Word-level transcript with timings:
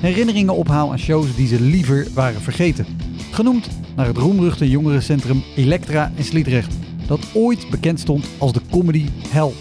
herinneringen 0.00 0.54
ophaal 0.54 0.90
aan 0.90 0.98
shows 0.98 1.36
die 1.36 1.46
ze 1.46 1.60
liever 1.60 2.06
waren 2.14 2.40
vergeten. 2.40 2.86
Genoemd 3.30 3.68
naar 3.96 4.06
het 4.06 4.16
roemruchte 4.16 4.70
jongerencentrum 4.70 5.42
Elektra 5.56 6.12
in 6.14 6.24
Sliedrecht, 6.24 6.76
dat 7.06 7.20
ooit 7.34 7.70
bekend 7.70 8.00
stond 8.00 8.28
als 8.38 8.52
de 8.52 8.60
comedy 8.70 9.06
hell. 9.28 9.52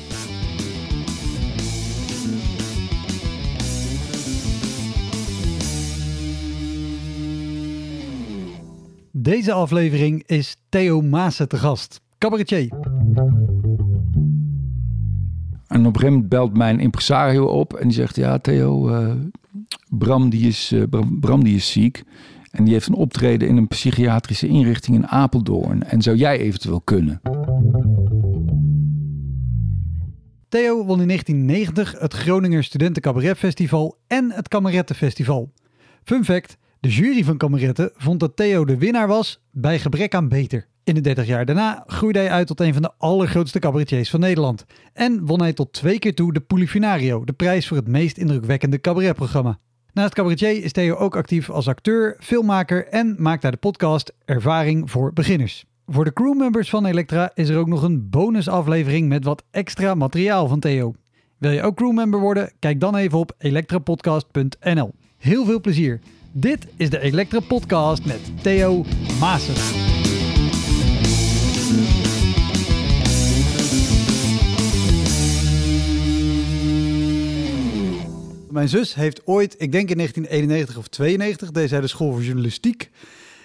Deze 9.11 9.53
aflevering 9.53 10.23
is 10.25 10.55
Theo 10.69 11.01
Maassen 11.01 11.47
te 11.47 11.57
gast, 11.57 12.01
cabaretier. 12.17 12.69
En 15.67 15.79
op 15.79 15.93
een 15.93 15.99
gegeven 15.99 16.13
moment 16.13 16.29
belt 16.29 16.57
mijn 16.57 16.79
impresario 16.79 17.45
op 17.45 17.73
en 17.73 17.87
die 17.87 17.97
zegt: 17.97 18.15
Ja, 18.15 18.37
Theo, 18.37 18.89
eh, 18.89 19.11
Bram, 19.97 20.29
die 20.29 20.47
is, 20.47 20.71
eh, 20.71 20.83
Bram, 21.19 21.43
die 21.43 21.55
is 21.55 21.71
ziek. 21.71 22.03
En 22.51 22.63
die 22.63 22.73
heeft 22.73 22.87
een 22.87 22.93
optreden 22.93 23.47
in 23.47 23.57
een 23.57 23.67
psychiatrische 23.67 24.47
inrichting 24.47 24.95
in 24.95 25.07
Apeldoorn. 25.07 25.83
En 25.83 26.01
zou 26.01 26.17
jij 26.17 26.39
eventueel 26.39 26.81
kunnen? 26.81 27.21
Theo 30.49 30.85
won 30.85 31.01
in 31.01 31.07
1990 31.07 31.99
het 31.99 32.13
Groninger 32.13 32.63
Studenten 32.63 33.01
Cabaret 33.01 33.37
Festival 33.37 33.97
en 34.07 34.31
het 34.31 34.47
Kamerettenfestival. 34.47 35.51
Fun 36.03 36.25
fact, 36.25 36.57
de 36.79 36.89
jury 36.89 37.23
van 37.23 37.37
Kameretten 37.37 37.91
vond 37.95 38.19
dat 38.19 38.35
Theo 38.35 38.65
de 38.65 38.77
winnaar 38.77 39.07
was 39.07 39.41
bij 39.51 39.79
gebrek 39.79 40.15
aan 40.15 40.29
beter. 40.29 40.67
In 40.83 40.93
de 40.93 41.01
30 41.01 41.25
jaar 41.27 41.45
daarna 41.45 41.83
groeide 41.87 42.19
hij 42.19 42.29
uit 42.29 42.47
tot 42.47 42.59
een 42.59 42.73
van 42.73 42.81
de 42.81 42.91
allergrootste 42.97 43.59
cabaretiers 43.59 44.09
van 44.09 44.19
Nederland. 44.19 44.65
En 44.93 45.25
won 45.25 45.41
hij 45.41 45.53
tot 45.53 45.73
twee 45.73 45.99
keer 45.99 46.15
toe 46.15 46.33
de 46.33 46.39
Polifinario, 46.39 47.23
de 47.23 47.33
prijs 47.33 47.67
voor 47.67 47.77
het 47.77 47.87
meest 47.87 48.17
indrukwekkende 48.17 48.81
cabaretprogramma. 48.81 49.59
Naast 49.97 50.13
cabaretier 50.13 50.63
is 50.63 50.71
Theo 50.71 50.95
ook 50.95 51.15
actief 51.15 51.49
als 51.49 51.67
acteur, 51.67 52.15
filmmaker 52.19 52.87
en 52.87 53.15
maakt 53.19 53.41
hij 53.41 53.51
de 53.51 53.57
podcast 53.57 54.13
Ervaring 54.25 54.91
voor 54.91 55.13
Beginners. 55.13 55.65
Voor 55.87 56.03
de 56.03 56.13
crewmembers 56.13 56.69
van 56.69 56.85
Elektra 56.85 57.31
is 57.33 57.49
er 57.49 57.57
ook 57.57 57.67
nog 57.67 57.83
een 57.83 58.09
bonusaflevering 58.09 59.07
met 59.07 59.23
wat 59.23 59.43
extra 59.51 59.95
materiaal 59.95 60.47
van 60.47 60.59
Theo. 60.59 60.93
Wil 61.37 61.51
je 61.51 61.61
ook 61.61 61.75
crewmember 61.75 62.19
worden? 62.19 62.51
Kijk 62.59 62.79
dan 62.79 62.95
even 62.95 63.19
op 63.19 63.33
elektrapodcast.nl. 63.37 64.93
Heel 65.17 65.45
veel 65.45 65.61
plezier. 65.61 65.99
Dit 66.31 66.67
is 66.75 66.89
de 66.89 66.99
Elektra 66.99 67.39
Podcast 67.39 68.05
met 68.05 68.31
Theo 68.41 68.85
Maassen. 69.19 69.96
Mijn 78.57 78.69
zus 78.69 78.95
heeft 78.95 79.21
ooit, 79.25 79.55
ik 79.57 79.71
denk 79.71 79.89
in 79.89 79.95
1991 79.97 80.77
of 80.77 80.87
92, 80.87 81.51
deed 81.51 81.69
zij 81.69 81.81
de 81.81 81.87
school 81.87 82.11
voor 82.11 82.23
journalistiek. 82.23 82.89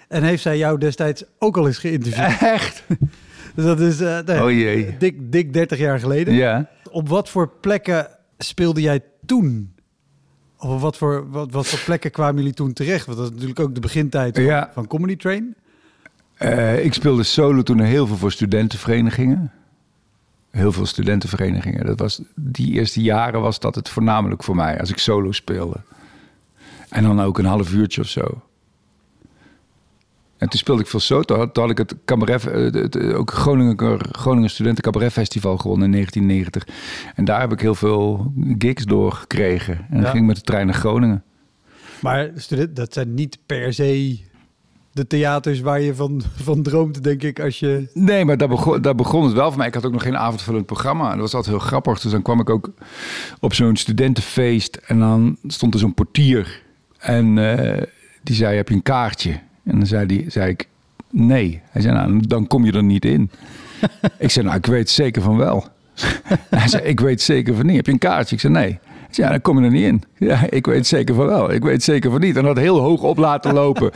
En 0.08 0.22
heeft 0.22 0.42
zij 0.42 0.58
jou 0.58 0.78
destijds 0.78 1.24
ook 1.38 1.56
al 1.56 1.66
eens 1.66 1.78
geïnterviewd. 1.78 2.40
Echt? 2.56 2.82
Dus 3.54 3.64
dat 3.64 3.80
is 3.80 4.00
eh, 4.00 4.18
nee, 4.20 4.42
Oh 4.42 4.50
jee. 4.50 4.96
dik, 4.98 5.32
dik 5.32 5.52
30 5.52 5.78
jaar 5.78 5.98
geleden. 6.00 6.34
Ja. 6.34 6.68
Op 6.90 7.08
wat 7.08 7.28
voor 7.28 7.48
plekken 7.60 8.06
speelde 8.38 8.80
jij 8.80 9.00
toen? 9.26 9.74
Of 10.58 10.70
op 10.70 10.80
wat 10.80 10.96
voor, 10.96 11.30
wat, 11.30 11.52
wat 11.52 11.66
voor 11.66 11.78
plekken 11.84 12.10
kwamen 12.10 12.36
jullie 12.36 12.54
toen 12.54 12.72
terecht? 12.72 13.06
Want 13.06 13.18
dat 13.18 13.26
is 13.26 13.32
natuurlijk 13.32 13.60
ook 13.60 13.74
de 13.74 13.80
begintijd 13.80 14.34
van, 14.34 14.44
Ja. 14.44 14.70
van 14.74 14.86
Comedy 14.86 15.16
Train. 15.16 15.54
Eh, 16.34 16.84
ik 16.84 16.94
speelde 16.94 17.22
solo 17.22 17.62
toen 17.62 17.80
heel 17.80 18.06
veel 18.06 18.16
voor 18.16 18.32
studentenverenigingen. 18.32 19.52
Heel 20.52 20.72
veel 20.72 20.86
studentenverenigingen. 20.86 21.86
Dat 21.86 21.98
was, 21.98 22.22
die 22.34 22.72
eerste 22.72 23.02
jaren 23.02 23.40
was 23.40 23.60
dat 23.60 23.74
het 23.74 23.88
voornamelijk 23.88 24.42
voor 24.42 24.56
mij, 24.56 24.80
als 24.80 24.90
ik 24.90 24.98
solo 24.98 25.32
speelde. 25.32 25.80
En 26.88 27.02
dan 27.02 27.20
ook 27.20 27.38
een 27.38 27.44
half 27.44 27.72
uurtje 27.72 28.00
of 28.00 28.08
zo. 28.08 28.42
En 30.36 30.48
toen 30.48 30.58
speelde 30.58 30.82
ik 30.82 30.88
veel 30.88 31.00
solo. 31.00 31.22
Toen 31.22 31.50
had, 31.52 31.70
ik 31.70 31.78
het 31.78 31.94
cabaret, 32.04 32.46
eh, 32.46 32.72
het, 32.82 32.96
ook 33.14 33.30
Groningen, 33.30 33.98
Groningen 34.14 34.50
Studenten 34.50 34.82
Cabaret 34.82 35.12
Festival 35.12 35.56
gewonnen 35.56 35.86
in 35.86 35.92
1990. 35.92 37.12
En 37.14 37.24
daar 37.24 37.40
heb 37.40 37.52
ik 37.52 37.60
heel 37.60 37.74
veel 37.74 38.32
gigs 38.58 38.84
door 38.84 39.12
gekregen. 39.12 39.86
En 39.90 40.00
dan 40.00 40.10
ging 40.10 40.22
ik 40.22 40.26
met 40.26 40.36
de 40.36 40.42
trein 40.42 40.66
naar 40.66 40.74
Groningen. 40.74 41.24
Maar 42.00 42.30
dat 42.70 42.92
zijn 42.92 43.14
niet 43.14 43.38
per 43.46 43.72
se 43.72 44.20
de 44.92 45.06
theaters 45.06 45.60
waar 45.60 45.80
je 45.80 45.94
van, 45.94 46.22
van 46.34 46.62
droomt, 46.62 47.04
denk 47.04 47.22
ik, 47.22 47.40
als 47.40 47.58
je... 47.58 47.88
Nee, 47.94 48.24
maar 48.24 48.36
daar 48.36 48.48
begon, 48.48 48.82
daar 48.82 48.94
begon 48.94 49.24
het 49.24 49.32
wel 49.32 49.48
voor 49.48 49.58
mij. 49.58 49.66
Ik 49.66 49.74
had 49.74 49.86
ook 49.86 49.92
nog 49.92 50.02
geen 50.02 50.16
avondvullend 50.16 50.66
programma. 50.66 51.04
En 51.04 51.10
dat 51.10 51.20
was 51.20 51.34
altijd 51.34 51.56
heel 51.56 51.66
grappig. 51.66 52.00
Dus 52.00 52.12
dan 52.12 52.22
kwam 52.22 52.40
ik 52.40 52.50
ook 52.50 52.70
op 53.40 53.54
zo'n 53.54 53.76
studentenfeest. 53.76 54.76
En 54.76 54.98
dan 54.98 55.36
stond 55.46 55.74
er 55.74 55.80
zo'n 55.80 55.94
portier. 55.94 56.62
En 56.98 57.38
eh, 57.38 57.82
die 58.22 58.34
zei, 58.34 58.56
heb 58.56 58.68
je 58.68 58.74
een 58.74 58.82
kaartje? 58.82 59.30
En 59.64 59.78
dan 59.78 59.86
zei, 59.86 60.06
die, 60.06 60.30
zei 60.30 60.50
ik, 60.50 60.68
nee. 61.10 61.60
Hij 61.70 61.82
zei, 61.82 61.94
nou, 61.94 62.26
dan 62.26 62.46
kom 62.46 62.64
je 62.64 62.72
er 62.72 62.82
niet 62.82 63.04
in. 63.04 63.30
ik 64.18 64.30
zei, 64.30 64.46
nou, 64.46 64.58
ik 64.58 64.66
weet 64.66 64.90
zeker 64.90 65.22
van 65.22 65.36
wel. 65.36 65.66
Hij 66.50 66.68
zei, 66.68 66.82
ik 66.82 67.00
weet 67.00 67.22
zeker 67.22 67.54
van 67.54 67.66
niet. 67.66 67.76
Heb 67.76 67.86
je 67.86 67.92
een 67.92 67.98
kaartje? 67.98 68.34
Ik 68.34 68.40
zei, 68.40 68.52
nee. 68.52 68.78
Zei, 69.14 69.26
ja, 69.26 69.32
dan 69.32 69.42
kom 69.42 69.58
je 69.58 69.64
er 69.64 69.70
niet 69.70 69.84
in. 69.84 70.02
Ja, 70.18 70.50
ik 70.50 70.66
weet 70.66 70.86
zeker 70.86 71.14
van 71.14 71.26
wel. 71.26 71.52
Ik 71.52 71.62
weet 71.62 71.82
zeker 71.82 72.10
van 72.10 72.20
niet. 72.20 72.36
En 72.36 72.44
dat 72.44 72.56
heel 72.56 72.78
hoog 72.78 73.02
op 73.02 73.18
laten 73.18 73.54
lopen. 73.62 73.90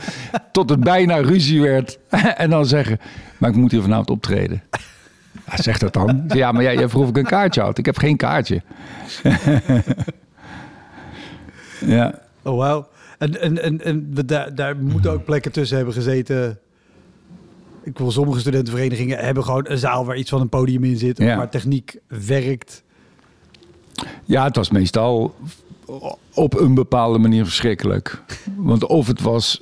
tot 0.51 0.69
het 0.69 0.79
bijna 0.79 1.17
ruzie 1.17 1.61
werd. 1.61 1.99
en 2.43 2.49
dan 2.49 2.65
zeggen, 2.65 2.99
maar 3.37 3.49
ik 3.49 3.55
moet 3.55 3.71
hier 3.71 3.81
vanavond 3.81 4.09
optreden. 4.09 4.63
Ja, 5.45 5.61
zeg 5.61 5.77
dat 5.77 5.93
dan. 5.93 6.23
Ja, 6.27 6.51
maar 6.51 6.63
jij, 6.63 6.75
jij 6.75 6.89
vroeg 6.89 7.03
of 7.03 7.09
ik 7.09 7.17
een 7.17 7.23
kaartje 7.23 7.61
had. 7.61 7.77
Ik 7.77 7.85
heb 7.85 7.97
geen 7.97 8.17
kaartje. 8.17 8.61
ja. 11.97 12.19
Oh, 12.43 12.57
wauw. 12.57 12.87
En, 13.17 13.41
en, 13.41 13.63
en, 13.63 13.83
en 13.83 14.13
daar, 14.25 14.55
daar 14.55 14.77
moeten 14.77 15.11
ook 15.11 15.25
plekken 15.25 15.51
tussen 15.51 15.77
hebben 15.77 15.93
gezeten. 15.93 16.59
Ik 17.83 17.97
wil 17.97 18.11
sommige 18.11 18.39
studentenverenigingen 18.39 19.17
hebben 19.17 19.43
gewoon 19.43 19.65
een 19.67 19.77
zaal 19.77 20.05
waar 20.05 20.15
iets 20.15 20.29
van 20.29 20.41
een 20.41 20.49
podium 20.49 20.83
in 20.83 20.97
zit. 20.97 21.17
Ja. 21.17 21.37
Waar 21.37 21.49
techniek 21.49 21.99
werkt. 22.07 22.83
Ja, 24.25 24.43
het 24.43 24.55
was 24.55 24.69
meestal 24.69 25.35
op 26.33 26.59
een 26.59 26.73
bepaalde 26.73 27.17
manier 27.19 27.43
verschrikkelijk. 27.43 28.21
Want 28.55 28.85
of 28.85 29.07
het 29.07 29.21
was... 29.21 29.61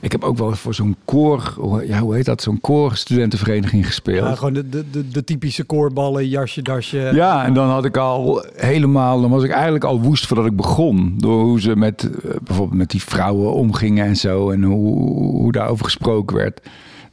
Ik 0.00 0.12
heb 0.12 0.24
ook 0.24 0.36
wel 0.38 0.52
voor 0.52 0.74
zo'n 0.74 0.96
koor... 1.04 1.54
Ja, 1.86 1.98
hoe 1.98 2.14
heet 2.14 2.24
dat? 2.24 2.42
Zo'n 2.42 2.60
koorstudentenvereniging 2.60 3.86
gespeeld. 3.86 4.26
Ja, 4.28 4.34
gewoon 4.34 4.52
de, 4.52 4.68
de, 4.90 5.08
de, 5.08 5.24
typische 5.24 5.64
koorballen, 5.64 6.28
jasje, 6.28 6.62
dasje. 6.62 7.10
Ja, 7.14 7.44
en 7.44 7.54
dan 7.54 7.68
had 7.68 7.84
ik 7.84 7.96
al 7.96 8.44
helemaal, 8.54 9.20
dan 9.20 9.30
was 9.30 9.42
ik 9.42 9.50
eigenlijk 9.50 9.84
al 9.84 10.00
woest 10.00 10.26
voordat 10.26 10.46
ik 10.46 10.56
begon. 10.56 11.14
Door 11.18 11.42
hoe 11.42 11.60
ze 11.60 11.76
met 11.76 12.02
eh, 12.10 12.30
bijvoorbeeld 12.42 12.78
met 12.78 12.90
die 12.90 13.02
vrouwen 13.02 13.52
omgingen 13.52 14.06
en 14.06 14.16
zo. 14.16 14.50
En 14.50 14.62
hoe, 14.62 14.98
hoe 15.30 15.52
daarover 15.52 15.84
gesproken 15.84 16.36
werd. 16.36 16.60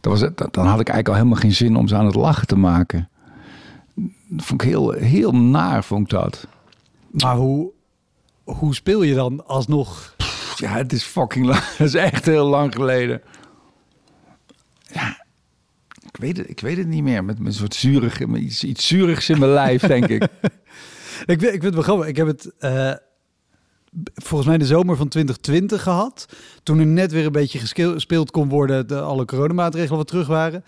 Dat 0.02 0.12
was, 0.12 0.22
het- 0.22 0.38
dan 0.38 0.66
had 0.68 0.80
ik 0.80 0.88
eigenlijk 0.88 1.08
al 1.08 1.14
helemaal 1.16 1.40
geen 1.40 1.54
zin 1.54 1.76
om 1.76 1.88
ze 1.88 1.96
aan 1.96 2.06
het 2.06 2.16
lachen 2.16 2.48
te 2.48 2.58
maken. 2.58 3.10
Vond 4.38 4.62
ik 4.62 4.70
heel, 4.70 4.92
heel 4.92 5.32
naar, 5.32 5.84
vond 5.84 6.02
ik 6.02 6.10
dat. 6.10 6.48
Maar 7.12 7.36
hoe, 7.36 7.72
hoe 8.44 8.76
speel 8.76 9.02
je 9.02 9.14
dan 9.16 9.48
alsnog? 9.48 10.16
Ja, 10.56 10.70
het 10.76 10.94
is 10.94 11.04
fucking 11.04 11.46
lang. 11.46 11.64
Dat 11.78 11.88
is 11.88 11.94
echt 11.96 12.26
heel 12.26 12.46
lang 12.48 12.74
geleden. 12.74 13.22
Ja, 14.92 15.26
ik 16.06 16.18
weet 16.18 16.38
het, 16.38 16.50
ik 16.50 16.60
weet 16.60 16.78
het 16.78 16.88
niet 16.88 17.04
meer. 17.04 17.24
Met, 17.24 17.38
met 17.40 17.48
een 17.48 17.54
soort 17.54 17.76
zurig, 17.76 18.28
met 18.28 18.42
iets, 18.42 18.64
iets 18.64 18.88
zuurigs 18.88 19.30
in 19.30 19.40
mijn 19.40 19.52
lijf, 19.52 19.82
denk 19.82 20.08
ik. 20.08 20.24
Ik, 21.26 21.40
vind- 21.40 21.44
ik 21.54 21.62
vind 21.62 21.64
het 21.64 21.74
wel 21.74 21.84
grappig. 21.84 22.08
Ik 22.08 22.16
heb 22.18 22.28
het... 22.28 22.52
eh, 22.60 22.94
volgens 24.14 24.50
mij 24.50 24.58
de 24.58 24.66
zomer 24.66 24.96
van 24.96 25.08
2020 25.08 25.82
gehad. 25.84 26.26
Toen 26.64 26.80
er 26.80 26.86
net 26.86 27.12
weer 27.12 27.26
een 27.26 27.32
beetje 27.32 27.60
gespeeld 27.60 28.32
kon 28.32 28.50
worden, 28.50 28.88
de 28.88 29.02
alle 29.02 29.26
coronamaatregelen 29.26 29.98
wat 29.98 30.08
terug 30.08 30.28
waren. 30.28 30.64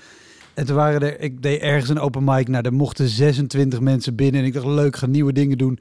En 0.56 0.66
toen 0.66 0.76
waren 0.76 1.02
er, 1.02 1.20
ik 1.20 1.42
deed 1.42 1.62
ergens 1.62 1.90
een 1.90 2.00
open 2.00 2.24
mic, 2.24 2.48
nou, 2.48 2.66
er 2.66 2.74
mochten 2.74 3.08
26 3.08 3.80
mensen 3.80 4.16
binnen. 4.16 4.42
En 4.42 4.48
ik 4.48 4.54
dacht, 4.54 4.66
leuk, 4.66 4.96
ga 4.96 5.06
nieuwe 5.06 5.34
dingen 5.34 5.58
doen. 5.58 5.80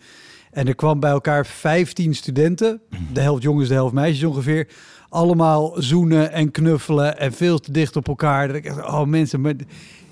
En 0.50 0.68
er 0.68 0.74
kwam 0.74 1.00
bij 1.00 1.10
elkaar 1.10 1.46
15 1.46 2.14
studenten, 2.14 2.80
de 3.12 3.20
helft 3.20 3.42
jongens, 3.42 3.68
de 3.68 3.74
helft 3.74 3.94
meisjes 3.94 4.24
ongeveer. 4.28 4.68
Allemaal 5.08 5.74
zoenen 5.78 6.32
en 6.32 6.50
knuffelen 6.50 7.18
en 7.18 7.32
veel 7.32 7.58
te 7.58 7.72
dicht 7.72 7.96
op 7.96 8.08
elkaar. 8.08 8.46
Dat 8.46 8.56
ik 8.56 8.64
echt, 8.64 8.78
oh 8.78 9.04
mensen, 9.04 9.40
maar 9.40 9.54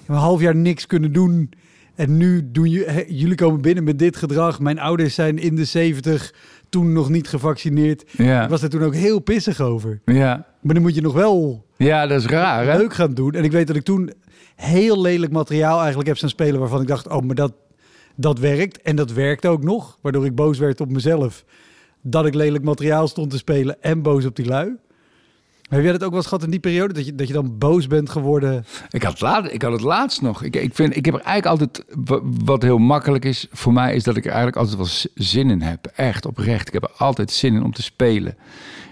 een 0.07 0.15
half 0.15 0.41
jaar 0.41 0.57
niks 0.57 0.87
kunnen 0.87 1.13
doen. 1.13 1.51
En 1.95 2.17
nu 2.17 2.51
doen 2.53 2.71
je, 2.71 3.05
jullie 3.09 3.35
komen 3.35 3.61
binnen 3.61 3.85
met 3.85 3.99
dit 3.99 4.17
gedrag. 4.17 4.61
Mijn 4.61 4.79
ouders 4.79 5.15
zijn 5.15 5.39
in 5.39 5.57
de 5.57 5.65
70, 5.65 6.35
toen 6.73 6.93
nog 6.93 7.09
niet 7.09 7.29
gevaccineerd. 7.29 8.05
Ja. 8.11 8.43
Ik 8.43 8.49
was 8.49 8.63
er 8.63 8.69
toen 8.69 8.83
ook 8.83 8.95
heel 8.95 9.19
pissig 9.19 9.61
over. 9.61 10.01
Ja. 10.05 10.47
Maar 10.61 10.75
dan 10.75 10.83
moet 10.83 10.95
je 10.95 11.01
nog 11.01 11.13
wel 11.13 11.67
Ja, 11.77 12.07
dat 12.07 12.21
is 12.21 12.27
raar, 12.27 12.67
hè? 12.67 12.77
leuk 12.77 12.95
gaan 12.95 13.15
doen. 13.15 13.33
En 13.33 13.45
ik 13.45 13.53
weet 13.53 13.67
dat 13.67 13.77
ik 13.77 13.83
toen 13.83 14.13
heel 14.57 15.01
lelijk 15.01 15.33
materiaal 15.33 15.79
eigenlijk 15.79 16.09
heb 16.09 16.17
staan 16.17 16.29
spelen... 16.29 16.61
waarvan 16.61 16.81
ik 16.81 16.87
dacht, 16.87 17.09
oh, 17.09 17.23
maar 17.23 17.35
dat, 17.35 17.53
dat 18.17 18.39
werkt. 18.39 18.83
En 18.83 18.97
dat 18.97 19.13
werkte 19.13 19.49
ook 19.49 19.63
nog, 19.63 19.99
waardoor 20.03 20.25
ik 20.25 20.35
boos 20.35 20.59
werd 20.59 20.81
op 20.81 20.91
mezelf... 20.91 21.45
dat 22.03 22.27
ik 22.27 22.35
lelijk 22.35 22.65
materiaal 22.65 23.09
stond 23.09 23.31
te 23.31 23.37
spelen 23.39 23.83
en 23.83 24.03
boos 24.03 24.25
op 24.25 24.37
die 24.37 24.47
lui. 24.47 24.77
Heb 25.73 25.83
jij 25.83 25.93
dat 25.93 26.03
ook 26.03 26.09
wel 26.09 26.19
eens 26.19 26.29
gehad 26.29 26.45
in 26.45 26.51
die 26.51 26.61
periode? 26.61 26.95
Dat 26.95 27.07
je, 27.07 27.15
dat 27.15 27.27
je 27.27 27.33
dan 27.33 27.59
boos 27.59 27.87
bent 27.87 28.11
geworden? 28.11 28.65
Ik 28.91 29.03
had, 29.03 29.21
laat, 29.21 29.53
ik 29.53 29.63
had 29.63 29.73
het 29.73 29.81
laatst 29.81 30.23
nog. 30.23 30.43
Ik, 30.43 30.57
ik, 30.57 30.75
vind, 30.75 30.97
ik 30.97 31.05
heb 31.05 31.15
er 31.15 31.21
eigenlijk 31.21 31.47
altijd... 31.63 31.85
wa- 32.09 32.21
Wat 32.45 32.63
heel 32.63 32.79
makkelijk 32.79 33.25
is 33.25 33.47
voor 33.53 33.73
mij... 33.73 33.95
is 33.95 34.05
dat 34.05 34.17
ik 34.17 34.25
er 34.25 34.31
eigenlijk 34.31 34.57
altijd 34.59 34.77
wel 34.77 35.11
zin 35.15 35.51
in 35.51 35.61
heb. 35.63 35.87
Echt, 35.97 36.27
oprecht. 36.27 36.67
Ik 36.67 36.73
heb 36.73 36.83
er 36.83 36.93
altijd 36.97 37.31
zin 37.31 37.55
in 37.55 37.63
om 37.63 37.73
te 37.73 37.83
spelen. 37.83 38.37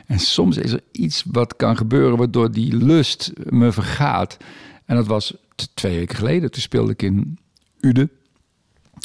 En 0.07 0.19
soms 0.19 0.57
is 0.57 0.73
er 0.73 0.81
iets 0.93 1.25
wat 1.31 1.57
kan 1.57 1.77
gebeuren... 1.77 2.19
waardoor 2.19 2.51
die 2.53 2.77
lust 2.77 3.33
me 3.49 3.73
vergaat. 3.73 4.37
En 4.85 4.97
dat 4.97 5.07
was 5.07 5.35
twee 5.75 5.99
weken 5.99 6.17
geleden. 6.17 6.51
Toen 6.51 6.63
speelde 6.63 6.93
ik 6.93 7.03
in 7.03 7.39
Uden. 7.81 8.11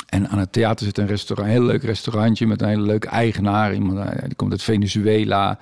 En 0.09 0.27
aan 0.29 0.39
het 0.39 0.51
theater 0.51 0.85
zit 0.85 0.97
een 0.97 1.07
restaurant, 1.07 1.49
een 1.49 1.55
heel 1.55 1.65
leuk 1.65 1.83
restaurantje 1.83 2.47
met 2.47 2.61
een 2.61 2.67
hele 2.67 2.81
leuke 2.81 3.07
eigenaar. 3.07 3.73
Iemand 3.73 3.99
eh, 3.99 4.23
die 4.25 4.35
komt 4.35 4.51
uit 4.51 4.63
Venezuela. 4.63 5.57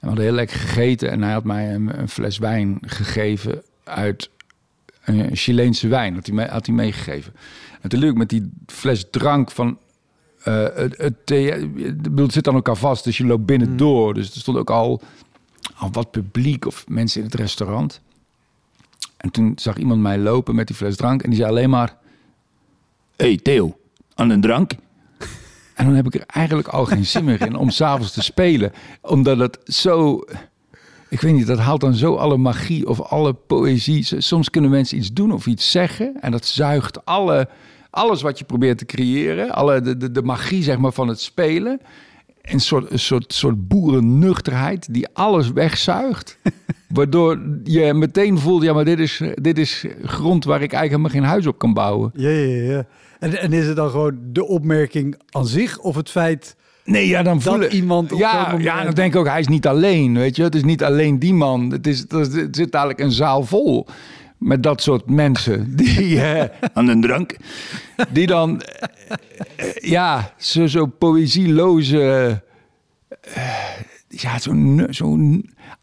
En 0.00 0.04
we 0.04 0.06
hadden 0.06 0.24
heel 0.24 0.34
lekker 0.34 0.56
gegeten. 0.58 1.10
En 1.10 1.22
hij 1.22 1.32
had 1.32 1.44
mij 1.44 1.74
een, 1.74 1.98
een 2.00 2.08
fles 2.08 2.38
wijn 2.38 2.78
gegeven 2.80 3.62
uit 3.84 4.30
een 5.04 5.36
Chileense 5.36 5.88
wijn. 5.88 6.14
Had 6.14 6.26
hij, 6.26 6.34
mee, 6.34 6.46
had 6.46 6.66
hij 6.66 6.74
meegegeven. 6.74 7.34
En 7.80 7.88
toen 7.88 8.00
liep 8.00 8.10
ik 8.10 8.16
met 8.16 8.28
die 8.28 8.50
fles 8.66 9.06
drank 9.10 9.50
van... 9.50 9.78
eh, 10.42 10.66
het, 10.74 10.96
het, 10.96 11.30
ik 11.30 12.02
bedoel, 12.02 12.24
het 12.24 12.32
zit 12.32 12.48
aan 12.48 12.54
elkaar 12.54 12.76
vast, 12.76 13.04
dus 13.04 13.16
je 13.16 13.26
loopt 13.26 13.46
binnen 13.46 13.76
door. 13.76 14.14
Dus 14.14 14.34
er 14.34 14.40
stond 14.40 14.56
ook 14.56 14.70
al, 14.70 15.00
al 15.76 15.90
wat 15.92 16.10
publiek 16.10 16.66
of 16.66 16.84
mensen 16.88 17.20
in 17.20 17.26
het 17.26 17.34
restaurant. 17.34 18.00
En 19.16 19.30
toen 19.30 19.52
zag 19.56 19.76
iemand 19.76 20.00
mij 20.00 20.18
lopen 20.18 20.54
met 20.54 20.66
die 20.66 20.76
fles 20.76 20.96
drank 20.96 21.22
en 21.22 21.30
die 21.30 21.38
zei 21.38 21.50
alleen 21.50 21.70
maar... 21.70 21.96
hey 23.16 23.36
Theo, 23.36 23.78
aan 24.14 24.30
een 24.30 24.40
drank? 24.40 24.72
En 25.78 25.84
dan 25.84 25.94
heb 25.94 26.06
ik 26.06 26.14
er 26.14 26.24
eigenlijk 26.26 26.68
al 26.68 26.84
geen 26.84 27.06
zin 27.06 27.24
meer 27.24 27.40
in 27.40 27.56
om 27.56 27.70
s'avonds 27.70 28.12
te 28.12 28.22
spelen. 28.22 28.72
Omdat 29.00 29.38
het 29.38 29.58
zo... 29.64 30.24
Ik 31.08 31.20
weet 31.20 31.34
niet, 31.34 31.46
dat 31.46 31.58
haalt 31.58 31.80
dan 31.80 31.94
zo 31.94 32.14
alle 32.14 32.36
magie 32.36 32.88
of 32.88 33.00
alle 33.00 33.32
poëzie. 33.32 34.20
Soms 34.20 34.50
kunnen 34.50 34.70
mensen 34.70 34.98
iets 34.98 35.12
doen 35.12 35.32
of 35.32 35.46
iets 35.46 35.70
zeggen. 35.70 36.16
En 36.20 36.30
dat 36.30 36.46
zuigt 36.46 37.04
alle, 37.04 37.48
alles 37.90 38.22
wat 38.22 38.38
je 38.38 38.44
probeert 38.44 38.78
te 38.78 38.84
creëren. 38.84 39.50
Alle, 39.50 39.80
de, 39.80 39.96
de, 39.96 40.10
de 40.10 40.22
magie 40.22 40.62
zeg 40.62 40.78
maar, 40.78 40.92
van 40.92 41.08
het 41.08 41.20
spelen. 41.20 41.80
Een 42.42 42.60
soort, 42.60 42.90
een 42.90 42.98
soort, 42.98 43.32
soort 43.32 43.68
boerennuchterheid 43.68 44.94
die 44.94 45.08
alles 45.12 45.52
wegzuigt. 45.52 46.38
Waardoor 46.88 47.40
je 47.64 47.94
meteen 47.94 48.38
voelt, 48.38 48.62
ja, 48.62 48.72
maar 48.72 48.84
dit 48.84 48.98
is, 48.98 49.22
dit 49.34 49.58
is 49.58 49.84
grond 50.04 50.44
waar 50.44 50.62
ik 50.62 50.72
eigenlijk 50.72 50.90
helemaal 50.90 51.10
geen 51.10 51.30
huis 51.30 51.46
op 51.46 51.58
kan 51.58 51.74
bouwen. 51.74 52.10
Ja, 52.14 52.28
ja, 52.28 52.72
ja. 52.72 52.86
En, 53.18 53.40
en 53.40 53.52
is 53.52 53.66
het 53.66 53.76
dan 53.76 53.90
gewoon 53.90 54.18
de 54.22 54.46
opmerking 54.46 55.18
aan 55.30 55.46
zich 55.46 55.78
of 55.78 55.96
het 55.96 56.10
feit... 56.10 56.56
Nee, 56.84 57.06
ja, 57.08 57.22
dan 57.22 57.42
voel 57.42 57.60
ik- 57.60 57.72
iemand 57.72 58.12
op 58.12 58.18
Ja, 58.18 58.42
moment- 58.46 58.62
ja, 58.62 58.84
dan 58.84 58.94
denk 58.94 59.12
ik 59.14 59.18
ook, 59.20 59.26
hij 59.26 59.40
is 59.40 59.48
niet 59.48 59.66
alleen, 59.66 60.14
weet 60.18 60.36
je. 60.36 60.42
Het 60.42 60.54
is 60.54 60.64
niet 60.64 60.82
alleen 60.84 61.18
die 61.18 61.34
man. 61.34 61.70
Het, 61.70 61.86
is, 61.86 62.04
het 62.08 62.56
zit 62.56 62.72
dadelijk 62.72 63.00
een 63.00 63.10
zaal 63.12 63.44
vol 63.44 63.86
met 64.38 64.62
dat 64.62 64.82
soort 64.82 65.10
mensen. 65.10 65.76
Die 65.76 66.20
eh, 66.22 66.44
aan 66.72 66.88
een 66.88 67.00
drank. 67.00 67.36
Die 68.12 68.26
dan, 68.26 68.60
eh, 68.62 69.16
eh, 69.56 69.74
ja, 69.90 70.32
zo, 70.36 70.66
zo 70.66 70.86
poëzieloze... 70.86 72.00
eh, 73.20 73.42
ja, 74.08 74.38
zo'n 74.38 74.86
zo 74.90 75.18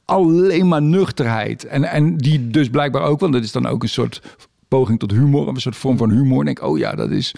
alleen 0.06 0.68
maar 0.68 0.82
nuchterheid. 0.82 1.66
En, 1.66 1.84
en 1.84 2.18
die 2.18 2.48
dus 2.50 2.70
blijkbaar 2.70 3.02
ook, 3.04 3.20
want 3.20 3.34
dat 3.34 3.44
is 3.44 3.52
dan 3.52 3.66
ook 3.68 3.84
een 3.84 3.90
soort 3.90 4.22
poging 4.76 5.00
tot 5.00 5.12
humor. 5.12 5.48
Een 5.48 5.62
soort 5.62 5.76
vorm 5.76 5.98
van 5.98 6.10
humor. 6.12 6.40
En 6.40 6.46
denk 6.46 6.62
oh 6.64 6.78
ja, 6.78 6.96
dat 6.96 7.12
is 7.12 7.36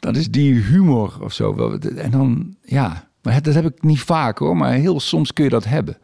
dat 0.00 0.16
is 0.16 0.30
die 0.30 0.54
humor 0.54 1.16
of 1.22 1.32
zo. 1.32 1.78
En 1.96 2.10
dan, 2.10 2.54
ja, 2.64 3.08
maar 3.22 3.42
dat 3.42 3.54
heb 3.54 3.64
ik 3.64 3.82
niet 3.82 4.00
vaak 4.00 4.38
hoor, 4.38 4.56
maar 4.56 4.72
heel 4.72 5.00
soms 5.00 5.32
kun 5.32 5.44
je 5.44 5.50
dat 5.50 5.64
hebben. 5.64 5.96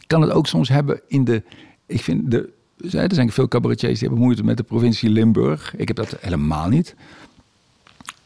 Ik 0.00 0.08
kan 0.08 0.20
het 0.22 0.30
ook 0.30 0.46
soms 0.46 0.68
hebben 0.68 1.00
in 1.08 1.24
de, 1.24 1.42
ik 1.86 2.00
vind 2.02 2.30
de, 2.30 2.48
er 2.90 3.14
zijn 3.14 3.32
veel 3.32 3.48
cabaretiers 3.48 3.98
die 3.98 4.08
hebben 4.08 4.24
moeite 4.24 4.44
met 4.44 4.56
de 4.56 4.62
provincie 4.62 5.10
Limburg. 5.10 5.74
Ik 5.76 5.88
heb 5.88 5.96
dat 5.96 6.16
helemaal 6.20 6.68
niet. 6.68 6.94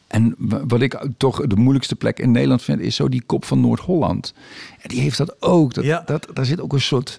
En 0.07 0.35
wa- 0.37 0.65
wat 0.67 0.81
ik 0.81 1.07
toch 1.17 1.47
de 1.47 1.55
moeilijkste 1.55 1.95
plek 1.95 2.19
in 2.19 2.31
Nederland 2.31 2.61
vind, 2.61 2.79
is 2.79 2.95
zo 2.95 3.09
die 3.09 3.23
kop 3.25 3.45
van 3.45 3.61
Noord-Holland. 3.61 4.33
En 4.81 4.89
die 4.89 4.99
heeft 4.99 5.17
dat 5.17 5.41
ook. 5.41 5.73
Dat, 5.73 5.83
Ja. 5.83 6.03
dat, 6.05 6.27
daar 6.33 6.45
zit 6.45 6.61
ook 6.61 6.73
een 6.73 6.81
soort 6.81 7.17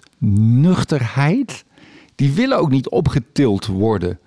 nuchterheid. 0.63 1.65
Die 2.15 2.31
willen 2.31 2.57
ook 2.57 2.69
niet 2.71 2.89
opgetild 2.89 3.65
worden. 3.65 4.19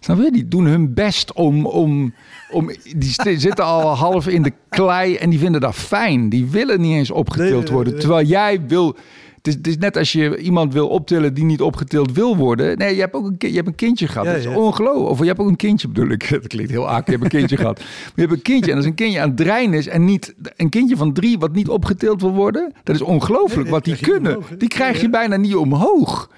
Snap 0.00 0.18
je? 0.18 0.30
Die 0.30 0.48
doen 0.48 0.66
hun 0.66 0.94
best 0.94 1.32
om. 1.32 1.66
om, 1.66 2.14
om 2.50 2.70
die 2.96 3.38
zitten 3.38 3.64
al 3.64 3.96
half 3.96 4.28
in 4.28 4.42
de 4.42 4.52
klei 4.68 5.16
en 5.16 5.30
die 5.30 5.38
vinden 5.38 5.60
dat 5.60 5.74
fijn. 5.74 6.28
Die 6.28 6.46
willen 6.46 6.80
niet 6.80 6.94
eens 6.94 7.10
opgetild 7.10 7.68
worden. 7.68 7.98
Terwijl 7.98 8.26
jij 8.26 8.60
wil. 8.66 8.96
Het 9.36 9.46
is, 9.46 9.54
het 9.54 9.66
is 9.66 9.78
net 9.78 9.96
als 9.96 10.12
je 10.12 10.38
iemand 10.38 10.72
wil 10.72 10.88
optillen 10.88 11.34
die 11.34 11.44
niet 11.44 11.60
opgetild 11.60 12.12
wil 12.12 12.36
worden. 12.36 12.78
Nee, 12.78 12.94
je 12.94 13.00
hebt 13.00 13.14
ook 13.14 13.26
een, 13.26 13.36
je 13.38 13.54
hebt 13.54 13.66
een 13.66 13.74
kindje 13.74 14.08
gehad. 14.08 14.26
Ja, 14.26 14.32
dat 14.32 14.40
is 14.40 14.46
ja. 14.46 14.56
ongelooflijk. 14.56 15.10
Of 15.10 15.18
je 15.18 15.24
hebt 15.24 15.38
ook 15.38 15.48
een 15.48 15.56
kindje, 15.56 15.88
bedoel 15.88 16.08
ik. 16.10 16.28
Dat 16.30 16.46
klinkt 16.46 16.70
heel 16.70 16.88
akelig. 16.88 17.06
Je 17.06 17.12
hebt 17.12 17.22
een 17.22 17.38
kindje 17.38 17.56
gehad. 17.56 17.78
Maar 17.78 18.12
je 18.14 18.20
hebt 18.20 18.32
een 18.32 18.42
kindje 18.42 18.70
en 18.70 18.76
als 18.76 18.86
een 18.86 18.94
kindje 18.94 19.20
aan 19.20 19.28
het 19.28 19.36
dreinen 19.36 19.78
is... 19.78 19.88
en 19.88 20.04
niet 20.04 20.34
een 20.56 20.68
kindje 20.68 20.96
van 20.96 21.12
drie 21.12 21.38
wat 21.38 21.52
niet 21.52 21.68
opgetild 21.68 22.20
wil 22.20 22.32
worden... 22.32 22.72
dat 22.82 22.94
is 22.94 23.02
ongelooflijk 23.02 23.62
Nee, 23.62 23.70
wat 23.70 23.84
die 23.84 23.96
kunnen. 23.96 24.38
die 24.58 24.68
krijg 24.68 25.00
je 25.00 25.10
bijna 25.10 25.36
niet 25.36 25.54
omhoog. 25.54 26.30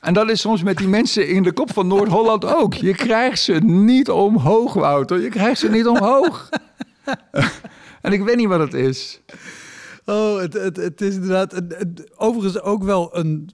En 0.00 0.14
dat 0.14 0.30
is 0.30 0.40
soms 0.40 0.62
met 0.62 0.76
die 0.76 0.88
mensen 0.88 1.28
in 1.28 1.42
de 1.42 1.52
kop 1.52 1.72
van 1.72 1.86
Noord-Holland 1.86 2.44
ook. 2.44 2.74
Je 2.74 2.94
krijgt 2.94 3.40
ze 3.40 3.52
niet 3.62 4.10
omhoog, 4.10 4.72
Wouter. 4.72 5.20
Je 5.20 5.28
krijgt 5.28 5.60
ze 5.60 5.68
niet 5.68 5.86
omhoog. 5.86 6.48
en 8.02 8.12
ik 8.12 8.22
weet 8.22 8.36
niet 8.36 8.48
wat 8.48 8.60
het 8.60 8.74
is. 8.74 9.20
Oh, 10.04 10.38
het, 10.38 10.52
het, 10.52 10.76
het 10.76 11.00
is 11.00 11.14
inderdaad... 11.14 11.52
een- 11.52 12.08
overigens 12.16 12.60
ook 12.62 12.82
wel 12.82 13.16
een 13.16 13.50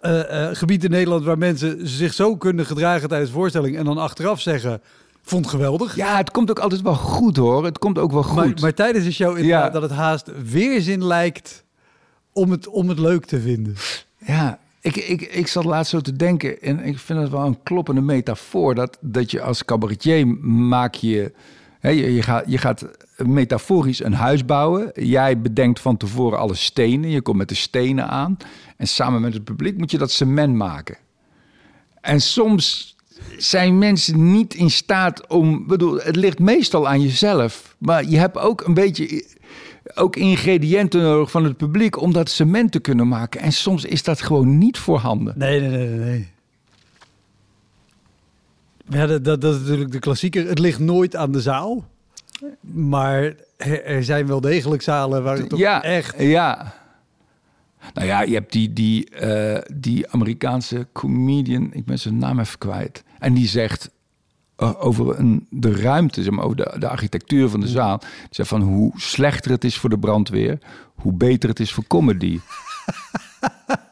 eh, 0.00 0.48
eh, 0.48 0.56
gebied 0.56 0.84
in 0.84 0.90
Nederland... 0.90 1.24
waar 1.24 1.38
mensen 1.38 1.88
zich 1.88 2.12
zo 2.14 2.36
kunnen 2.36 2.66
gedragen 2.66 3.08
tijdens 3.08 3.30
de 3.30 3.36
voorstelling... 3.36 3.76
en 3.76 3.84
dan 3.84 3.98
achteraf 3.98 4.40
zeggen, 4.40 4.82
vond 5.22 5.46
geweldig. 5.46 5.96
Ja, 5.96 6.16
het 6.16 6.30
komt 6.30 6.50
ook 6.50 6.58
altijd 6.58 6.82
wel 6.82 6.94
goed, 6.94 7.36
hoor. 7.36 7.64
Het 7.64 7.78
komt 7.78 7.98
ook 7.98 8.12
wel 8.12 8.22
goed. 8.22 8.34
maar, 8.36 8.52
maar 8.60 8.74
tijdens 8.74 9.04
de 9.04 9.12
show 9.12 9.36
inderdaad 9.38 9.64
Ja. 9.66 9.70
dat 9.70 9.82
het 9.82 9.90
haast 9.98 10.30
weerzin 10.50 11.04
lijkt... 11.06 11.64
om 12.32 12.50
het, 12.50 12.68
om 12.68 12.88
het 12.88 12.98
leuk 12.98 13.24
te 13.24 13.40
vinden. 13.40 13.74
Ja, 14.18 14.58
ik, 14.80 14.96
ik, 14.96 15.22
ik 15.22 15.46
zat 15.46 15.64
laatst 15.64 15.90
zo 15.90 16.00
te 16.00 16.16
denken 16.16 16.62
en 16.62 16.84
ik 16.84 16.98
vind 16.98 17.20
het 17.20 17.30
wel 17.30 17.44
een 17.44 17.62
kloppende 17.62 18.00
metafoor 18.00 18.74
dat, 18.74 18.98
dat 19.00 19.30
je 19.30 19.42
als 19.42 19.64
cabaretier 19.64 20.26
maak 20.46 20.94
je, 20.94 21.32
hè, 21.80 21.88
je, 21.88 22.14
je, 22.14 22.22
gaat, 22.22 22.44
je 22.46 22.58
gaat 22.58 22.86
metaforisch 23.16 24.04
een 24.04 24.12
huis 24.12 24.44
bouwen. 24.44 24.90
Jij 24.94 25.40
bedenkt 25.40 25.80
van 25.80 25.96
tevoren 25.96 26.38
alle 26.38 26.54
stenen, 26.54 27.10
je 27.10 27.20
komt 27.20 27.36
met 27.36 27.48
de 27.48 27.54
stenen 27.54 28.08
aan 28.08 28.36
en 28.76 28.88
samen 28.88 29.20
met 29.20 29.34
het 29.34 29.44
publiek 29.44 29.78
moet 29.78 29.90
je 29.90 29.98
dat 29.98 30.10
cement 30.10 30.54
maken. 30.54 30.96
En 32.00 32.20
soms 32.20 32.96
zijn 33.36 33.78
mensen 33.78 34.32
niet 34.32 34.54
in 34.54 34.70
staat 34.70 35.26
om. 35.26 35.66
Bedoel, 35.66 36.00
het 36.00 36.16
ligt 36.16 36.38
meestal 36.38 36.88
aan 36.88 37.00
jezelf. 37.00 37.76
Maar 37.78 38.04
je 38.04 38.18
hebt 38.18 38.38
ook 38.38 38.60
een 38.60 38.74
beetje. 38.74 39.24
Ook 39.94 40.16
ingrediënten 40.16 41.02
nodig 41.02 41.30
van 41.30 41.44
het 41.44 41.56
publiek 41.56 42.00
om 42.00 42.12
dat 42.12 42.30
cement 42.30 42.72
te 42.72 42.80
kunnen 42.80 43.08
maken. 43.08 43.40
En 43.40 43.52
soms 43.52 43.84
is 43.84 44.02
dat 44.02 44.22
gewoon 44.22 44.58
niet 44.58 44.78
voorhanden. 44.78 45.34
Nee, 45.36 45.60
nee, 45.60 45.70
nee, 45.70 45.98
nee. 45.98 46.28
Ja, 48.88 49.06
dat, 49.06 49.24
dat, 49.24 49.40
dat 49.40 49.54
is 49.54 49.60
natuurlijk 49.60 49.92
de 49.92 49.98
klassieker. 49.98 50.48
Het 50.48 50.58
ligt 50.58 50.78
nooit 50.78 51.16
aan 51.16 51.32
de 51.32 51.40
zaal. 51.40 51.84
Maar 52.60 53.34
er, 53.56 54.04
zijn 54.04 54.26
wel 54.26 54.40
degelijk 54.40 54.82
zalen 54.82 55.22
waar 55.22 55.36
het 55.36 55.48
toch 55.48 55.58
ja, 55.58 55.82
echt... 55.82 56.14
Ja. 56.18 56.74
Nou 57.94 58.06
ja, 58.06 58.22
je 58.22 58.34
hebt 58.34 58.52
die, 58.52 58.72
die, 58.72 59.10
eh, 59.10 59.62
die 59.74 60.10
Amerikaanse 60.10 60.86
comedian, 60.92 61.70
ik 61.72 61.84
ben 61.84 61.98
zijn 61.98 62.18
naam 62.18 62.38
even 62.38 62.58
kwijt. 62.58 63.04
En 63.18 63.34
die 63.34 63.48
zegt 63.48 63.90
over 64.78 65.18
een, 65.18 65.46
de 65.50 65.72
ruimte, 65.72 66.22
zeg 66.22 66.32
maar, 66.32 66.44
over 66.44 66.56
de, 66.56 66.76
de 66.78 66.88
architectuur 66.88 67.48
van 67.48 67.60
de 67.60 67.68
zaal. 67.68 68.00
Zegt 68.30 68.48
van 68.48 68.60
hoe 68.60 68.92
slechter 68.96 69.50
het 69.50 69.64
is 69.64 69.76
voor 69.76 69.90
de 69.90 69.98
brandweer, 69.98 70.58
hoe 70.94 71.12
beter 71.12 71.48
het 71.48 71.60
is 71.60 71.72
voor 71.72 71.86
comedy. 71.86 72.40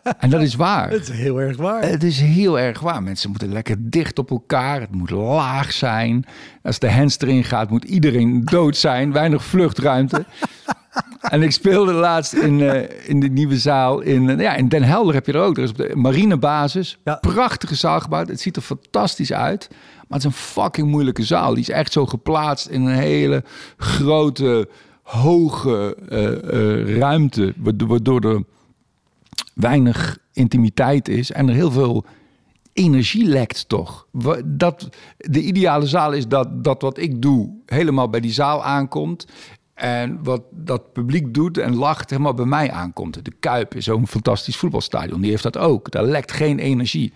en 0.18 0.30
dat 0.30 0.40
is 0.40 0.54
waar. 0.54 0.90
Het 0.90 1.08
is 1.08 1.16
heel 1.16 1.40
erg 1.40 1.56
waar. 1.56 1.82
Het 1.82 2.02
is 2.02 2.20
heel 2.20 2.58
erg 2.58 2.80
waar. 2.80 3.02
Mensen 3.02 3.30
moeten 3.30 3.52
lekker 3.52 3.76
dicht 3.80 4.18
op 4.18 4.30
elkaar. 4.30 4.80
Het 4.80 4.94
moet 4.94 5.10
laag 5.10 5.72
zijn. 5.72 6.24
Als 6.62 6.78
de 6.78 6.88
hens 6.88 7.18
erin 7.18 7.44
gaat, 7.44 7.70
moet 7.70 7.84
iedereen 7.84 8.44
dood 8.44 8.76
zijn. 8.76 9.12
Weinig 9.12 9.44
vluchtruimte. 9.44 10.24
en 11.20 11.42
ik 11.42 11.50
speelde 11.50 11.92
laatst 11.92 12.32
in, 12.32 12.60
uh, 12.60 13.08
in 13.08 13.20
de 13.20 13.28
nieuwe 13.28 13.58
zaal 13.58 14.00
in, 14.00 14.28
uh, 14.28 14.40
ja, 14.40 14.54
in 14.54 14.68
Den 14.68 14.82
Helder 14.82 15.14
heb 15.14 15.26
je 15.26 15.32
er 15.32 15.40
ook. 15.40 15.56
Er 15.56 15.62
is 15.62 15.70
op 15.70 15.76
de 15.76 15.92
marinebasis. 15.94 16.98
Ja. 17.04 17.14
Prachtige 17.14 17.74
zaal 17.74 18.00
gebouwd. 18.00 18.28
Het 18.28 18.40
ziet 18.40 18.56
er 18.56 18.62
fantastisch 18.62 19.32
uit. 19.32 19.68
Maar 20.08 20.18
het 20.18 20.28
is 20.28 20.36
een 20.36 20.44
fucking 20.44 20.90
moeilijke 20.90 21.24
zaal. 21.24 21.50
Die 21.54 21.62
is 21.62 21.70
echt 21.70 21.92
zo 21.92 22.06
geplaatst 22.06 22.66
in 22.66 22.84
een 22.84 22.96
hele 22.96 23.44
grote, 23.76 24.68
hoge 25.02 25.96
uh, 26.08 26.98
ruimte. 26.98 27.54
Waardoor 27.56 28.20
er 28.20 28.44
weinig 29.54 30.18
intimiteit 30.32 31.08
is 31.08 31.30
en 31.30 31.48
er 31.48 31.54
heel 31.54 31.70
veel 31.70 32.04
energie 32.72 33.24
lekt 33.24 33.68
toch. 33.68 34.06
Dat, 34.44 34.88
de 35.16 35.42
ideale 35.42 35.86
zaal 35.86 36.12
is 36.12 36.28
dat, 36.28 36.64
dat 36.64 36.82
wat 36.82 36.98
ik 36.98 37.22
doe 37.22 37.50
helemaal 37.66 38.08
bij 38.08 38.20
die 38.20 38.32
zaal 38.32 38.64
aankomt. 38.64 39.26
En 39.74 40.22
wat 40.22 40.42
dat 40.50 40.92
publiek 40.92 41.34
doet 41.34 41.58
en 41.58 41.76
lacht 41.76 42.10
helemaal 42.10 42.34
bij 42.34 42.44
mij 42.44 42.70
aankomt. 42.70 43.24
De 43.24 43.32
Kuip 43.40 43.74
is 43.74 43.84
zo'n 43.84 44.06
fantastisch 44.06 44.56
voetbalstadion. 44.56 45.20
Die 45.20 45.30
heeft 45.30 45.42
dat 45.42 45.56
ook. 45.56 45.90
Daar 45.90 46.04
lekt 46.04 46.32
geen 46.32 46.58
energie. 46.58 47.12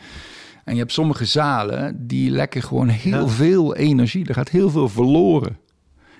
En 0.65 0.73
je 0.75 0.79
hebt 0.81 0.93
sommige 0.93 1.25
zalen 1.25 2.07
die 2.07 2.31
lekken 2.31 2.63
gewoon 2.63 2.89
heel 2.89 3.21
Ja. 3.21 3.29
veel 3.29 3.75
energie. 3.77 4.27
Er 4.29 4.35
gaat 4.35 4.49
heel 4.49 4.71
veel 4.71 4.89
verloren. 4.89 5.59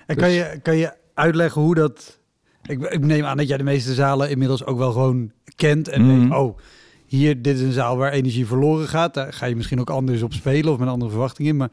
En 0.05 0.15
kan 0.15 0.27
Dus- 0.27 0.35
je, 0.37 0.59
kan 0.61 0.75
je 0.77 0.93
uitleggen 1.13 1.61
hoe 1.61 1.75
dat... 1.75 2.19
Ik, 2.65 2.81
ik 2.81 2.99
neem 3.05 3.23
aan 3.25 3.37
dat 3.37 3.47
jij 3.47 3.57
de 3.57 3.63
meeste 3.63 3.93
zalen 3.93 4.29
inmiddels 4.29 4.65
ook 4.65 4.77
wel 4.77 4.91
gewoon 4.91 5.31
kent. 5.55 5.87
En 5.87 6.01
Mhm. 6.05 6.19
weet, 6.21 6.37
oh, 6.39 6.57
hier, 7.05 7.41
dit 7.41 7.55
is 7.55 7.61
een 7.61 7.71
zaal 7.71 7.97
waar 7.97 8.11
energie 8.11 8.45
verloren 8.45 8.87
gaat. 8.87 9.13
Daar 9.13 9.33
ga 9.33 9.45
je 9.45 9.55
misschien 9.55 9.79
ook 9.79 9.89
anders 9.89 10.21
op 10.21 10.33
spelen 10.33 10.71
of 10.73 10.79
met 10.79 10.87
andere 10.87 11.11
verwachtingen. 11.11 11.51
in. 11.51 11.57
Maar 11.57 11.71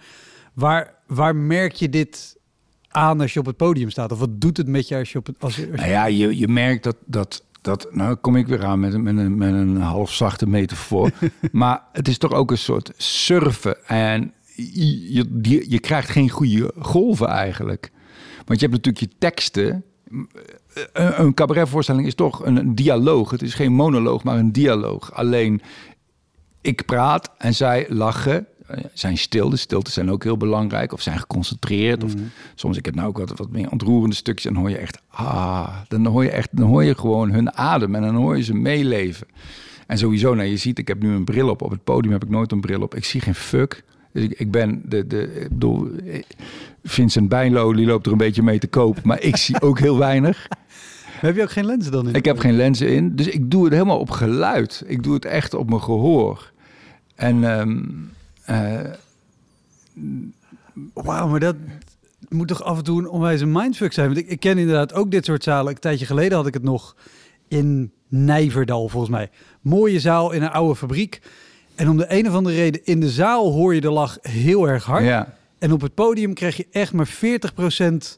waar, 0.55 0.95
waar 1.07 1.37
merk 1.37 1.73
je 1.73 1.89
dit 1.89 2.37
aan 2.89 3.21
als 3.21 3.33
je 3.33 3.41
op 3.41 3.47
het 3.47 3.57
podium 3.57 3.91
staat? 3.91 4.13
Of 4.13 4.19
wat 4.19 4.41
doet 4.41 4.57
het 4.57 4.69
met 4.69 4.89
je 4.89 4.97
als 4.97 5.13
je 5.13 5.19
op 5.19 5.27
het... 5.27 5.37
Als 5.39 5.57
je, 5.57 5.63
als 5.63 5.71
je- 5.71 5.77
Nou 5.77 5.91
ja, 5.91 6.05
je, 6.07 6.39
je 6.39 6.49
merkt 6.49 6.83
dat, 6.85 6.97
dat, 7.07 7.45
dat... 7.61 7.89
Nou 7.91 8.15
kom 8.15 8.37
ik 8.37 8.47
weer 8.47 8.65
aan 8.65 8.81
met, 8.81 8.95
een- 8.95 9.03
met, 9.03 9.17
een, 9.17 9.37
met 9.37 9.53
een 9.53 9.77
half 9.77 10.13
zachte 10.13 10.47
metafoor. 10.47 11.11
maar 11.53 11.83
het 11.93 12.09
is 12.09 12.19
toch 12.19 12.33
ook 12.33 12.51
een 12.51 12.59
soort 12.59 12.93
surfen. 12.97 13.87
En 13.87 14.33
je, 14.55 15.65
je, 15.69 15.79
krijgt 15.81 16.09
geen 16.09 16.29
goede 16.29 16.73
golven 16.79 17.27
eigenlijk. 17.29 17.91
Want 18.45 18.61
je 18.61 18.67
hebt 18.67 18.85
natuurlijk 18.85 19.13
je 19.13 19.19
teksten. 19.19 19.85
Een, 20.93 21.21
een 21.23 21.35
cabaretvoorstelling 21.35 22.07
is 22.07 22.15
toch 22.15 22.45
een 22.45 22.75
dialoog. 22.75 23.31
Het 23.31 23.43
is 23.43 23.55
geen 23.55 23.73
monoloog, 23.73 24.23
maar 24.25 24.39
een 24.39 24.53
dialoog. 24.53 25.15
Alleen 25.15 25.61
ik 26.61 26.85
praat 26.87 27.31
en 27.39 27.55
zij 27.55 27.87
lachen. 27.89 28.47
Eh, 28.71 28.85
Zijn 28.93 29.19
stil, 29.19 29.51
de 29.51 29.57
stiltes 29.57 29.95
zijn 29.95 30.11
ook 30.11 30.23
heel 30.23 30.37
belangrijk. 30.37 30.93
Of 30.93 31.01
zijn 31.01 31.19
geconcentreerd. 31.19 32.05
Of 32.05 32.13
soms, 32.55 32.77
ik 32.77 32.85
heb 32.85 32.95
nou 32.95 33.09
ook 33.09 33.19
wat, 33.19 33.39
wat 33.39 33.51
meer 33.51 33.71
ontroerende 33.71 34.17
stukjes. 34.17 34.47
En 34.47 34.53
dan 34.53 34.63
hoor 34.63 34.71
je 34.71 34.79
echt, 34.79 35.01
ah, 35.09 35.77
dan 35.89 36.07
hoor 36.07 36.25
je 36.25 36.31
echt, 36.31 36.49
dan 36.53 36.67
hoor 36.67 36.85
je 36.85 36.95
gewoon 36.95 37.31
hun 37.31 37.57
adem. 37.57 37.95
En 37.95 38.03
dan 38.03 38.15
hoor 38.15 38.37
je 38.37 38.43
ze 38.43 38.55
meeleven. 38.55 39.27
En 39.87 39.99
sowieso, 39.99 40.35
nou, 40.35 40.49
je 40.49 40.57
ziet, 40.57 40.79
ik 40.79 40.89
heb 40.89 41.03
nu 41.03 41.15
een 41.15 41.25
bril 41.25 41.49
op. 41.49 41.63
Op 41.63 41.71
het 41.71 41.85
podium 41.85 42.13
heb 42.13 42.23
ik 42.23 42.31
nooit 42.31 42.53
een 42.53 42.61
bril 42.61 42.83
op. 42.83 42.95
Ik 42.95 43.05
zie 43.05 43.21
geen 43.21 43.35
fuck. 43.35 43.85
Dus 44.13 44.23
ik, 44.23 44.33
ik 44.33 44.51
ben 44.51 44.83
de, 44.85 45.07
de, 45.07 45.41
ik 45.41 45.49
bedoel, 45.49 45.89
eh, 46.07 46.23
Vincent 46.85 47.29
Bijlo, 47.29 47.73
die 47.73 47.87
loopt 47.87 48.07
er 48.07 48.13
een 48.13 48.19
beetje 48.19 48.43
mee 48.43 48.59
te 48.59 48.67
koop. 48.67 49.03
Maar 49.05 49.23
ik 49.23 49.37
zie 49.37 49.61
ook 49.61 49.79
heel 49.79 49.99
weinig. 49.99 50.49
Heb 51.21 51.37
je 51.37 51.43
ook 51.43 51.51
geen 51.51 51.65
lenzen 51.65 51.93
dan 51.93 52.09
in? 52.09 52.15
Ik 52.15 52.25
heb 52.25 52.39
geen 52.39 52.57
lenzen 52.57 52.89
in, 52.89 53.17
dus 53.17 53.29
ik 53.29 53.51
doe 53.51 53.65
het 53.65 53.73
helemaal 53.73 53.99
op 53.99 54.11
geluid. 54.11 54.83
Ik 54.87 55.03
doe 55.03 55.15
het 55.15 55.25
echt 55.25 55.55
op 55.55 55.69
mijn 55.69 55.83
gehoor. 55.83 56.53
En 57.15 57.45
ehm, 57.45 57.71
eh, 57.71 57.85
Wauw, 60.95 61.29
maar 61.29 61.41
dat 61.41 61.57
moet 62.29 62.49
toch 62.49 62.63
af 62.63 62.79
en 62.79 62.85
toe 62.85 62.99
een 62.99 63.09
onwijze 63.09 63.47
mindfuck 63.47 63.93
zijn. 63.93 64.07
Want 64.07 64.19
ik, 64.19 64.29
ik 64.29 64.41
ken 64.41 64.59
inderdaad 64.59 64.95
ook 64.95 65.11
dit 65.11 65.25
soort 65.25 65.43
zalen. 65.43 65.73
Een 65.73 65.79
tijdje 65.79 66.07
geleden 66.07 66.37
had 66.37 66.47
ik 66.47 66.55
het 66.55 66.63
nog 66.63 66.97
in 67.49 67.93
Nijverdal, 68.09 68.89
volgens 68.89 69.13
mij. 69.13 69.31
Mooie 69.61 70.01
zaal 70.01 70.31
in 70.33 70.43
een 70.43 70.51
oude 70.51 70.77
fabriek. 70.77 71.21
En 71.75 71.89
om 71.89 71.97
de 71.97 72.05
een 72.09 72.29
of 72.29 72.35
andere 72.35 72.57
reden, 72.57 72.81
in 72.85 73.01
de 73.01 73.11
zaal 73.11 73.53
hoor 73.53 73.75
je 73.75 73.81
de 73.81 73.91
lach 73.91 74.19
heel 74.23 74.69
erg 74.69 74.85
hard. 74.85 75.05
ja, 75.05 75.35
En 75.59 75.73
op 75.73 75.81
het 75.81 75.95
podium 75.95 76.35
krijg 76.35 76.57
je 76.57 76.67
echt 76.71 76.93
maar 76.93 77.09
40%. 77.09 77.11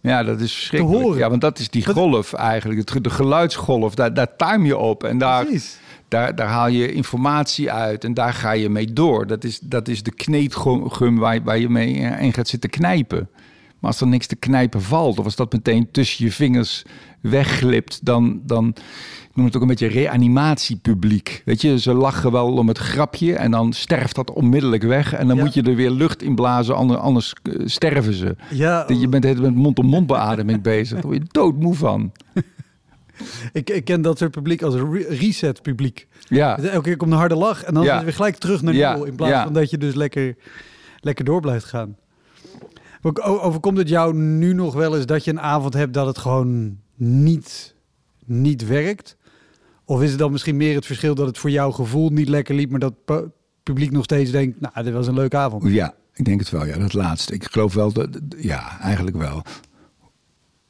ja, 0.02 0.22
dat 0.24 0.40
is 0.40 0.52
verschrikkelijk. 0.52 1.02
horen. 1.02 1.18
Ja, 1.18 1.28
want 1.28 1.40
dat 1.40 1.58
is 1.58 1.68
die 1.70 1.86
golf 1.86 2.32
eigenlijk, 2.32 2.90
het, 2.90 3.04
de 3.04 3.10
geluidsgolf. 3.10 3.94
Daar, 3.94 4.14
daar 4.14 4.36
time 4.36 4.66
je 4.66 4.76
op 4.76 5.04
en 5.04 5.18
daar, 5.18 5.44
Precies. 5.44 5.78
Daar, 6.12 6.34
daar 6.34 6.48
haal 6.48 6.68
je 6.68 6.92
informatie 6.92 7.70
uit 7.72 8.04
en 8.04 8.14
daar 8.14 8.32
ga 8.32 8.52
je 8.52 8.68
mee 8.68 8.92
door. 8.92 9.26
Dat 9.26 9.44
is, 9.44 9.58
dat 9.60 9.88
is 9.88 10.02
de 10.02 10.14
kneedgum 10.14 11.18
waar, 11.18 11.42
waar 11.42 11.58
je 11.58 11.68
mee 11.68 11.92
in 11.94 12.32
gaat 12.32 12.48
zitten 12.48 12.70
knijpen. 12.70 13.28
Maar 13.80 13.90
als 13.90 14.00
er 14.00 14.06
niks 14.06 14.26
te 14.26 14.36
knijpen 14.36 14.82
valt, 14.82 15.18
of 15.18 15.24
als 15.24 15.36
dat 15.36 15.52
meteen 15.52 15.88
tussen 15.90 16.24
je 16.24 16.32
vingers 16.32 16.82
wegglipt, 17.20 18.04
dan, 18.04 18.40
dan 18.46 18.68
ik 19.28 19.36
noem 19.36 19.46
het 19.46 19.56
ook 19.56 19.62
een 19.62 19.68
beetje 19.68 19.86
reanimatiepubliek. 19.86 21.42
Weet 21.44 21.60
je, 21.60 21.78
ze 21.80 21.94
lachen 21.94 22.32
wel 22.32 22.52
om 22.52 22.68
het 22.68 22.78
grapje 22.78 23.34
en 23.34 23.50
dan 23.50 23.72
sterft 23.72 24.14
dat 24.14 24.30
onmiddellijk 24.32 24.82
weg. 24.82 25.12
En 25.12 25.26
dan 25.28 25.36
Ja. 25.36 25.42
moet 25.42 25.54
je 25.54 25.62
er 25.62 25.74
weer 25.74 25.90
lucht 25.90 26.22
in 26.22 26.34
blazen, 26.34 26.76
ander- 26.76 26.96
anders 26.96 27.32
eh, 27.42 27.52
sterven 27.64 28.14
ze. 28.14 28.36
Ja, 28.50 28.84
Je 28.88 29.08
bent 29.08 29.40
met 29.40 29.54
mond-op-mond 29.54 30.06
beademing 30.06 30.62
bezig. 30.62 30.92
Daar 31.00 31.10
word 31.10 31.22
je 31.22 31.28
doodmoe 31.30 31.74
van. 31.74 32.12
ik, 33.52 33.70
ik 33.70 33.84
ken 33.84 34.02
dat 34.02 34.18
soort 34.18 34.30
publiek 34.30 34.62
als 34.62 34.74
re- 34.74 35.06
reset 35.08 35.62
publiek. 35.62 36.06
Ja, 36.28 36.58
Elke 36.58 36.82
keer 36.82 36.96
komt 36.96 37.12
een 37.12 37.18
harde 37.18 37.34
lach 37.36 37.64
en 37.64 37.74
dan 37.74 37.84
Ja. 37.84 37.96
is 37.98 38.04
weer 38.04 38.12
gelijk 38.12 38.36
terug 38.36 38.62
naar 38.62 38.74
nul. 38.74 39.04
In 39.04 39.14
plaats 39.16 39.42
van 39.44 39.52
dat 39.52 39.70
je 39.70 39.78
dus 39.78 39.94
lekker, 39.94 40.36
lekker 41.00 41.24
door 41.24 41.40
blijft 41.40 41.64
gaan. 41.64 41.96
Overkomt 43.22 43.78
het 43.78 43.88
jou 43.88 44.14
nu 44.14 44.52
nog 44.52 44.74
wel 44.74 44.96
eens 44.96 45.06
dat 45.06 45.24
je 45.24 45.30
een 45.30 45.40
avond 45.40 45.74
hebt 45.74 45.94
dat 45.94 46.06
het 46.06 46.18
gewoon 46.18 46.78
niet, 46.96 47.74
niet 48.24 48.66
werkt? 48.66 49.16
Of 49.84 50.02
is 50.02 50.10
het 50.10 50.18
dan 50.18 50.32
misschien 50.32 50.56
meer 50.56 50.74
het 50.74 50.86
verschil 50.86 51.14
dat 51.14 51.26
het 51.26 51.38
voor 51.38 51.50
jouw 51.50 51.70
gevoel 51.70 52.10
niet 52.10 52.28
lekker 52.28 52.54
liep, 52.54 52.70
maar 52.70 52.80
dat 52.80 52.94
het 53.06 53.24
publiek 53.62 53.90
nog 53.90 54.04
steeds 54.04 54.30
denkt, 54.30 54.60
nou, 54.60 54.82
dit 54.84 54.92
was 54.92 55.06
een 55.06 55.14
leuke 55.14 55.36
avond. 55.36 55.62
Ja, 55.68 55.94
ik 56.14 56.24
denk 56.24 56.40
het 56.40 56.50
wel. 56.50 56.66
Ja, 56.66 56.78
dat 56.78 56.92
laatste. 56.92 57.34
Ik 57.34 57.44
geloof 57.44 57.74
wel 57.74 57.92
dat. 57.92 58.08
Ja, 58.38 58.80
eigenlijk 58.80 59.16
wel. 59.16 59.42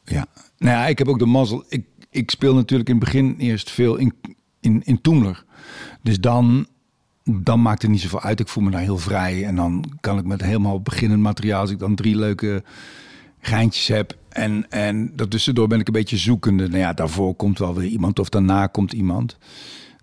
Ja. 0.05 0.27
Nou 0.59 0.77
ja, 0.77 0.87
ik 0.87 0.99
heb 0.99 1.09
ook 1.09 1.19
de 1.19 1.27
mazzel. 1.27 1.65
Ik, 1.69 1.85
ik 2.13 2.31
speel 2.31 2.55
natuurlijk 2.55 2.89
in 2.89 2.95
het 2.95 3.05
begin 3.05 3.35
eerst 3.39 3.71
veel 3.71 3.97
in, 3.97 4.13
in, 4.61 4.83
in 4.85 5.01
Toemler. 5.01 5.45
Dus 6.03 6.21
dan, 6.21 6.67
dan 7.25 7.63
maakt 7.63 7.83
het 7.83 7.91
niet 7.91 8.01
zoveel 8.01 8.21
uit. 8.21 8.41
Ik 8.41 8.49
voel 8.49 8.65
me 8.65 8.71
daar 8.71 8.81
heel 8.81 8.99
vrij. 8.99 9.45
En 9.45 9.57
dan 9.57 9.85
kan 10.01 10.19
ik 10.19 10.25
met 10.25 10.43
helemaal 10.43 10.81
beginnend 10.81 11.23
materiaal. 11.23 11.61
Als 11.61 11.71
ik 11.71 11.79
dan 11.79 11.95
drie 11.95 12.17
leuke 12.17 12.63
geintjes 13.41 13.89
heb. 13.89 14.17
En, 14.29 14.71
en 14.71 15.13
daartussendoor 15.17 15.69
ben 15.69 15.81
ik 15.81 15.87
een 15.87 15.93
beetje 15.93 16.17
zoekende. 16.17 16.69
Nou 16.69 16.79
ja, 16.79 16.93
daarvoor 16.93 17.35
komt 17.35 17.59
wel 17.59 17.75
weer 17.75 17.89
iemand. 17.89 18.19
Of 18.19 18.29
daarna 18.29 18.67
komt 18.67 18.93
iemand. 18.93 19.39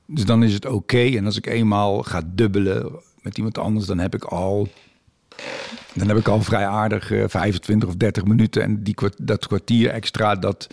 Dus 0.06 0.26
dan 0.26 0.44
is 0.44 0.54
het 0.54 0.66
oké. 0.66 1.02
En 1.02 1.26
als 1.26 1.38
ik 1.38 1.46
eenmaal 1.46 2.04
ga 2.04 2.22
dubbelen 2.26 2.92
met 3.22 3.38
iemand 3.38 3.58
anders, 3.58 3.86
dan 3.86 4.00
heb 4.00 4.16
ik 4.16 4.24
al 4.24 4.68
dan 5.94 6.08
heb 6.08 6.18
ik 6.18 6.28
al 6.28 6.42
vrij 6.42 6.68
aardig 6.68 7.12
eh, 7.12 7.24
25 7.28 7.90
of 7.90 7.96
30 7.96 8.24
minuten. 8.26 8.62
En 8.62 8.84
die, 8.84 8.96
dat 9.22 9.48
kwartier 9.48 9.90
extra, 9.90 10.36
dat, 10.36 10.68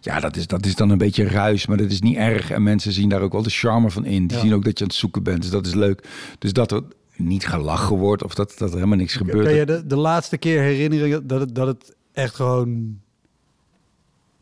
ja, 0.00 0.20
dat, 0.20 0.36
is, 0.36 0.46
dat 0.46 0.66
is 0.66 0.74
dan 0.74 0.90
een 0.90 0.98
beetje 0.98 1.28
ruis. 1.28 1.66
Maar 1.66 1.76
dat 1.76 1.90
is 1.90 2.00
niet 2.00 2.16
erg. 2.16 2.50
En 2.50 2.62
mensen 2.62 2.92
zien 2.92 3.08
daar 3.08 3.20
ook 3.20 3.32
wel 3.32 3.42
de 3.42 3.50
charme 3.50 3.90
van 3.90 4.04
in. 4.04 4.26
Die 4.26 4.36
Ja. 4.36 4.42
zien 4.42 4.54
ook 4.54 4.64
dat 4.64 4.78
je 4.78 4.84
aan 4.84 4.90
het 4.90 4.98
zoeken 4.98 5.22
bent. 5.22 5.42
Dus 5.42 5.50
dat 5.50 5.66
is 5.66 5.74
leuk. 5.74 6.08
Dus 6.38 6.52
dat 6.52 6.72
er 6.72 6.82
niet 7.16 7.46
gelachen 7.46 7.96
wordt 7.96 8.24
of 8.24 8.34
dat, 8.34 8.54
dat 8.58 8.68
er 8.68 8.74
helemaal 8.74 8.96
niks 8.98 9.14
gebeurt. 9.14 9.44
Kan 9.44 9.54
je 9.54 9.66
de, 9.66 9.86
de 9.86 9.96
laatste 9.96 10.36
keer 10.38 10.60
herinneren 10.60 11.26
dat 11.26 11.40
het, 11.40 11.54
dat 11.54 11.66
het 11.66 11.94
echt 12.12 12.34
gewoon 12.34 13.00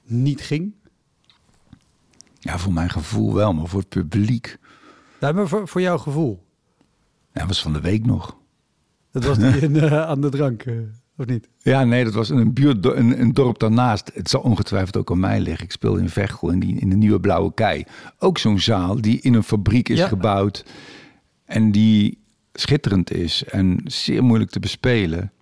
niet 0.05 0.41
ging? 0.41 0.73
Ja, 2.39 2.59
voor 2.59 2.73
mijn 2.73 2.91
gevoel 2.91 3.35
wel, 3.35 3.53
maar 3.53 3.67
voor 3.67 3.81
het 3.81 3.89
publiek. 3.89 4.59
Ja, 5.21 5.33
maar 5.33 5.49
voor, 5.49 5.69
voor 5.69 5.81
jouw 5.81 5.99
gevoel. 5.99 6.43
Ja, 7.33 7.41
dat 7.41 7.47
was 7.47 7.63
van 7.63 7.73
de 7.73 7.81
week 7.81 8.07
nog. 8.07 8.37
Dat 9.13 9.25
was 9.25 9.39
die 9.39 9.61
in, 9.61 9.77
eh, 9.77 10.03
aan 10.03 10.21
de 10.21 10.29
drank, 10.29 10.63
eh, 10.63 10.75
of 11.17 11.27
niet? 11.27 11.49
Ja, 11.59 11.85
nee, 11.85 12.05
dat 12.05 12.15
was 12.15 12.29
een, 12.29 12.53
buurt, 12.53 12.87
een, 12.87 13.21
een 13.21 13.33
dorp 13.33 13.59
daarnaast. 13.59 14.11
Het 14.15 14.31
zal 14.31 14.41
ongetwijfeld 14.41 14.97
ook 14.97 15.11
aan 15.11 15.21
mij 15.21 15.41
liggen. 15.41 15.65
Ik 15.65 15.73
speelde 15.73 16.01
in 16.01 16.09
Veghel 16.09 16.51
in, 16.51 16.61
die, 16.61 16.77
in 16.81 16.89
de 16.91 16.97
Nieuwe 16.97 17.21
Blauwe 17.21 17.55
Kei. 17.55 17.85
Ook 18.19 18.39
zo'n 18.39 18.59
zaal 18.61 19.01
die 19.01 19.21
in 19.21 19.35
een 19.35 19.43
fabriek 19.43 19.89
is 19.89 19.99
Ja. 19.99 20.09
gebouwd. 20.09 20.65
En 21.45 21.73
die 21.73 22.19
schitterend 22.53 23.13
is 23.13 23.45
en 23.45 23.81
zeer 23.85 24.23
moeilijk 24.25 24.51
te 24.51 24.61
bespelen. 24.61 25.33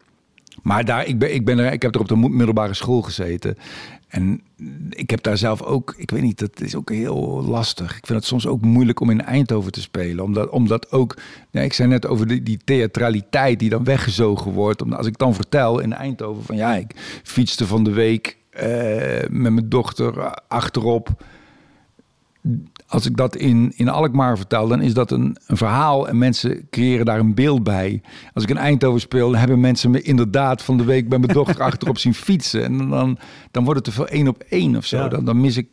Maar 0.63 0.85
daar, 0.85 1.07
ik, 1.07 1.19
ben, 1.19 1.35
ik, 1.35 1.45
ben 1.45 1.59
er, 1.59 1.73
ik 1.73 1.83
heb 1.83 1.95
er 1.95 2.01
op 2.01 2.09
de 2.09 2.17
middelbare 2.17 2.75
school 2.75 3.03
gezeten. 3.03 3.57
En 4.09 4.41
ik 4.91 5.11
heb 5.11 5.23
daar 5.23 5.39
zelf 5.39 5.63
ook, 5.63 5.95
ik 5.97 6.11
weet 6.11 6.23
niet, 6.23 6.39
dat 6.39 6.61
is 6.61 6.75
ook 6.75 6.91
heel 6.91 7.45
lastig. 7.45 7.97
Ik 7.97 8.07
vind 8.07 8.19
het 8.19 8.29
soms 8.29 8.47
ook 8.47 8.61
moeilijk 8.61 9.01
om 9.01 9.11
in 9.11 9.23
Eindhoven 9.23 9.73
te 9.73 9.81
spelen. 9.81 10.25
Omdat, 10.25 10.49
omdat 10.49 10.93
ook, 10.93 11.17
ja, 11.51 11.61
ik 11.61 11.73
zei 11.73 11.89
net 11.89 12.07
over 12.07 12.27
die, 12.27 12.43
die 12.43 12.59
theatraliteit 12.65 13.59
die 13.59 13.71
dan 13.71 13.85
weggezogen 13.85 14.53
wordt. 14.53 14.83
Omdat 14.83 14.99
als 14.99 15.07
ik 15.07 15.19
dan 15.19 15.35
vertel 15.35 15.79
in 15.79 15.93
Eindhoven 15.93 16.45
van 16.45 16.57
ja, 16.57 16.75
ik 16.75 17.21
fietste 17.23 17.67
van 17.67 17.85
de 17.85 17.93
week 17.93 18.37
eh, 18.51 19.29
met 19.29 19.53
mijn 19.53 19.69
dochter 19.69 20.35
achterop 20.49 21.09
als 22.91 23.07
ik 23.07 23.17
dat 23.17 23.37
in, 23.37 23.73
in 23.77 23.89
Alkmaar 23.89 24.37
vertel, 24.37 24.69
dan 24.69 24.81
is 24.83 24.95
dat 24.95 25.11
een, 25.11 25.37
een 25.47 25.57
verhaal 25.57 26.09
en 26.09 26.19
mensen 26.19 26.67
creëren 26.71 27.05
daar 27.07 27.19
een 27.19 27.35
beeld 27.35 27.63
bij. 27.63 28.03
Als 28.35 28.45
ik 28.45 28.51
in 28.51 28.57
Eindhoven 28.57 29.01
speel, 29.01 29.31
dan 29.31 29.39
hebben 29.39 29.61
mensen 29.61 29.91
me 29.91 30.03
inderdaad 30.03 30.63
van 30.63 30.77
de 30.77 30.85
week 30.85 31.09
bij 31.09 31.19
mijn 31.19 31.33
dochter 31.33 31.63
achterop 31.71 31.99
zien 31.99 32.15
fietsen. 32.15 32.65
En 32.65 32.89
dan, 32.89 33.19
dan 33.51 33.65
wordt 33.65 33.79
het 33.87 33.89
te 33.89 33.95
veel 33.95 34.09
één 34.09 34.29
op 34.29 34.43
één 34.49 34.77
of 34.77 34.85
zo. 34.85 34.97
Ja. 34.97 35.09
Dan, 35.09 35.25
dan 35.25 35.41
mis 35.41 35.57
ik, 35.57 35.69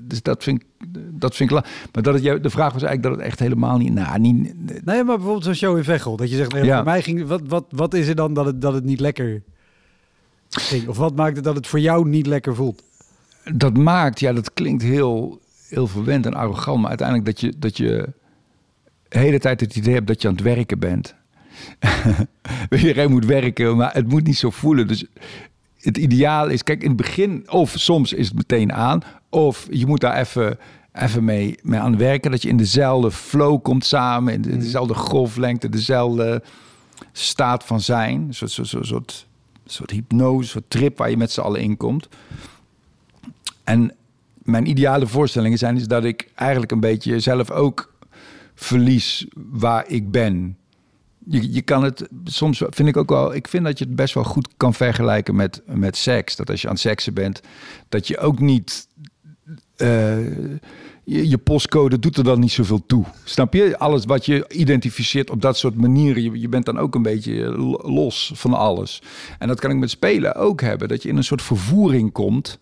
dus 0.00 0.22
dat 0.22 0.42
vind 0.42 0.60
ik, 0.62 0.66
dat 1.10 1.36
vind 1.36 1.50
ik 1.50 1.56
la- 1.56 1.64
Maar 1.92 2.02
dat 2.02 2.14
het, 2.22 2.42
de 2.42 2.50
vraag 2.50 2.72
was 2.72 2.82
eigenlijk 2.82 3.02
dat 3.02 3.12
het 3.12 3.20
echt 3.20 3.38
helemaal 3.38 3.78
niet, 3.78 3.92
nou, 3.92 4.18
niet, 4.18 4.54
Nee, 4.84 5.04
maar 5.04 5.16
bijvoorbeeld 5.16 5.44
zo'n 5.44 5.54
show 5.54 5.76
in 5.76 5.84
Veghel. 5.84 6.16
Dat 6.16 6.30
je 6.30 6.36
zegt, 6.36 6.52
nee, 6.52 6.64
Ja. 6.64 6.76
voor 6.76 6.84
mij 6.84 7.02
ging... 7.02 7.26
Wat, 7.26 7.42
wat, 7.46 7.64
wat 7.70 7.94
is 7.94 8.08
er 8.08 8.14
dan 8.14 8.34
dat 8.34 8.46
het, 8.46 8.60
dat 8.62 8.72
het 8.74 8.84
niet 8.84 9.00
lekker 9.00 9.42
ging? 10.50 10.88
Of 10.88 10.96
wat 10.96 11.16
maakt 11.16 11.36
het 11.36 11.44
dat 11.44 11.56
het 11.56 11.66
voor 11.66 11.80
jou 11.80 12.08
niet 12.08 12.26
lekker 12.26 12.54
voelt? 12.54 12.82
dat 13.54 13.76
maakt, 13.76 14.20
ja, 14.20 14.32
dat 14.32 14.52
klinkt 14.52 14.82
heel, 14.82 15.40
heel 15.70 15.86
verwend 15.86 16.26
en 16.26 16.34
arrogant, 16.34 16.80
maar 16.80 16.88
uiteindelijk 16.88 17.26
dat 17.26 17.40
je, 17.40 17.52
dat 17.58 17.76
je 17.76 18.12
de 19.08 19.18
hele 19.18 19.38
tijd 19.38 19.60
het 19.60 19.76
idee 19.76 19.94
hebt 19.94 20.06
dat 20.06 20.22
je 20.22 20.28
aan 20.28 20.34
het 20.34 20.42
werken 20.42 20.78
bent. 20.78 21.14
Iedereen 22.70 23.10
moet 23.10 23.24
werken, 23.24 23.76
maar 23.76 23.92
het 23.92 24.08
moet 24.08 24.26
niet 24.26 24.36
zo 24.36 24.50
voelen. 24.50 24.86
Dus 24.86 25.04
het 25.78 25.96
ideaal 25.96 26.48
is, 26.48 26.62
kijk, 26.62 26.82
in 26.82 26.88
het 26.88 26.96
begin, 26.96 27.50
of 27.50 27.72
soms 27.76 28.12
is 28.12 28.26
het 28.26 28.36
meteen 28.36 28.72
aan, 28.72 29.02
of 29.28 29.66
je 29.70 29.86
moet 29.86 30.00
daar 30.00 30.16
even, 30.16 30.58
even 30.92 31.24
mee, 31.24 31.58
mee 31.62 31.80
aan 31.80 31.96
werken, 31.96 32.30
dat 32.30 32.42
je 32.42 32.48
in 32.48 32.56
dezelfde 32.56 33.10
flow 33.10 33.62
komt 33.62 33.84
samen, 33.84 34.32
in 34.32 34.42
de- 34.42 34.56
dezelfde 34.56 34.94
golflengte, 34.94 35.68
dezelfde 35.68 36.42
staat 37.12 37.64
van 37.64 37.80
zijn, 37.80 38.20
een 38.20 38.34
soort, 38.34 38.50
soort, 38.50 38.68
soort, 38.68 38.86
soort, 38.86 39.26
soort 39.64 39.90
hypnose, 39.90 40.48
soort 40.48 40.64
trip 40.70 40.98
waar 40.98 41.10
je 41.10 41.16
met 41.16 41.30
z'n 41.32 41.40
allen 41.40 41.60
in 41.60 41.76
komt. 41.76 42.08
En 43.64 43.94
mijn 44.50 44.66
ideale 44.68 45.06
voorstellingen 45.06 45.58
zijn 45.58 45.76
is 45.76 45.86
dat 45.86 46.04
ik 46.04 46.28
eigenlijk 46.34 46.72
een 46.72 46.80
beetje 46.80 47.20
zelf 47.20 47.50
ook 47.50 47.94
verlies 48.54 49.26
waar 49.34 49.84
ik 49.88 50.10
ben. 50.10 50.56
Je, 51.24 51.52
je 51.52 51.62
kan 51.62 51.84
het 51.84 52.08
soms 52.24 52.62
vind 52.68 52.88
ik 52.88 52.96
ook 52.96 53.08
wel. 53.10 53.34
Ik 53.34 53.48
vind 53.48 53.64
dat 53.64 53.78
je 53.78 53.84
het 53.84 53.96
best 53.96 54.14
wel 54.14 54.24
goed 54.24 54.48
kan 54.56 54.74
vergelijken 54.74 55.36
met, 55.36 55.62
met 55.66 55.96
seks. 55.96 56.36
Dat 56.36 56.50
als 56.50 56.60
je 56.60 56.66
aan 56.66 56.72
het 56.72 56.82
seksen 56.82 57.14
bent, 57.14 57.40
dat 57.88 58.06
je 58.08 58.18
ook 58.18 58.38
niet. 58.40 58.88
eh, 59.76 60.26
je, 61.04 61.28
je 61.28 61.38
postcode 61.38 61.98
doet 61.98 62.16
er 62.16 62.24
dan 62.24 62.40
niet 62.40 62.50
zoveel 62.52 62.86
toe. 62.86 63.04
Snap 63.24 63.54
je? 63.54 63.78
Alles 63.78 64.04
wat 64.04 64.26
je 64.26 64.44
identificeert 64.48 65.30
op 65.30 65.42
dat 65.42 65.58
soort 65.58 65.74
manieren. 65.74 66.22
Je, 66.22 66.40
je 66.40 66.48
bent 66.48 66.64
dan 66.64 66.78
ook 66.78 66.94
een 66.94 67.02
beetje 67.02 67.34
lo- 67.34 67.90
los 67.90 68.32
van 68.34 68.54
alles. 68.54 69.02
En 69.38 69.48
dat 69.48 69.60
kan 69.60 69.70
ik 69.70 69.76
met 69.76 69.90
spelen 69.90 70.34
ook 70.34 70.60
hebben. 70.60 70.88
Dat 70.88 71.02
je 71.02 71.08
in 71.08 71.16
een 71.16 71.24
soort 71.24 71.42
vervoering 71.42 72.12
komt. 72.12 72.58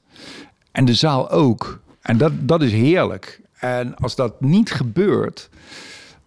En 0.79 0.85
de 0.85 0.95
zaal 0.95 1.31
ook. 1.31 1.81
En 2.03 2.17
dat, 2.19 2.33
dat 2.41 2.63
is 2.63 2.73
heerlijk. 2.73 3.41
En 3.59 3.95
als 3.97 4.15
dat 4.17 4.41
niet 4.41 4.71
gebeurt, 4.73 5.49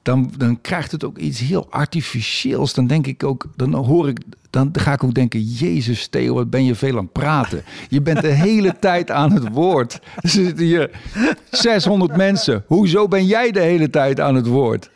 dan, 0.01 0.31
dan 0.37 0.61
krijgt 0.61 0.91
het 0.91 1.03
ook 1.03 1.17
iets 1.17 1.39
heel 1.39 1.67
artificieels. 1.69 2.73
Dan 2.73 2.87
denk 2.87 3.07
ik 3.07 3.23
ook, 3.23 3.45
dan 3.55 3.73
hoor 3.73 4.07
ik, 4.09 4.17
dan 4.49 4.69
ga 4.73 4.93
ik 4.93 5.03
ook 5.03 5.13
denken: 5.13 5.41
Jezus, 5.41 6.07
Theo, 6.07 6.33
wat 6.33 6.49
ben 6.49 6.65
je 6.65 6.75
veel 6.75 6.97
aan 6.97 7.03
het 7.03 7.11
praten? 7.11 7.63
Je 7.89 8.01
bent 8.01 8.21
de 8.21 8.27
hele 8.27 8.79
tijd 8.79 9.11
aan 9.11 9.31
het 9.31 9.47
woord. 9.51 9.99
Er 10.21 10.29
zitten 10.29 10.65
hier 10.65 10.89
600 11.51 12.15
mensen. 12.15 12.63
Hoezo 12.67 13.07
ben 13.07 13.25
jij 13.25 13.51
de 13.51 13.61
hele 13.61 13.89
tijd 13.89 14.19
aan 14.19 14.35
het 14.35 14.47
woord? 14.47 14.89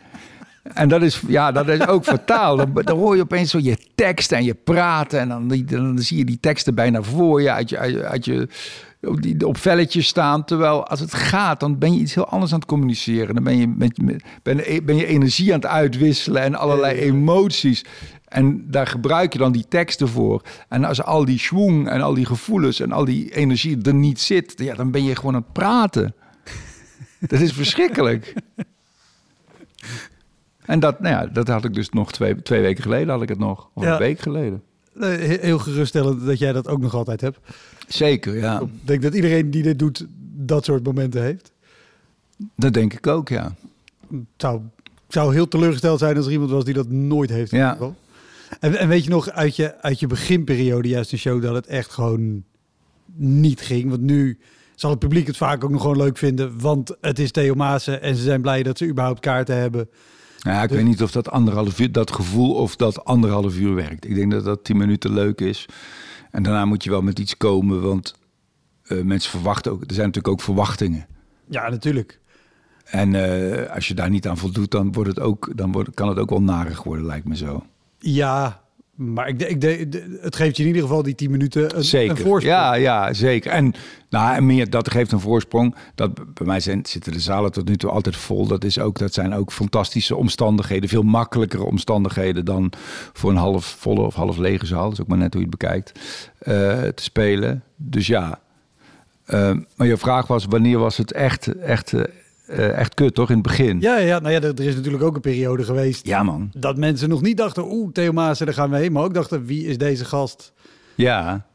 En 0.64 0.90
dat 0.90 1.02
is, 1.02 1.22
ja, 1.28 1.52
dat 1.52 1.68
is 1.68 1.88
ook 1.88 2.04
fataal. 2.04 2.58
Dan, 2.58 2.72
dan 2.74 2.98
hoor 2.98 3.16
je 3.16 3.22
opeens 3.22 3.52
zo 3.52 3.60
je 3.62 3.78
teksten 3.96 4.38
en 4.38 4.44
je 4.44 4.54
praten. 4.54 5.20
En 5.20 5.30
dan, 5.30 5.48
die- 5.48 5.66
dan 5.66 6.00
zie 6.00 6.18
je 6.18 6.26
die 6.26 6.38
teksten 6.40 6.76
bijna 6.76 7.02
voor 7.02 7.42
je 7.42 7.52
uit 7.52 7.70
je, 7.70 7.78
uit, 8.06 8.26
je- 8.26 8.48
die, 9.14 9.48
op 9.48 9.58
velletjes 9.58 10.08
staan. 10.08 10.46
Terwijl 10.46 10.88
als 10.88 11.00
het 11.00 11.14
gaat, 11.14 11.60
dan 11.60 11.78
ben 11.78 11.94
je 11.94 12.00
iets 12.00 12.14
heel 12.16 12.28
anders 12.30 12.54
aan 12.54 12.60
het 12.60 12.68
communiceren. 12.68 13.36
Dan 13.36 13.44
ben 13.44 13.58
je, 13.58 13.68
met, 13.68 14.02
met- 14.02 14.24
ben, 14.44 14.86
ben 14.86 14.96
je 14.96 15.06
energie 15.06 15.54
aan 15.54 15.60
het 15.60 15.70
uitwisselen 15.70 16.42
en 16.42 16.56
allerlei 16.56 16.98
emoties. 17.00 17.86
En 18.26 18.72
daar 18.72 18.88
gebruik 18.88 19.34
je 19.34 19.40
dan 19.40 19.52
die 19.52 19.66
teksten 19.70 20.08
voor. 20.08 20.42
En 20.70 20.84
als 20.84 21.04
al 21.04 21.26
die 21.26 21.40
schwung 21.40 21.90
en 21.90 22.02
al 22.02 22.14
die 22.14 22.26
gevoelens 22.26 22.80
en 22.80 22.92
al 22.92 23.06
die 23.06 23.36
energie 23.36 23.82
er 23.82 23.94
niet 23.94 24.20
zit, 24.22 24.54
ja, 24.56 24.76
dan 24.76 24.92
ben 24.92 25.04
je 25.04 25.16
gewoon 25.16 25.36
aan 25.36 25.42
het 25.42 25.54
praten. 25.54 26.16
Dat 27.28 27.40
is 27.40 27.54
verschrikkelijk. 27.54 28.34
En 30.66 30.80
dat, 30.80 31.00
nou 31.00 31.16
ja, 31.16 31.26
dat 31.32 31.48
had 31.48 31.66
ik 31.66 31.74
dus 31.74 31.90
nog 31.90 32.12
twee, 32.12 32.42
twee 32.42 32.62
weken 32.62 32.84
geleden, 32.84 33.10
had 33.10 33.22
ik 33.22 33.30
het 33.30 33.40
nog. 33.40 33.70
Of 33.74 33.84
Ja. 33.84 33.92
een 33.94 33.98
week 34.00 34.20
geleden. 34.20 34.64
He- 35.00 35.38
Heel 35.42 35.60
geruststellend 35.60 36.26
dat 36.26 36.40
jij 36.40 36.52
dat 36.54 36.68
ook 36.68 36.80
nog 36.80 36.94
altijd 36.94 37.22
hebt. 37.22 37.40
Zeker, 37.88 38.38
ja. 38.38 38.62
Ik 38.62 38.68
denk 38.88 39.02
dat 39.02 39.14
iedereen 39.14 39.52
die 39.52 39.64
dit 39.64 39.80
doet, 39.80 40.06
dat 40.36 40.66
soort 40.66 40.84
momenten 40.84 41.22
heeft. 41.22 41.52
Dat 42.56 42.74
denk 42.74 42.94
ik 42.94 43.08
ook, 43.08 43.30
ja. 43.30 43.56
Het 44.10 44.22
zou, 44.38 44.62
ik 44.84 44.92
zou 45.14 45.34
heel 45.34 45.48
teleurgesteld 45.48 46.00
zijn 46.00 46.18
als 46.18 46.26
er 46.26 46.32
iemand 46.32 46.52
was 46.52 46.66
die 46.66 46.74
dat 46.74 46.90
nooit 46.90 47.30
heeft. 47.30 47.52
Ja. 47.52 47.78
En, 48.60 48.76
en 48.76 48.88
weet 48.88 49.04
je 49.04 49.10
nog 49.10 49.30
uit 49.30 49.56
je, 49.56 49.82
uit 49.82 50.00
je 50.00 50.08
beginperiode, 50.08 50.88
juist 50.88 51.12
een 51.12 51.18
show, 51.18 51.42
dat 51.42 51.56
het 51.56 51.68
echt 51.68 51.92
gewoon 51.92 52.44
niet 53.16 53.62
ging? 53.62 53.90
Want 53.90 54.02
nu 54.02 54.38
zal 54.76 54.90
het 54.90 55.00
publiek 55.00 55.28
het 55.28 55.38
vaak 55.38 55.64
ook 55.64 55.72
nog 55.72 55.82
gewoon 55.82 55.98
leuk 55.98 56.18
vinden, 56.18 56.60
want 56.60 56.96
het 57.02 57.20
is 57.20 57.32
Theo 57.32 57.56
Maassen 57.56 58.02
en 58.02 58.16
ze 58.16 58.22
zijn 58.24 58.42
blij 58.42 58.64
dat 58.64 58.78
ze 58.78 58.88
überhaupt 58.88 59.20
kaarten 59.20 59.58
hebben. 59.58 59.90
Ja, 60.38 60.62
ik 60.64 60.70
Dus- 60.70 60.78
weet 60.78 60.88
niet 60.88 61.02
of 61.04 61.12
dat 61.12 61.30
anderhalf 61.30 61.80
uur, 61.80 61.92
dat 61.92 62.12
gevoel 62.12 62.54
of 62.54 62.76
dat 62.76 63.06
anderhalf 63.06 63.58
uur 63.58 63.76
werkt. 63.76 64.06
Ik 64.06 64.16
denk 64.16 64.32
dat 64.32 64.44
dat 64.44 64.64
tien 64.64 64.78
minuten 64.78 65.14
leuk 65.14 65.42
is. 65.42 65.66
En 66.36 66.44
daarna 66.44 66.66
moet 66.66 66.84
je 66.84 66.90
wel 66.90 67.02
met 67.02 67.20
iets 67.20 67.38
komen, 67.38 67.82
want 67.82 68.16
eh, 68.84 69.02
mensen 69.02 69.32
verwachten 69.32 69.72
ook. 69.72 69.82
Er 69.82 69.94
zijn 69.94 70.06
natuurlijk 70.06 70.34
ook 70.34 70.42
verwachtingen. 70.42 71.06
Ja, 71.50 71.70
natuurlijk. 71.70 72.20
En 72.86 73.16
eh, 73.16 73.74
als 73.74 73.88
je 73.88 73.94
daar 73.94 74.10
niet 74.10 74.28
aan 74.28 74.38
voldoet, 74.38 74.72
dan, 74.72 74.92
wordt 74.92 75.10
het 75.10 75.20
ook, 75.20 75.52
dan 75.56 75.72
wordt, 75.72 75.94
kan 75.94 76.10
het 76.10 76.18
ook 76.18 76.30
wel 76.30 76.42
narig 76.42 76.84
worden, 76.84 77.06
lijkt 77.06 77.28
me 77.28 77.36
zo. 77.36 77.66
Ja, 78.00 78.64
maar 78.96 79.28
ik, 79.28 79.42
ik, 79.42 79.62
de- 79.62 80.18
het 80.22 80.36
geeft 80.36 80.56
je 80.58 80.62
in 80.64 80.68
ieder 80.68 80.82
geval 80.82 81.04
die 81.04 81.16
10 81.16 81.32
minuten 81.32 81.64
een, 81.64 81.78
een 81.78 81.84
Zeker. 81.84 82.18
voorsprong. 82.18 82.42
Ja, 82.58 82.74
ja, 82.74 83.14
zeker. 83.14 83.52
En, 83.52 83.74
nou, 84.10 84.42
meer, 84.42 84.70
dat 84.70 84.92
geeft 84.92 85.12
een 85.12 85.20
voorsprong. 85.20 85.76
Dat, 85.96 86.14
bij 86.34 86.48
mij 86.48 86.60
zijn, 86.60 86.86
zitten 86.86 87.12
de 87.12 87.20
zalen 87.20 87.52
tot 87.52 87.68
nu 87.68 87.78
toe 87.78 87.90
altijd 87.90 88.16
vol. 88.16 88.48
Dat, 88.48 88.64
is 88.64 88.80
ook, 88.80 88.98
dat 89.00 89.14
zijn 89.14 89.34
ook 89.34 89.52
fantastische 89.52 90.16
omstandigheden. 90.16 90.90
Veel 90.90 91.02
makkelijkere 91.04 91.64
omstandigheden 91.64 92.46
dan 92.46 92.72
voor 93.14 93.30
een 93.30 93.36
half 93.38 93.66
volle 93.80 94.02
of 94.02 94.16
half 94.16 94.38
lege 94.38 94.66
zaal. 94.66 94.84
Dat 94.84 94.92
is 94.94 95.02
ook 95.02 95.08
maar 95.08 95.18
net 95.18 95.34
hoe 95.34 95.42
je 95.44 95.48
het 95.50 95.58
bekijkt. 95.60 95.92
eh, 96.40 96.54
te 96.82 97.04
spelen. 97.04 97.64
Dus 97.76 98.08
ja. 98.08 98.40
Eh, 99.26 99.52
maar 99.76 99.88
je 99.88 99.98
vraag 99.98 100.28
was, 100.28 100.46
wanneer 100.50 100.78
was 100.78 100.98
het 100.98 101.12
echt, 101.12 101.48
echt, 101.60 101.94
eh, 102.48 102.78
echt 102.78 102.94
kut, 102.94 103.14
toch? 103.14 103.30
In 103.30 103.36
het 103.36 103.44
begin. 103.44 103.80
Ja, 103.80 103.98
ja, 103.98 104.20
nou 104.20 104.34
ja, 104.34 104.42
er, 104.42 104.54
er 104.54 104.66
is 104.68 104.76
natuurlijk 104.76 105.04
ook 105.04 105.16
een 105.16 105.22
periode 105.22 105.64
geweest 105.64 106.08
Ja, 106.08 106.24
man. 106.24 106.52
dat 106.58 106.78
mensen 106.78 107.10
nog 107.10 107.22
niet 107.22 107.38
dachten, 107.38 107.72
oeh, 107.72 107.92
Theo 107.92 108.12
Maassen, 108.12 108.46
daar 108.46 108.56
gaan 108.56 108.70
we 108.70 108.78
heen. 108.78 108.92
Maar 108.92 109.04
ook 109.04 109.14
dachten, 109.14 109.46
wie 109.46 109.66
is 109.68 109.78
deze 109.78 110.06
gast? 110.06 110.54
Ja. 110.96 111.46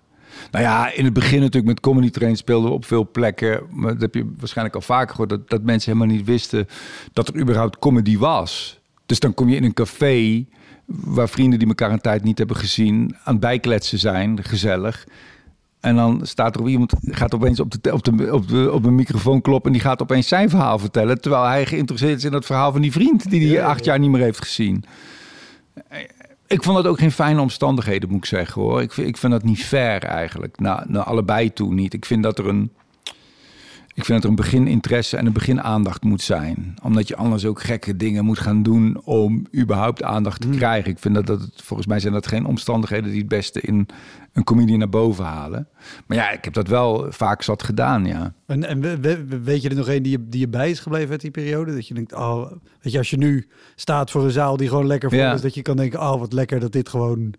Nou 0.50 0.64
ja, 0.64 0.92
in 0.92 1.05
het 1.05 1.12
begin 1.12 1.38
natuurlijk 1.38 1.66
met 1.66 1.81
Comedy 1.81 2.11
Train 2.11 2.37
speelden 2.37 2.68
we 2.70 2.76
op 2.76 2.85
veel 2.85 3.11
plekken. 3.11 3.61
Maar 3.70 3.92
dat 3.92 4.00
heb 4.00 4.14
je 4.14 4.33
waarschijnlijk 4.38 4.76
al 4.76 4.83
vaker 4.83 5.11
gehoord. 5.11 5.29
Dat, 5.29 5.50
dat 5.50 5.62
mensen 5.62 5.92
helemaal 5.92 6.16
niet 6.16 6.26
wisten 6.26 6.66
dat 7.12 7.29
er 7.29 7.40
überhaupt 7.40 7.79
comedy 7.79 8.18
was. 8.18 8.81
Dus 9.07 9.20
dan 9.20 9.35
kom 9.35 9.48
je 9.48 9.57
in 9.57 9.64
een 9.64 9.74
café 9.74 10.44
waar 10.87 11.29
vrienden 11.29 11.59
die 11.59 11.68
elkaar 11.68 11.90
een 11.90 12.00
tijd 12.00 12.22
niet 12.24 12.38
hebben 12.38 12.57
gezien... 12.57 13.16
aan 13.24 13.33
het 13.33 13.40
bijkletsen 13.40 13.98
zijn, 13.98 14.44
gezellig. 14.44 15.07
En 15.81 15.97
dan 15.97 16.21
staat 16.23 16.57
er 16.57 16.69
iemand, 16.69 16.95
gaat 17.01 17.35
opeens 17.35 17.61
op 17.61 17.83
de, 17.83 17.93
op, 17.93 18.05
de, 18.05 18.33
op, 18.35 18.49
de, 18.49 18.73
op 18.73 18.85
een 18.85 18.95
microfoon 18.95 19.40
kloppen... 19.40 19.66
en 19.66 19.79
die 19.79 19.87
gaat 19.87 20.03
opeens 20.03 20.29
zijn 20.29 20.51
verhaal 20.51 20.79
vertellen... 20.79 21.21
terwijl 21.21 21.45
hij 21.45 21.66
geïnteresseerd 21.66 22.16
is 22.16 22.25
in 22.25 22.33
het 22.33 22.47
verhaal 22.47 22.73
van 22.73 22.81
die 22.81 22.93
vriend... 22.93 23.31
die 23.31 23.49
hij 23.49 23.64
acht 23.64 23.85
jaar 23.85 23.99
niet 23.99 24.11
meer 24.11 24.23
heeft 24.23 24.43
gezien. 24.43 24.85
Ik 26.47 26.62
vond 26.62 26.77
dat 26.77 26.87
ook 26.87 26.99
geen 26.99 27.12
fijne 27.12 27.40
omstandigheden, 27.40 28.09
moet 28.09 28.19
ik 28.19 28.25
zeggen 28.25 28.62
hoor. 28.62 28.83
Ik 28.83 28.93
vind, 28.93 29.09
ik 29.09 29.16
vind 29.16 29.33
dat 29.33 29.43
niet 29.43 29.64
fair 29.64 30.03
eigenlijk. 30.03 30.59
Nou, 30.59 30.83
naar 30.88 31.03
allebei 31.03 31.53
toe 31.53 31.75
niet. 31.75 31.95
Ik 31.95 32.05
vind 32.05 32.23
dat 32.23 32.38
er 32.38 32.49
een. 32.49 32.71
Ik 33.95 34.05
vind 34.05 34.23
dat 34.23 34.23
er 34.23 34.29
een 34.29 34.45
begininteresse 34.45 35.16
en 35.16 35.27
een 35.27 35.33
beginaandacht 35.33 36.03
moet 36.03 36.23
zijn. 36.23 36.75
Omdat 36.83 37.09
je 37.09 37.16
anders 37.16 37.45
ook 37.45 37.62
gekke 37.62 37.97
dingen 37.97 38.25
moet 38.25 38.38
gaan 38.38 38.62
doen 38.62 39.01
om 39.05 39.47
überhaupt 39.57 40.03
aandacht 40.03 40.40
te 40.40 40.49
krijgen. 40.49 40.90
Ik 40.90 40.99
vind 40.99 41.14
dat, 41.14 41.27
dat 41.27 41.40
het, 41.40 41.62
volgens 41.62 41.88
mij 41.88 42.01
zijn 42.01 42.12
dat 42.12 42.27
geen 42.27 42.47
omstandigheden 42.47 43.11
die 43.11 43.19
het 43.19 43.29
beste 43.29 43.61
in 43.61 43.87
een 44.33 44.45
comedie 44.45 44.77
naar 44.77 44.88
boven 44.88 45.25
halen. 45.25 45.69
Maar 46.07 46.16
ja, 46.16 46.31
ik 46.31 46.45
heb 46.45 46.53
dat 46.53 46.69
wel 46.69 47.07
vaak 47.12 47.43
zat 47.43 47.62
gedaan, 47.62 48.05
ja. 48.07 48.33
En, 48.47 48.64
en 48.64 48.81
we- 48.81 49.01
we- 49.01 49.38
weet 49.40 49.62
je 49.62 49.69
er 49.69 49.75
nog 49.77 49.88
een 49.88 50.03
die 50.03 50.12
je, 50.12 50.29
die 50.29 50.40
je 50.40 50.49
bij 50.49 50.71
is 50.71 50.81
gebleven 50.81 51.11
uit 51.11 51.21
die 51.21 51.31
periode? 51.31 51.75
Dat 51.75 51.88
je 51.88 51.95
denkt, 51.95 52.12
oh, 52.14 52.51
weet 52.81 52.93
je, 52.93 52.99
als 52.99 53.11
je 53.11 53.16
nu 53.16 53.49
staat 53.77 54.11
voor 54.11 54.25
een 54.25 54.31
zaal 54.31 54.57
die 54.57 54.69
gewoon 54.69 54.87
lekker 54.87 55.11
vol 55.11 55.19
Ja. 55.19 55.33
is, 55.33 55.40
dat 55.40 55.55
je 55.55 55.62
kan 55.62 55.77
denken, 55.77 56.01
oh, 56.01 56.19
wat 56.19 56.33
lekker 56.33 56.61
dat 56.61 56.73
dit 56.73 56.88
gewoon 56.88 57.35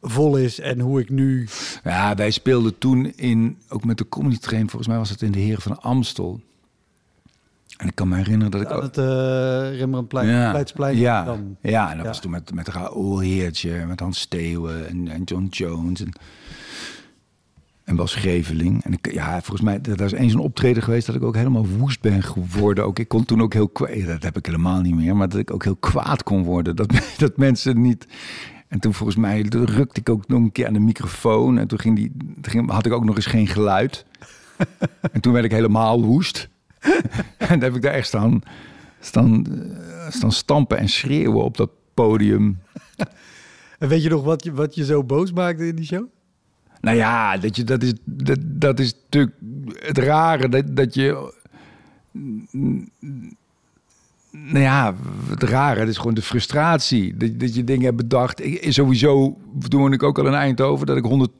vol 0.00 0.36
is. 0.36 0.60
En 0.60 0.80
hoe 0.80 1.00
ik 1.00 1.10
nu... 1.10 1.48
Ja, 1.84 2.14
wij 2.14 2.30
speelden 2.30 2.78
toen 2.78 3.12
in, 3.16 3.58
ook 3.68 3.84
met 3.84 3.98
de 3.98 4.08
comedy 4.08 4.38
train, 4.38 4.68
volgens 4.68 4.88
mij 4.88 4.98
was 4.98 5.10
het 5.10 5.22
in 5.22 5.32
de 5.32 5.38
Heren 5.38 5.62
van 5.62 5.80
Amstel. 5.82 6.40
En 7.76 7.86
ik 7.88 7.94
kan 7.94 8.08
me 8.08 8.16
herinneren 8.16 8.50
dat 8.50 8.60
ik 8.60 8.70
aan 8.70 8.82
het 8.82 8.98
uh, 8.98 9.78
Rembrandtplein, 9.78 10.26
Leidsplein, 10.52 10.96
Ja, 10.96 11.24
dan. 11.24 11.56
ja 11.60 11.90
en 11.90 11.96
dat 11.96 12.02
Ja. 12.04 12.10
was 12.10 12.20
toen 12.20 12.30
met, 12.30 12.54
met 12.54 12.68
Raoul 12.68 13.18
Heertje, 13.18 13.86
met 13.86 14.00
Hans 14.00 14.20
Steeuwen 14.20 14.88
en, 14.88 15.08
en 15.08 15.22
John 15.22 15.46
Jones. 15.50 16.00
En, 16.00 16.12
En 17.84 17.96
wel 17.96 18.06
Scheveling. 18.06 18.84
En 18.84 18.92
ik, 18.92 19.12
ja, 19.12 19.32
volgens 19.40 19.60
mij, 19.60 19.80
dat 19.80 20.00
is 20.00 20.12
eens 20.12 20.32
een 20.32 20.38
optreden 20.38 20.82
geweest 20.82 21.06
dat 21.06 21.14
ik 21.14 21.22
ook 21.22 21.36
helemaal 21.36 21.66
woest 21.66 22.00
ben 22.00 22.22
geworden. 22.22 22.84
Ook, 22.84 22.98
ik 22.98 23.08
kon 23.08 23.24
toen 23.24 23.42
ook 23.42 23.52
heel 23.52 23.68
kwaad, 23.68 24.06
dat 24.06 24.22
heb 24.22 24.36
ik 24.36 24.46
helemaal 24.46 24.80
niet 24.80 24.94
meer, 24.94 25.16
maar 25.16 25.28
dat 25.28 25.38
ik 25.38 25.50
ook 25.52 25.64
heel 25.64 25.76
kwaad 25.76 26.22
kon 26.22 26.42
worden. 26.42 26.76
Dat, 26.76 26.92
dat 27.18 27.36
mensen 27.36 27.80
niet... 27.80 28.06
En 28.68 28.78
toen 28.80 28.94
volgens 28.94 29.18
mij 29.18 29.40
rukte 29.50 30.00
ik 30.00 30.08
ook 30.08 30.28
nog 30.28 30.40
een 30.40 30.52
keer 30.52 30.66
aan 30.66 30.72
de 30.72 30.78
microfoon. 30.78 31.58
En 31.58 31.66
toen 31.68 31.78
ging 31.78 31.96
die, 31.96 32.12
toen 32.40 32.52
ging, 32.52 32.70
had 32.70 32.86
ik 32.86 32.92
ook 32.92 33.04
nog 33.04 33.16
eens 33.16 33.26
geen 33.26 33.46
geluid. 33.46 34.06
en 35.12 35.20
toen 35.20 35.32
werd 35.32 35.44
ik 35.44 35.50
helemaal 35.50 36.02
woest. 36.04 36.48
en 37.38 37.48
dan 37.48 37.60
heb 37.60 37.74
ik 37.74 37.82
daar 37.82 37.92
echt 37.92 38.06
staan, 38.06 38.40
staan, 39.00 39.46
eh, 39.46 40.10
staan 40.10 40.32
stampen 40.32 40.78
en 40.78 40.88
schreeuwen 40.88 41.44
op 41.44 41.56
dat 41.56 41.70
podium. 41.94 42.60
En 43.78 43.88
weet 43.88 44.02
je 44.02 44.08
nog 44.08 44.24
wat 44.24 44.44
je, 44.44 44.52
wat 44.52 44.74
je 44.74 44.84
zo 44.84 45.04
boos 45.04 45.32
maakte 45.32 45.66
in 45.66 45.76
die 45.76 45.84
show? 45.84 46.06
Nou 46.80 46.96
ja, 46.96 47.36
dat, 47.36 47.56
je, 47.56 47.64
dat, 47.64 47.82
is, 47.82 47.92
dat, 48.04 48.38
dat 48.42 48.80
is 48.80 48.94
natuurlijk 48.94 49.36
het 49.74 49.98
rare. 49.98 50.48
Dat, 50.48 50.76
dat 50.76 50.94
je. 50.94 51.34
Nou 54.34 54.58
ja, 54.58 54.94
het 55.28 55.42
rare, 55.42 55.80
het 55.80 55.88
is 55.88 55.96
gewoon 55.96 56.14
de 56.14 56.22
frustratie. 56.22 57.16
Dat, 57.16 57.40
dat 57.40 57.54
je 57.54 57.64
dingen 57.64 57.84
hebt 57.84 57.96
bedacht. 57.96 58.44
Ik, 58.44 58.72
sowieso 58.72 59.38
toen 59.68 59.92
ik 59.92 60.02
ook 60.02 60.18
al 60.18 60.26
een 60.26 60.34
eind 60.34 60.60
over 60.60 60.86
dat 60.86 60.96
ik 60.96 61.04
100, 61.04 61.30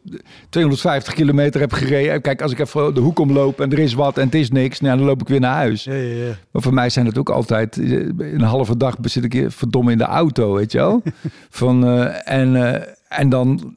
250 0.49 1.15
kilometer 1.15 1.61
heb 1.61 1.73
gereden. 1.73 2.21
Kijk, 2.21 2.43
als 2.43 2.53
ik 2.53 2.59
even 2.59 2.95
de 2.95 3.01
hoek 3.01 3.19
omloop 3.19 3.61
en 3.61 3.73
er 3.73 3.79
is 3.79 3.95
wat 3.95 4.19
en 4.19 4.25
het 4.25 4.35
is 4.35 4.51
niks, 4.51 4.81
nou, 4.81 4.97
dan 4.97 5.07
loop 5.07 5.21
ik 5.21 5.29
weer 5.29 5.41
naar 5.41 5.55
huis. 5.55 5.85
Ja, 5.85 5.93
ja, 5.93 6.25
ja. 6.25 6.37
Maar 6.51 6.63
voor 6.63 6.75
mij 6.75 6.91
zijn 6.91 7.07
het 7.07 7.19
ook 7.19 7.31
altijd 7.31 7.77
een 7.77 8.41
halve 8.41 8.77
dag 8.77 8.97
zit 9.03 9.35
ik 9.35 9.45
verdomme 9.49 9.93
in 9.93 9.99
de 9.99 10.05
auto, 10.05 10.55
weet 10.55 10.73
je 10.73 10.79
wel? 10.79 11.03
Van, 11.51 11.89
uh, 11.89 12.29
en, 12.29 12.55
uh, 12.55 12.75
en 13.09 13.29
dan 13.29 13.77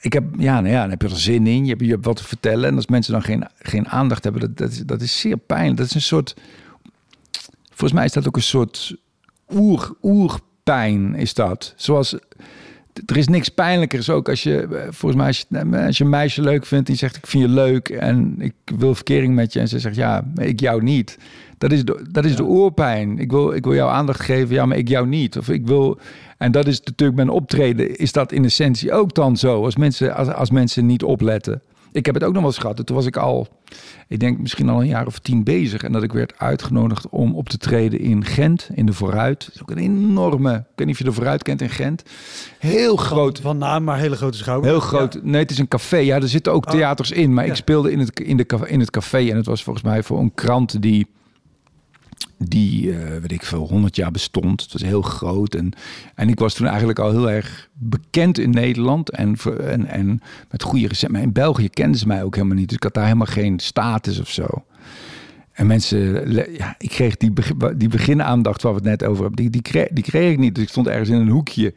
ik 0.00 0.12
heb, 0.12 0.24
ja, 0.38 0.60
nou 0.60 0.72
ja, 0.72 0.80
dan 0.80 0.90
heb 0.90 1.02
je 1.02 1.08
er 1.08 1.16
zin 1.18 1.46
in. 1.46 1.64
Je 1.64 1.70
hebt, 1.70 1.80
je 1.80 1.90
hebt 1.90 2.04
wat 2.04 2.16
te 2.16 2.24
vertellen. 2.24 2.68
En 2.68 2.76
als 2.76 2.86
mensen 2.86 3.12
dan 3.12 3.22
geen, 3.22 3.44
geen 3.58 3.88
aandacht 3.88 4.24
hebben, 4.24 4.42
dat, 4.42 4.56
dat, 4.56 4.70
is, 4.70 4.78
dat 4.78 5.00
is 5.00 5.20
zeer 5.20 5.36
pijnlijk. 5.36 5.76
Dat 5.76 5.86
is 5.86 5.94
een 5.94 6.00
soort. 6.00 6.36
Volgens 7.76 7.92
mij 7.92 8.04
is 8.04 8.12
dat 8.12 8.26
ook 8.26 8.36
een 8.36 8.42
soort 8.42 8.96
oer, 9.54 9.94
oerpijn, 10.02 11.14
is 11.14 11.34
dat. 11.34 11.74
Zoals. 11.76 12.16
Er 13.06 13.16
is 13.16 13.28
niks 13.28 13.48
pijnlijkers 13.48 14.10
ook 14.10 14.28
als 14.28 14.42
je, 14.42 14.86
volgens 14.90 15.14
mij, 15.14 15.26
als 15.26 15.46
je, 15.48 15.84
als 15.86 15.98
je 15.98 16.04
een 16.04 16.10
meisje 16.10 16.42
leuk 16.42 16.66
vindt, 16.66 16.86
die 16.86 16.96
zegt: 16.96 17.16
Ik 17.16 17.26
vind 17.26 17.42
je 17.42 17.48
leuk 17.48 17.88
en 17.88 18.34
ik 18.38 18.54
wil 18.76 18.94
verkering 18.94 19.34
met 19.34 19.52
je. 19.52 19.60
En 19.60 19.68
ze 19.68 19.78
zegt: 19.78 19.96
Ja, 19.96 20.32
ik 20.34 20.60
jou 20.60 20.82
niet. 20.82 21.18
Dat 21.58 21.72
is 21.72 21.84
de, 21.84 22.06
dat 22.10 22.24
is 22.24 22.30
ja. 22.30 22.36
de 22.36 22.44
oorpijn. 22.44 23.18
Ik 23.18 23.30
wil, 23.30 23.52
ik 23.52 23.64
wil 23.64 23.74
jou 23.74 23.90
aandacht 23.90 24.20
geven, 24.20 24.54
ja, 24.54 24.66
maar 24.66 24.76
ik 24.76 24.88
jou 24.88 25.06
niet. 25.06 25.38
Of 25.38 25.48
ik 25.48 25.66
wil. 25.66 25.98
En 26.38 26.52
dat 26.52 26.66
is 26.66 26.80
natuurlijk 26.80 27.16
mijn 27.16 27.30
optreden. 27.30 27.96
Is 27.96 28.12
dat 28.12 28.32
in 28.32 28.44
essentie 28.44 28.92
ook 28.92 29.14
dan 29.14 29.36
zo? 29.36 29.64
Als 29.64 29.76
mensen, 29.76 30.14
als, 30.14 30.28
als 30.28 30.50
mensen 30.50 30.86
niet 30.86 31.02
opletten. 31.02 31.62
Ik 31.96 32.06
heb 32.06 32.14
het 32.14 32.24
ook 32.24 32.32
nog 32.32 32.42
wel 32.42 32.50
eens 32.50 32.60
gehad. 32.60 32.86
Toen 32.86 32.96
was 32.96 33.06
ik 33.06 33.16
al, 33.16 33.48
ik 34.08 34.20
denk 34.20 34.38
misschien 34.38 34.68
al 34.68 34.80
een 34.80 34.86
jaar 34.86 35.06
of 35.06 35.18
tien 35.18 35.44
bezig. 35.44 35.82
En 35.82 35.92
dat 35.92 36.02
ik 36.02 36.12
werd 36.12 36.38
uitgenodigd 36.38 37.08
om 37.08 37.34
op 37.34 37.48
te 37.48 37.58
treden 37.58 38.00
in 38.00 38.24
Gent, 38.24 38.68
in 38.74 38.86
de 38.86 38.92
Vooruit. 38.92 39.44
Dat 39.44 39.54
is 39.54 39.62
ook 39.62 39.70
een 39.70 39.78
enorme, 39.78 40.54
ik 40.54 40.64
weet 40.74 40.86
niet 40.86 40.94
of 40.94 40.98
je 40.98 41.04
de 41.04 41.12
Vooruit 41.12 41.42
kent 41.42 41.62
in 41.62 41.70
Gent. 41.70 42.02
Heel 42.58 42.96
groot. 42.96 43.40
Van 43.40 43.58
naam, 43.58 43.84
maar 43.84 43.98
hele 43.98 44.16
grote 44.16 44.38
schouder. 44.38 44.70
Heel 44.70 44.80
groot. 44.80 45.12
Ja. 45.12 45.20
Nee, 45.22 45.40
het 45.40 45.50
is 45.50 45.58
een 45.58 45.68
café. 45.68 45.96
Ja, 45.96 46.16
er 46.16 46.28
zitten 46.28 46.52
ook 46.52 46.70
theaters 46.70 47.10
in. 47.10 47.34
Maar 47.34 47.44
ja. 47.44 47.50
ik 47.50 47.56
speelde 47.56 47.92
in 47.92 47.98
het, 47.98 48.20
in, 48.20 48.36
de, 48.36 48.46
in 48.66 48.80
het 48.80 48.90
café. 48.90 49.30
En 49.30 49.36
het 49.36 49.46
was 49.46 49.62
volgens 49.62 49.84
mij 49.84 50.02
voor 50.02 50.18
een 50.18 50.34
krant 50.34 50.82
die 50.82 51.06
die, 52.38 52.86
uh, 52.86 52.96
weet 52.98 53.32
ik 53.32 53.42
veel, 53.42 53.68
100 53.68 53.96
jaar 53.96 54.10
bestond. 54.10 54.62
Het 54.62 54.72
was 54.72 54.82
heel 54.82 55.02
groot. 55.02 55.54
En, 55.54 55.72
en 56.14 56.28
ik 56.28 56.38
was 56.38 56.54
toen 56.54 56.66
eigenlijk 56.66 56.98
al 56.98 57.10
heel 57.10 57.30
erg 57.30 57.68
bekend 57.72 58.38
in 58.38 58.50
Nederland. 58.50 59.10
En, 59.10 59.36
en, 59.60 59.86
en 59.86 60.20
met 60.50 60.62
goede 60.62 60.88
recept. 60.88 61.12
Maar 61.12 61.22
in 61.22 61.32
België 61.32 61.68
kenden 61.68 62.00
ze 62.00 62.06
mij 62.06 62.22
ook 62.22 62.34
helemaal 62.34 62.56
niet. 62.56 62.68
Dus 62.68 62.76
ik 62.76 62.82
had 62.82 62.94
daar 62.94 63.04
helemaal 63.04 63.26
geen 63.26 63.58
status 63.58 64.20
of 64.20 64.30
zo. 64.30 64.46
En 65.52 65.66
mensen, 65.66 66.32
ja, 66.52 66.74
ik 66.78 66.88
kreeg 66.88 67.16
die, 67.16 67.32
die 67.76 67.88
beginaandacht 67.88 68.62
waar 68.62 68.72
we 68.72 68.78
het 68.78 68.88
net 68.88 69.04
over 69.04 69.24
hebben, 69.24 69.42
die, 69.42 69.50
die, 69.50 69.62
kreeg, 69.62 69.88
die 69.88 70.04
kreeg 70.04 70.32
ik 70.32 70.38
niet. 70.38 70.54
Dus 70.54 70.64
ik 70.64 70.70
stond 70.70 70.86
ergens 70.86 71.08
in 71.08 71.20
een 71.20 71.28
hoekje. 71.28 71.74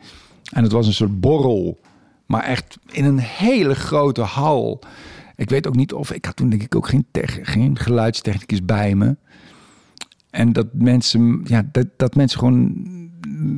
En 0.51 0.63
het 0.63 0.71
was 0.71 0.87
een 0.87 0.93
soort 0.93 1.19
borrel. 1.19 1.79
Maar 2.25 2.43
echt 2.43 2.77
in 2.91 3.05
een 3.05 3.19
hele 3.19 3.75
grote 3.75 4.21
hal. 4.21 4.81
Ik 5.35 5.49
weet 5.49 5.67
ook 5.67 5.75
niet 5.75 5.93
of, 5.93 6.11
ik 6.11 6.25
had 6.25 6.35
toen 6.35 6.49
denk 6.49 6.63
ik 6.63 6.75
ook 6.75 6.87
geen, 6.87 7.05
geen 7.41 7.77
geluidstechnicus 7.77 8.65
bij 8.65 8.95
me. 8.95 9.15
En 10.29 10.53
dat 10.53 10.67
mensen, 10.71 11.41
ja, 11.43 11.63
dat, 11.71 11.85
dat 11.97 12.15
mensen 12.15 12.39
gewoon, 12.39 12.85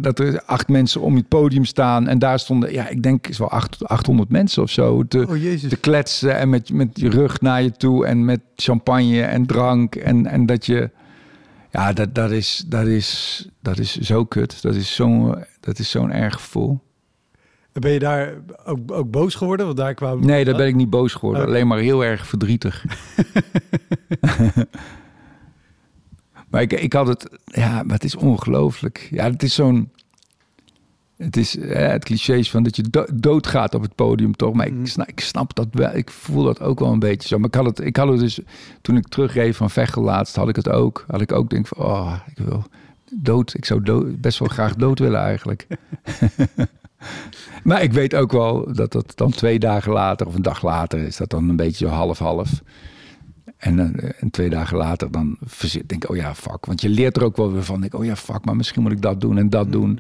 dat 0.02 0.20
er 0.20 0.42
acht 0.46 0.68
mensen 0.68 1.02
om 1.02 1.16
het 1.16 1.28
podium 1.28 1.66
staan. 1.66 2.08
En 2.08 2.20
daar 2.20 2.40
stonden, 2.40 2.74
ja, 2.74 2.88
ik 2.88 3.04
denk 3.04 3.28
zo 3.32 3.44
acht, 3.44 3.88
800 3.88 4.30
mensen 4.30 4.64
of 4.64 4.70
zo. 4.70 5.08
Te, 5.08 5.20
oh, 5.20 5.70
te 5.70 5.78
kletsen 5.80 6.38
en 6.38 6.50
met, 6.50 6.74
met 6.74 7.00
je 7.00 7.10
rug 7.10 7.42
naar 7.42 7.64
je 7.64 7.72
toe. 7.72 8.06
En 8.06 8.26
met 8.26 8.40
champagne 8.56 9.22
en 9.22 9.46
drank. 9.46 9.96
En, 9.96 10.26
en 10.26 10.46
dat 10.46 10.66
je, 10.66 10.90
ja, 11.72 11.94
dat, 11.94 12.16
dat, 12.16 12.32
is, 12.32 12.64
dat, 12.68 12.86
is, 12.88 13.48
dat 13.62 13.78
is 13.78 13.98
zo 13.98 14.26
kut. 14.26 14.62
Dat 14.62 14.76
is 14.76 14.96
zo'n 14.96 15.36
zo'n 15.74 16.12
erg 16.12 16.34
gevoel. 16.34 16.80
Ben 17.72 17.92
je 17.92 18.00
daar 18.00 18.34
ook, 18.66 18.80
ook 18.92 19.12
boos 19.12 19.36
geworden? 19.36 19.66
Want 19.66 19.78
daar 19.78 19.94
kwam... 19.94 20.26
Nee, 20.26 20.46
daar 20.46 20.56
ben 20.56 20.68
ik 20.68 20.76
niet 20.76 20.90
boos 20.90 21.14
geworden. 21.14 21.42
Okay. 21.42 21.54
Alleen 21.54 21.68
maar 21.68 21.80
heel 21.80 22.04
erg 22.04 22.28
verdrietig. 22.28 22.86
Maar 26.52 26.62
ik, 26.62 26.74
ik 26.74 26.94
had 26.94 27.08
het, 27.08 27.30
ja, 27.46 27.84
maar 27.84 27.96
het 27.96 28.04
is 28.04 28.16
ongelooflijk. 28.16 29.08
Ja, 29.12 29.24
het 29.24 29.44
is 29.44 29.54
zo'n, 29.54 29.90
het 31.18 31.38
is 31.38 31.58
eh, 31.58 31.88
het 31.88 32.04
cliché 32.04 32.44
van 32.44 32.64
dat 32.64 32.76
je 32.76 32.84
do 32.90 33.06
doodgaat 33.14 33.76
op 33.76 33.82
het 33.82 33.96
podium, 33.96 34.36
toch? 34.36 34.54
Maar 34.54 34.68
ik, 34.68 34.74
snap, 34.84 35.08
ik 35.08 35.20
snap 35.20 35.56
dat 35.56 35.68
wel, 35.72 35.96
ik 35.96 36.10
voel 36.10 36.44
dat 36.44 36.62
ook 36.62 36.80
wel 36.80 36.92
een 36.92 37.00
beetje 37.00 37.28
zo. 37.28 37.38
Maar 37.38 37.48
ik 37.48 37.56
had 37.56 37.66
het, 37.66 37.80
ik 37.80 37.98
had 37.98 38.08
het 38.08 38.20
dus, 38.20 38.40
toen 38.82 38.98
ik 38.98 39.08
terugreed 39.08 39.56
van 39.56 39.70
Veghel 39.70 40.04
laatst, 40.04 40.36
had 40.36 40.50
ik 40.50 40.56
het 40.56 40.70
ook. 40.70 41.06
Had 41.08 41.22
ik 41.22 41.32
ook 41.32 41.50
denk 41.50 41.68
van, 41.68 41.86
oh, 41.86 42.14
ik 42.36 42.44
wil 42.46 42.66
dood. 43.12 43.54
Ik 43.54 43.66
zou 43.66 43.82
dood, 43.82 44.22
best 44.22 44.40
wel 44.40 44.48
graag 44.48 44.76
dood 44.76 45.00
willen 45.00 45.20
eigenlijk. 45.20 45.68
maar 47.64 47.84
ik 47.84 47.94
weet 47.94 48.16
ook 48.16 48.32
wel 48.32 48.74
dat 48.74 48.92
dat 48.92 49.12
dan 49.16 49.32
twee 49.32 49.60
dagen 49.60 49.92
later 49.92 50.28
of 50.28 50.36
een 50.36 50.42
dag 50.42 50.62
later 50.62 51.00
is 51.00 51.18
dat 51.18 51.30
dan 51.30 51.50
een 51.50 51.56
beetje 51.56 51.88
half-half. 51.88 52.62
En, 53.62 53.80
uh, 53.80 54.12
en, 54.20 54.30
twee 54.30 54.50
dagen 54.50 54.78
later 54.78 55.12
dan 55.12 55.38
denk 55.86 56.04
ik, 56.04 56.10
oh 56.10 56.16
ja, 56.16 56.36
fuck. 56.36 56.66
Want 56.66 56.82
je 56.82 56.90
leert 56.90 57.18
er 57.18 57.24
ook 57.24 57.38
wel 57.38 57.52
weer 57.52 57.64
van. 57.64 57.82
Denk, 57.82 57.94
oh 57.94 58.06
ja, 58.06 58.16
fuck, 58.16 58.46
maar 58.46 58.56
misschien 58.56 58.82
moet 58.82 58.92
ik 58.92 59.02
dat 59.02 59.22
doen 59.22 59.38
en 59.38 59.50
dat 59.50 59.72
doen. 59.72 60.00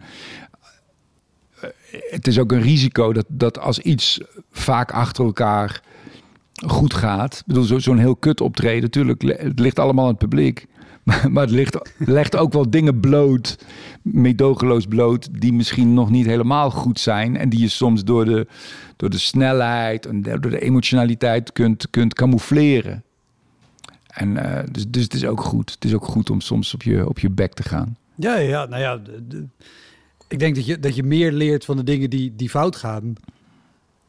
Uh, 1.63 1.69
het 2.11 2.27
is 2.27 2.39
ook 2.39 2.51
een 2.51 2.61
risico 2.61 3.13
dat, 3.13 3.25
dat 3.27 3.59
als 3.59 3.79
iets 3.79 4.21
vaak 4.51 4.91
achter 4.91 5.25
elkaar 5.25 5.81
goed 6.67 6.93
gaat. 6.93 7.37
Ik 7.37 7.45
bedoel, 7.45 7.63
zo'n 7.63 7.81
zo 7.81 7.95
heel 7.95 8.15
kut 8.15 8.41
optreden, 8.41 8.81
natuurlijk, 8.81 9.21
het 9.21 9.59
ligt 9.59 9.79
allemaal 9.79 10.03
aan 10.03 10.09
het 10.09 10.19
publiek. 10.19 10.65
Maar, 11.03 11.31
maar 11.31 11.43
het 11.43 11.51
ligt, 11.51 11.91
legt 11.97 12.35
ook 12.35 12.53
wel 12.53 12.69
dingen 12.69 12.99
bloot, 12.99 13.57
medogeloos 14.01 14.85
bloot, 14.85 15.41
die 15.41 15.53
misschien 15.53 15.93
nog 15.93 16.09
niet 16.09 16.25
helemaal 16.25 16.71
goed 16.71 16.99
zijn. 16.99 17.37
En 17.37 17.49
die 17.49 17.59
je 17.59 17.67
soms 17.67 18.03
door 18.03 18.25
de, 18.25 18.47
door 18.97 19.09
de 19.09 19.17
snelheid 19.17 20.05
en 20.05 20.21
door 20.21 20.49
de 20.49 20.59
emotionaliteit 20.59 21.51
kunt, 21.51 21.89
kunt 21.89 22.13
camoufleren. 22.13 23.03
En 24.11 24.29
uh, 24.29 24.59
dus, 24.71 24.85
dus 24.87 25.03
het 25.03 25.13
is 25.13 25.25
ook 25.25 25.41
goed. 25.41 25.71
Het 25.71 25.85
is 25.85 25.93
ook 25.93 26.05
goed 26.05 26.29
om 26.29 26.41
soms 26.41 26.73
op 26.73 26.83
je, 26.83 27.09
op 27.09 27.19
je 27.19 27.29
bek 27.29 27.53
te 27.53 27.63
gaan. 27.63 27.97
Ja, 28.15 28.35
ja, 28.35 28.65
nou 28.65 28.81
ja. 28.81 28.97
De, 28.97 29.27
de, 29.27 29.45
ik 30.27 30.39
denk 30.39 30.55
dat 30.55 30.65
je, 30.65 30.79
dat 30.79 30.95
je 30.95 31.03
meer 31.03 31.31
leert 31.31 31.65
van 31.65 31.77
de 31.77 31.83
dingen 31.83 32.09
die, 32.09 32.35
die 32.35 32.49
fout 32.49 32.75
gaan. 32.75 33.13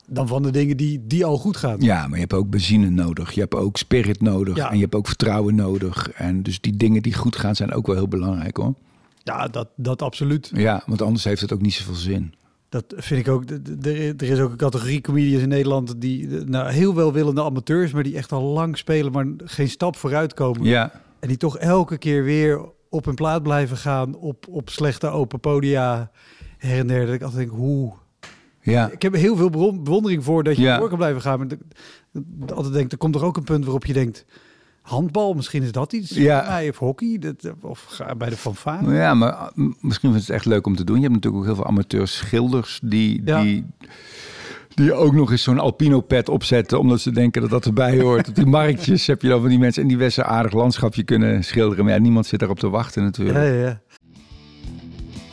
Dan 0.06 0.28
van 0.28 0.42
de 0.42 0.50
dingen 0.50 0.76
die, 0.76 1.06
die 1.06 1.24
al 1.24 1.38
goed 1.38 1.56
gaan. 1.56 1.80
Ja, 1.80 2.00
maar 2.00 2.14
je 2.14 2.20
hebt 2.20 2.32
ook 2.32 2.50
benzine 2.50 2.90
nodig. 2.90 3.32
Je 3.32 3.40
hebt 3.40 3.54
ook 3.54 3.76
spirit 3.76 4.20
nodig. 4.20 4.56
Ja. 4.56 4.70
En 4.70 4.76
je 4.76 4.82
hebt 4.82 4.94
ook 4.94 5.06
vertrouwen 5.06 5.54
nodig. 5.54 6.10
En 6.10 6.42
dus 6.42 6.60
die 6.60 6.76
dingen 6.76 7.02
die 7.02 7.14
goed 7.14 7.36
gaan 7.36 7.56
zijn 7.56 7.72
ook 7.72 7.86
wel 7.86 7.96
heel 7.96 8.08
belangrijk 8.08 8.56
hoor. 8.56 8.74
Ja, 9.22 9.48
dat, 9.48 9.68
dat 9.76 10.02
absoluut. 10.02 10.50
Ja, 10.54 10.82
want 10.86 11.02
anders 11.02 11.24
heeft 11.24 11.40
het 11.40 11.52
ook 11.52 11.60
niet 11.60 11.72
zoveel 11.72 11.94
zin. 11.94 12.34
Dat 12.72 12.94
vind 12.96 13.26
ik 13.26 13.32
ook. 13.32 13.44
Er 13.82 14.22
is 14.22 14.40
ook 14.40 14.50
een 14.50 14.56
categorie 14.56 15.00
comedians 15.00 15.42
in 15.42 15.48
Nederland 15.48 16.00
die 16.00 16.28
nou, 16.28 16.70
heel 16.70 16.94
welwillende 16.94 17.42
amateurs, 17.42 17.92
maar 17.92 18.02
die 18.02 18.16
echt 18.16 18.32
al 18.32 18.42
lang 18.42 18.78
spelen, 18.78 19.12
maar 19.12 19.26
geen 19.44 19.68
stap 19.68 19.96
vooruit 19.96 20.34
komen. 20.34 20.64
Ja. 20.64 20.92
En 21.20 21.28
die 21.28 21.36
toch 21.36 21.58
elke 21.58 21.98
keer 21.98 22.24
weer 22.24 22.68
op 22.88 23.04
hun 23.04 23.14
plaat 23.14 23.42
blijven 23.42 23.76
gaan 23.76 24.14
op, 24.14 24.46
op 24.48 24.70
slechte 24.70 25.06
open 25.06 25.40
podia 25.40 26.10
her 26.58 26.78
en 26.78 26.86
der. 26.86 27.06
Dat 27.06 27.14
ik 27.14 27.22
altijd 27.22 27.40
denk, 27.40 27.58
hoe. 27.60 27.92
Ja. 28.60 28.90
Ik 28.90 29.02
heb 29.02 29.14
heel 29.14 29.36
veel 29.36 29.50
bewondering 29.82 30.24
voor 30.24 30.42
dat 30.42 30.56
je 30.56 30.62
ja. 30.62 30.78
door 30.78 30.88
kan 30.88 30.98
blijven 30.98 31.22
gaan. 31.22 31.38
Maar 31.38 31.46
ik 31.50 32.50
altijd 32.50 32.74
denk, 32.74 32.92
er 32.92 32.98
komt 32.98 33.14
er 33.14 33.24
ook 33.24 33.36
een 33.36 33.44
punt 33.44 33.64
waarop 33.64 33.84
je 33.84 33.92
denkt 33.92 34.24
handbal, 34.82 35.34
misschien 35.34 35.62
is 35.62 35.72
dat 35.72 35.92
iets 35.92 36.10
ja. 36.10 36.44
mij, 36.46 36.68
of 36.68 36.78
hockey, 36.78 37.18
dat, 37.18 37.52
of 37.60 38.00
bij 38.16 38.28
de 38.28 38.36
fanfare. 38.36 38.94
Ja, 38.94 39.14
maar 39.14 39.50
misschien 39.80 40.12
vind 40.12 40.26
het 40.26 40.30
echt 40.30 40.44
leuk 40.44 40.66
om 40.66 40.76
te 40.76 40.84
doen. 40.84 40.96
Je 40.96 41.02
hebt 41.02 41.14
natuurlijk 41.14 41.42
ook 41.42 41.48
heel 41.48 41.56
veel 41.56 41.66
amateurs 41.66 42.16
schilders 42.16 42.80
die, 42.82 43.22
ja. 43.24 43.42
die, 43.42 43.64
die 44.74 44.92
ook 44.92 45.12
nog 45.14 45.30
eens 45.30 45.42
zo'n 45.42 45.58
alpino 45.58 46.00
pet 46.00 46.28
opzetten, 46.28 46.78
omdat 46.78 47.00
ze 47.00 47.10
denken 47.10 47.40
dat 47.40 47.50
dat 47.50 47.64
erbij 47.64 48.00
hoort. 48.00 48.28
Op 48.28 48.34
die 48.34 48.46
marktjes 48.46 49.06
heb 49.06 49.22
je 49.22 49.28
dan 49.28 49.40
van 49.40 49.48
die 49.48 49.58
mensen 49.58 49.82
en 49.82 49.88
die 49.88 49.96
best 49.96 50.18
een 50.18 50.24
aardig 50.24 50.52
landschapje 50.52 51.02
kunnen 51.02 51.44
schilderen. 51.44 51.84
Maar 51.84 51.94
ja, 51.94 52.00
niemand 52.00 52.26
zit 52.26 52.38
daarop 52.38 52.58
te 52.58 52.70
wachten 52.70 53.02
natuurlijk. 53.02 53.38
Ja, 53.38 53.44
ja. 53.44 53.80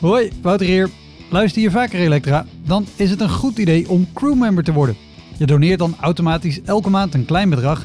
Hoi, 0.00 0.32
Wouter 0.42 0.66
hier. 0.66 0.88
Luister 1.30 1.62
je 1.62 1.70
vaker 1.70 2.00
Elektra? 2.00 2.46
Dan 2.66 2.86
is 2.96 3.10
het 3.10 3.20
een 3.20 3.30
goed 3.30 3.58
idee 3.58 3.88
om 3.88 4.06
crewmember 4.14 4.64
te 4.64 4.72
worden. 4.72 4.96
Je 5.36 5.46
doneert 5.46 5.78
dan 5.78 5.96
automatisch 6.00 6.62
elke 6.62 6.90
maand 6.90 7.14
een 7.14 7.24
klein 7.24 7.50
bedrag 7.50 7.84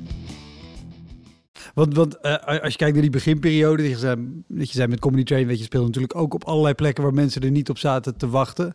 Want, 1.73 1.95
want 1.95 2.19
eh, 2.19 2.61
als 2.61 2.71
je 2.71 2.77
kijkt 2.77 2.93
naar 2.93 3.01
die 3.01 3.09
beginperiode, 3.09 3.81
dat 3.81 3.91
je, 3.91 3.97
zei, 3.97 4.43
dat 4.47 4.67
je 4.67 4.75
zei 4.75 4.87
met 4.87 4.99
Comedy 4.99 5.23
Train, 5.23 5.47
weet 5.47 5.57
je, 5.57 5.63
speelde 5.63 5.85
natuurlijk 5.87 6.15
ook 6.15 6.33
op 6.33 6.43
allerlei 6.43 6.73
plekken 6.73 7.03
waar 7.03 7.13
mensen 7.13 7.41
er 7.41 7.51
niet 7.51 7.69
op 7.69 7.77
zaten 7.77 8.17
te 8.17 8.29
wachten. 8.29 8.73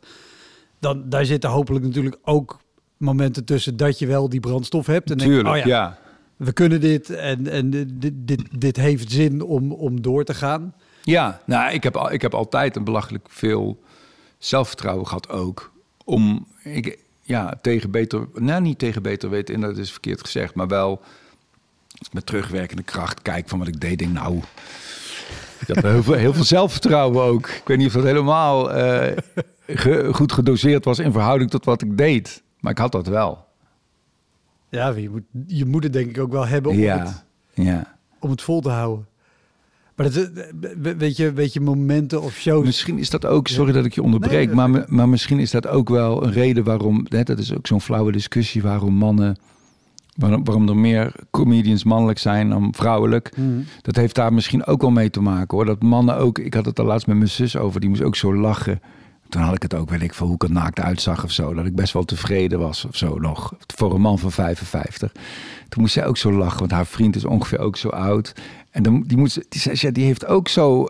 Dan, 0.78 1.09
daar 1.09 1.24
zitten 1.24 1.50
hopelijk 1.50 1.85
natuurlijk 1.85 2.18
ook 2.22 2.61
momenten 2.96 3.44
tussen 3.44 3.76
dat 3.76 3.98
je 3.98 4.06
wel 4.06 4.28
die 4.28 4.40
brandstof 4.40 4.87
hebt. 4.87 5.11
En 5.11 5.16
Tuurlijk, 5.16 5.44
denk, 5.44 5.56
oh 5.56 5.70
ja, 5.70 5.76
ja. 5.76 5.98
we 6.37 6.52
kunnen 6.52 6.80
dit 6.80 7.11
en, 7.11 7.46
en 7.46 7.70
dit, 7.70 8.12
dit, 8.14 8.61
dit 8.61 8.76
heeft 8.76 9.11
zin 9.11 9.42
om, 9.42 9.72
om 9.72 10.02
door 10.02 10.24
te 10.24 10.35
gaan. 10.35 10.74
Ja, 11.02 11.40
nou, 11.44 11.72
ik 11.72 11.82
heb, 11.82 11.96
ik 11.96 12.22
heb 12.22 12.35
altijd 12.35 12.76
een 12.76 12.85
belachelijk 12.85 13.26
veel 13.30 13.82
zelfvertrouwen 14.38 15.06
gehad 15.06 15.28
ook. 15.28 15.72
Om, 16.04 16.46
ik, 16.62 16.98
ja, 17.22 17.59
tegen 17.61 17.90
beter, 17.90 18.28
nou 18.35 18.62
niet 18.62 18.78
tegen 18.78 19.02
beter 19.02 19.30
weten, 19.30 19.54
en 19.54 19.61
dat 19.61 19.78
is 19.78 19.90
verkeerd 19.90 20.20
gezegd, 20.20 20.54
maar 20.54 20.68
wel 20.68 21.02
met 22.12 22.27
terugwerkende 22.27 22.83
kracht 22.83 23.23
kijk 23.23 23.49
van 23.49 23.59
wat 23.59 23.69
ik 23.69 23.81
deed, 23.81 23.99
denk 23.99 24.12
nou, 24.12 24.40
ik 25.66 25.75
had 25.75 25.83
heel 25.85 26.03
veel, 26.03 26.14
heel 26.14 26.35
veel 26.35 26.45
zelfvertrouwen 26.45 27.23
ook. 27.23 27.49
Ik 27.49 27.62
weet 27.64 27.79
niet 27.79 27.87
of 27.87 27.92
dat 27.92 28.03
helemaal 28.05 28.73
eh, 28.73 29.16
ge- 29.66 30.09
goed 30.12 30.33
gedoseerd 30.33 30.85
was 30.85 30.99
in 30.99 31.12
verhouding 31.12 31.51
tot 31.51 31.64
wat 31.64 31.83
ik 31.83 31.97
deed, 31.99 32.42
maar 32.61 32.73
ik 32.73 32.79
had 32.79 32.92
dat 32.92 33.07
wel. 33.07 33.45
Ja, 34.69 34.88
je 34.88 35.11
moet, 35.11 35.23
je 35.47 35.64
moet 35.64 35.83
het 35.83 35.92
denk 35.92 36.09
ik 36.09 36.19
ook 36.19 36.33
wel 36.33 36.47
hebben 36.47 36.71
om, 36.73 36.79
ja, 36.79 36.99
het, 36.99 37.25
ja. 37.66 37.97
om 38.21 38.31
het 38.31 38.42
vol 38.42 38.61
te 38.61 38.69
houden. 38.69 39.07
Maar 39.97 40.11
dat, 40.11 40.16
is- 40.16 40.29
weet, 40.97 41.16
je, 41.16 41.33
weet 41.33 41.53
je 41.53 41.61
momenten 41.61 42.23
of 42.23 42.33
shows... 42.35 42.64
Misschien 42.64 42.99
is 42.99 43.11
dat 43.11 43.27
ook, 43.27 43.49
sorry 43.49 43.73
dat 43.73 43.85
ik 43.85 43.95
je 43.95 44.03
onderbreek, 44.03 44.47
Nee, 44.47 44.55
maar, 44.69 44.85
maar 44.88 45.09
misschien 45.09 45.38
is 45.38 45.51
dat 45.51 45.66
ook 45.66 45.88
wel 45.88 46.25
een 46.25 46.33
reden 46.33 46.64
waarom, 46.64 47.07
hè, 47.09 47.23
dat 47.23 47.38
is 47.38 47.55
ook 47.55 47.66
zo'n 47.66 47.81
flauwe 47.81 48.12
discussie, 48.12 48.62
waarom 48.62 48.95
mannen, 48.95 49.37
waarom, 50.16 50.44
waarom 50.44 50.68
er 50.68 50.76
meer 50.76 51.12
comedians 51.31 51.85
mannelijk 51.85 52.18
zijn 52.18 52.48
dan 52.48 52.68
vrouwelijk. 52.76 53.37
Mhm. 53.37 53.61
Dat 53.83 53.96
heeft 53.96 54.14
daar 54.14 54.33
misschien 54.33 54.66
ook 54.66 54.81
wel 54.81 54.90
mee 54.90 55.11
te 55.11 55.20
maken 55.20 55.57
hoor. 55.57 55.66
Dat 55.66 55.83
mannen 55.83 56.16
ook, 56.16 56.38
ik 56.38 56.55
had 56.55 56.64
het 56.64 56.79
al 56.79 56.85
laatst 56.85 57.07
met 57.07 57.16
mijn 57.16 57.29
zus 57.29 57.57
over, 57.57 57.81
die 57.81 57.88
moest 57.88 58.02
ook 58.02 58.16
zo 58.16 58.35
lachen. 58.35 58.81
Toen 59.29 59.42
had 59.42 59.55
ik 59.55 59.62
het 59.62 59.74
ook, 59.74 59.90
weet 59.90 60.02
ik 60.02 60.14
veel, 60.14 60.26
hoe 60.26 60.35
ik 60.35 60.42
er 60.42 60.50
naakt 60.50 60.81
uitzag 60.81 61.24
of 61.24 61.31
zo. 61.31 61.55
Dat 61.55 61.66
ik 61.66 61.74
best 61.74 61.92
wel 61.92 62.05
tevreden 62.05 62.59
was 62.59 62.85
of 62.85 62.96
zo 62.96 63.18
nog. 63.18 63.55
Voor 63.76 63.94
een 63.94 64.00
man 64.00 64.18
van 64.18 64.33
55. 64.33 65.12
Toen 65.68 65.83
moest 65.83 65.92
zij 65.92 66.07
ook 66.07 66.16
zo 66.16 66.33
lachen, 66.33 66.59
want 66.59 66.70
haar 66.70 66.87
vriend 66.87 67.16
is 67.16 67.24
ongeveer 67.24 67.59
ook 67.59 67.76
zo 67.76 67.88
oud. 67.88 68.33
En 68.70 68.83
dan, 68.83 69.02
die, 69.07 69.16
moest, 69.16 69.40
die 69.48 69.92
die 69.92 70.05
heeft 70.05 70.26
ook 70.26 70.48
zo... 70.48 70.87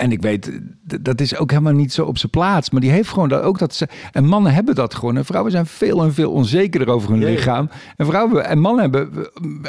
En 0.00 0.12
ik 0.12 0.22
weet, 0.22 0.60
dat 1.00 1.20
is 1.20 1.36
ook 1.36 1.50
helemaal 1.50 1.72
niet 1.72 1.92
zo 1.92 2.04
op 2.04 2.18
zijn 2.18 2.30
plaats. 2.30 2.70
Maar 2.70 2.80
die 2.80 2.90
heeft 2.90 3.08
gewoon 3.08 3.28
dat 3.28 3.42
ook 3.42 3.58
dat 3.58 3.74
ze. 3.74 3.88
En 4.12 4.24
mannen 4.26 4.52
hebben 4.54 4.74
dat 4.74 4.94
gewoon. 4.94 5.16
En 5.16 5.24
vrouwen 5.24 5.52
zijn 5.52 5.66
veel 5.66 6.02
en 6.02 6.14
veel 6.14 6.30
onzekerder 6.32 6.88
over 6.94 7.10
hun 7.10 7.24
lichaam. 7.24 7.68
En 7.96 8.06
vrouwen 8.06 8.44
en 8.46 8.58
mannen 8.58 8.82
hebben 8.82 9.10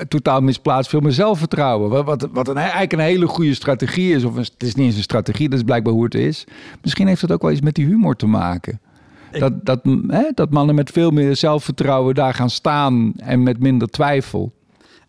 totaal 0.07 0.41
misplaatst 0.41 0.89
veel 0.89 0.99
meer 0.99 1.11
zelfvertrouwen. 1.11 1.89
Wat, 1.89 2.05
wat, 2.05 2.27
wat 2.31 2.47
een, 2.47 2.57
eigenlijk 2.57 2.93
een 2.93 2.99
hele 2.99 3.27
goede 3.27 3.53
strategie 3.53 4.13
is. 4.15 4.23
Of 4.23 4.35
een, 4.35 4.41
het 4.41 4.63
is 4.63 4.75
niet 4.75 4.85
eens 4.85 4.95
een 4.95 5.01
strategie, 5.01 5.49
dat 5.49 5.57
is 5.59 5.65
blijkbaar 5.65 5.93
hoe 5.93 6.03
het 6.03 6.15
is. 6.15 6.43
Misschien 6.81 7.07
heeft 7.07 7.21
het 7.21 7.31
ook 7.31 7.41
wel 7.41 7.51
iets 7.51 7.61
met 7.61 7.75
die 7.75 7.85
humor 7.85 8.15
te 8.15 8.27
maken. 8.27 8.79
Ik- 9.31 9.39
Dat, 9.39 9.65
dat, 9.65 9.79
hè, 10.07 10.23
dat 10.33 10.49
mannen 10.51 10.75
met 10.75 10.89
veel 10.91 11.11
meer 11.11 11.35
zelfvertrouwen 11.35 12.15
daar 12.15 12.33
gaan 12.33 12.49
staan 12.49 13.13
en 13.17 13.43
met 13.43 13.59
minder 13.59 13.87
twijfel. 13.87 14.51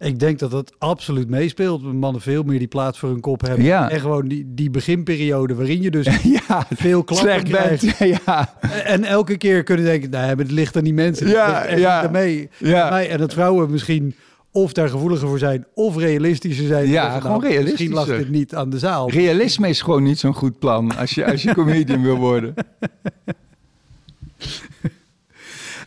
Ik 0.03 0.19
denk 0.19 0.39
dat 0.39 0.51
dat 0.51 0.73
absoluut 0.79 1.29
meespeelt. 1.29 1.83
Mannen 1.93 2.21
veel 2.23 2.43
meer 2.43 2.59
die 2.59 2.69
plaats 2.69 2.99
voor 2.99 3.09
hun 3.09 3.21
kop 3.21 3.41
hebben. 3.41 3.65
Ja. 3.65 3.91
En 3.91 4.01
gewoon 4.01 4.29
die, 4.29 4.45
die 4.55 4.71
beginperiode 4.71 5.55
waarin 5.55 5.83
je 5.83 5.91
dus 5.91 6.07
Ja, 6.49 6.67
veel 6.75 7.05
klappen 7.05 7.43
krijgt. 7.45 7.99
bent. 7.99 8.19
Ja, 8.27 8.55
En 8.85 9.05
elke 9.05 9.37
keer 9.37 9.63
kunnen 9.63 9.85
denken, 9.85 10.11
nee, 10.11 10.21
maar 10.21 10.37
het 10.37 10.51
ligt 10.51 10.77
aan 10.77 10.85
die 10.85 10.95
mensen. 10.95 11.29
Ja, 11.29 11.63
Het 11.67 11.79
ja. 11.79 12.09
mij. 12.13 12.49
Ja. 12.59 12.91
Mij. 12.91 13.09
En 13.11 13.19
dat 13.19 13.33
vrouwen 13.33 13.71
misschien 13.71 14.15
of 14.51 14.73
daar 14.73 14.89
gevoeliger 14.89 15.29
voor 15.29 15.39
zijn, 15.39 15.67
of 15.75 15.97
realistischer 15.97 16.67
zijn. 16.67 16.89
Ja, 16.89 17.21
gewoon 17.21 17.37
Misschien 17.41 17.57
realistischer. 17.57 17.95
lag 17.95 18.07
dit 18.07 18.31
niet 18.31 18.55
aan 18.55 18.71
de 18.71 18.79
zaal. 18.79 19.11
realisme 19.11 19.69
is 19.69 19.83
gewoon 19.83 20.03
niet 20.03 20.19
zo'n 20.19 20.35
goed 20.35 20.59
plan 20.59 20.97
als 20.97 21.11
je, 21.15 21.27
als 21.31 21.43
je 21.43 21.55
comedian 21.63 22.03
wil 22.03 22.17
worden. 22.17 22.55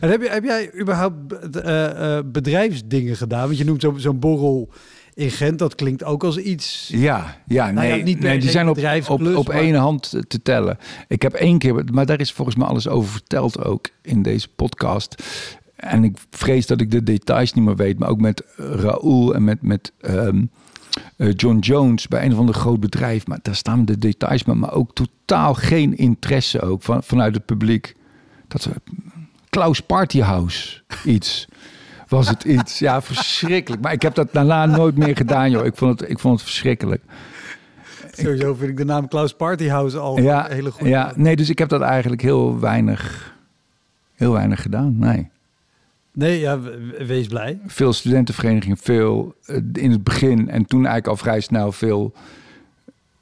En 0.00 0.10
heb, 0.10 0.22
je, 0.22 0.28
heb 0.28 0.44
jij 0.44 0.70
überhaupt 0.80 1.32
eh, 1.58 2.16
eh, 2.18 2.24
bedrijfsdingen 2.26 3.16
gedaan? 3.16 3.46
Want 3.46 3.58
je 3.58 3.64
noemt 3.64 3.80
zo- 3.80 3.94
zo'n 3.96 4.18
borrel 4.18 4.68
in 5.14 5.30
Gent, 5.30 5.58
dat 5.58 5.74
klinkt 5.74 6.04
ook 6.04 6.24
als 6.24 6.36
iets... 6.38 6.90
Ja, 6.94 7.36
ja, 7.46 7.70
Nou 7.70 7.86
ja, 7.86 7.94
nee, 7.94 8.02
niet 8.02 8.20
nee 8.20 8.38
die 8.38 8.50
zijn 8.50 8.68
op, 8.68 8.78
op, 9.08 9.36
op 9.36 9.46
maar- 9.48 9.56
één 9.56 9.74
hand 9.74 10.10
te- 10.10 10.26
te 10.26 10.42
tellen. 10.42 10.78
Ik 11.08 11.22
heb 11.22 11.32
één 11.32 11.58
keer, 11.58 11.84
maar 11.92 12.06
daar 12.06 12.20
is 12.20 12.32
volgens 12.32 12.56
mij 12.56 12.66
alles 12.66 12.88
over 12.88 13.10
verteld 13.10 13.64
ook 13.64 13.88
in 14.02 14.22
deze 14.22 14.48
podcast. 14.48 15.22
En 15.76 16.04
ik 16.04 16.16
vrees 16.30 16.66
dat 16.66 16.80
ik 16.80 16.90
de 16.90 17.02
details 17.02 17.52
niet 17.52 17.64
meer 17.64 17.76
weet, 17.76 17.98
maar 17.98 18.08
ook 18.08 18.20
met 18.20 18.42
Raoul 18.56 19.34
en 19.34 19.44
met, 19.44 19.62
met 19.62 19.92
ehm, 20.00 20.44
eh, 21.16 21.28
John 21.36 21.58
Jones 21.58 22.08
bij 22.08 22.24
een 22.24 22.32
of 22.32 22.38
ander 22.38 22.54
groot 22.54 22.80
bedrijf. 22.80 23.26
Maar 23.26 23.38
daar 23.42 23.54
staan 23.56 23.84
de 23.84 23.98
details, 23.98 24.44
maar, 24.44 24.56
maar 24.56 24.72
ook 24.72 24.94
totaal 24.94 25.54
geen 25.54 25.96
interesse 25.96 26.60
ook 26.60 26.82
van, 26.82 27.02
vanuit 27.02 27.34
het 27.34 27.44
publiek. 27.44 27.94
Dat 28.48 28.64
we 28.64 28.70
Klaus 29.50 29.80
Partyhouse 29.80 30.82
iets. 31.04 31.46
Was 32.08 32.28
het 32.28 32.44
iets? 32.44 32.78
Ja, 32.78 33.02
verschrikkelijk. 33.02 33.82
Maar 33.82 33.92
ik 33.92 34.02
heb 34.02 34.14
dat 34.14 34.32
daarna 34.32 34.66
nooit 34.66 34.96
meer 34.96 35.16
gedaan, 35.16 35.50
joh. 35.50 35.64
Ik 35.64 35.76
vond 35.76 36.00
het, 36.00 36.10
ik 36.10 36.18
vond 36.18 36.34
het 36.34 36.42
verschrikkelijk. 36.48 37.02
Sowieso 38.12 38.54
vind 38.54 38.70
ik 38.70 38.76
de 38.76 38.84
naam 38.84 39.08
Klaus 39.08 39.34
Partyhouse 39.34 39.98
al 39.98 40.20
Ja, 40.20 40.46
een 40.50 40.54
hele 40.54 40.70
goede. 40.70 40.88
ja, 40.88 41.12
nee, 41.16 41.36
dus 41.36 41.48
ik 41.50 41.58
heb 41.58 41.68
dat 41.68 41.80
eigenlijk 41.80 42.22
heel 42.22 42.60
weinig, 42.60 43.34
heel 44.14 44.32
weinig 44.32 44.62
gedaan. 44.62 44.98
Nee. 44.98 45.28
Nee, 46.12 46.40
ja, 46.40 46.60
we- 46.60 47.04
wees 47.06 47.26
blij. 47.26 47.58
Veel 47.66 47.92
studentenverenigingen, 47.92 48.76
veel 48.76 49.34
eh, 49.46 49.56
in 49.72 49.90
het 49.90 50.04
begin 50.04 50.38
en 50.50 50.64
toen 50.66 50.78
eigenlijk 50.86 51.06
al 51.06 51.16
vrij 51.16 51.40
snel 51.40 51.72
veel 51.72 52.12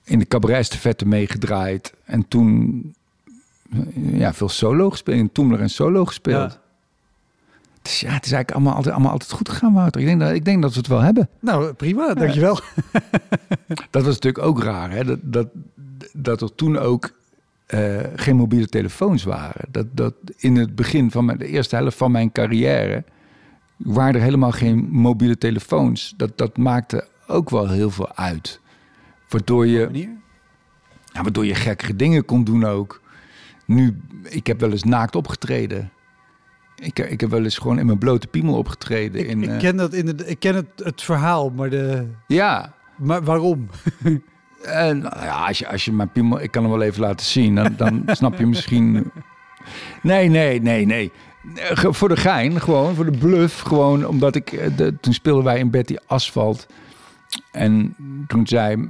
in 0.04 0.18
de 0.18 0.26
cabaretstafette 0.26 1.06
meegedraaid. 1.06 1.94
En 2.04 2.28
toen 2.28 2.94
ja, 3.94 4.34
veel 4.34 4.48
solo 4.48 4.90
gespeeld, 4.90 5.18
in 5.18 5.32
Toemler 5.32 5.60
en 5.60 5.70
solo 5.70 6.04
gespeeld. 6.04 6.52
Ja. 6.52 6.62
Dus 7.82 8.00
ja, 8.00 8.12
het 8.12 8.24
is 8.24 8.32
eigenlijk 8.32 8.50
allemaal 8.50 8.74
altijd, 8.74 8.94
allemaal 8.94 9.12
altijd 9.12 9.32
goed 9.32 9.48
gegaan, 9.48 9.72
Wouter. 9.72 10.00
Ik 10.00 10.06
denk, 10.06 10.20
dat, 10.20 10.32
ik 10.32 10.44
denk 10.44 10.62
dat 10.62 10.72
we 10.72 10.78
het 10.78 10.86
wel 10.86 11.00
hebben. 11.00 11.28
Nou, 11.40 11.72
prima, 11.72 12.14
dankjewel. 12.14 12.58
Dat 13.90 14.04
was 14.04 14.14
natuurlijk 14.14 14.44
ook 14.44 14.62
raar, 14.62 14.90
hè? 14.90 15.04
Dat, 15.04 15.18
dat, 15.22 15.48
dat 16.12 16.40
er 16.40 16.54
toen 16.54 16.78
ook 16.78 17.12
eh, 17.66 18.00
geen 18.16 18.36
mobiele 18.36 18.66
telefoons 18.66 19.24
waren. 19.24 19.64
Dat, 19.70 19.86
dat 19.92 20.14
in 20.36 20.56
het 20.56 20.74
begin 20.74 21.10
van 21.10 21.24
mijn, 21.24 21.38
de 21.38 21.46
eerste 21.46 21.76
helft 21.76 21.96
van 21.96 22.10
mijn 22.10 22.32
carrière 22.32 23.04
waren 23.76 24.14
er 24.14 24.20
helemaal 24.20 24.52
geen 24.52 24.88
mobiele 24.90 25.38
telefoons. 25.38 26.14
Dat, 26.16 26.38
dat 26.38 26.56
maakte 26.56 27.08
ook 27.26 27.50
wel 27.50 27.68
heel 27.68 27.90
veel 27.90 28.14
uit. 28.14 28.60
Waardoor 29.28 29.66
je, 29.66 29.88
ja, 31.12 31.22
waardoor 31.22 31.46
je 31.46 31.54
gekkere 31.54 31.96
dingen 31.96 32.24
kon 32.24 32.44
doen 32.44 32.64
ook. 32.64 33.00
Nu, 33.66 33.96
ik 34.28 34.46
heb 34.46 34.60
wel 34.60 34.70
eens 34.70 34.84
naakt 34.84 35.16
opgetreden. 35.16 35.90
Ik, 36.76 36.98
ik 36.98 37.20
heb 37.20 37.30
wel 37.30 37.42
eens 37.44 37.58
gewoon 37.58 37.78
in 37.78 37.86
mijn 37.86 37.98
blote 37.98 38.26
piemel 38.26 38.54
opgetreden. 38.56 39.20
Ik, 39.20 39.26
in, 39.28 39.42
ik 39.42 39.48
eh, 39.50 39.58
ken 39.58 39.76
dat 39.76 39.92
in 39.92 40.06
de, 40.06 40.26
ik 40.26 40.38
ken 40.38 40.54
het, 40.54 40.66
het 40.76 41.02
verhaal, 41.02 41.50
maar 41.50 41.70
de, 41.70 42.06
ja, 42.26 42.74
maar 42.96 43.22
waarom? 43.22 43.68
En 44.64 44.98
nou 44.98 45.24
ja, 45.24 45.46
als 45.46 45.58
je, 45.58 45.68
als 45.68 45.84
je 45.84 45.92
mijn 45.92 46.12
piemel, 46.12 46.40
ik 46.40 46.50
kan 46.50 46.62
hem 46.62 46.72
wel 46.72 46.82
even 46.82 47.00
laten 47.00 47.26
zien, 47.26 47.54
dan, 47.54 47.74
dan 47.76 48.02
snap 48.16 48.38
je 48.38 48.46
misschien. 48.46 49.10
Nee, 50.02 50.28
nee, 50.28 50.60
nee, 50.62 50.86
nee. 50.86 51.12
Voor 51.72 52.08
de 52.08 52.16
gein, 52.16 52.60
gewoon, 52.60 52.94
voor 52.94 53.10
de 53.12 53.18
bluff. 53.18 53.60
Gewoon 53.60 54.06
omdat 54.06 54.34
ik. 54.34 54.52
eh, 54.52 54.76
De, 54.76 55.00
toen 55.00 55.12
speelden 55.12 55.44
wij 55.44 55.58
in 55.58 55.70
Betty 55.70 55.96
Asphalt. 56.06 56.66
En 57.52 57.96
toen 58.26 58.46
zei 58.46 58.88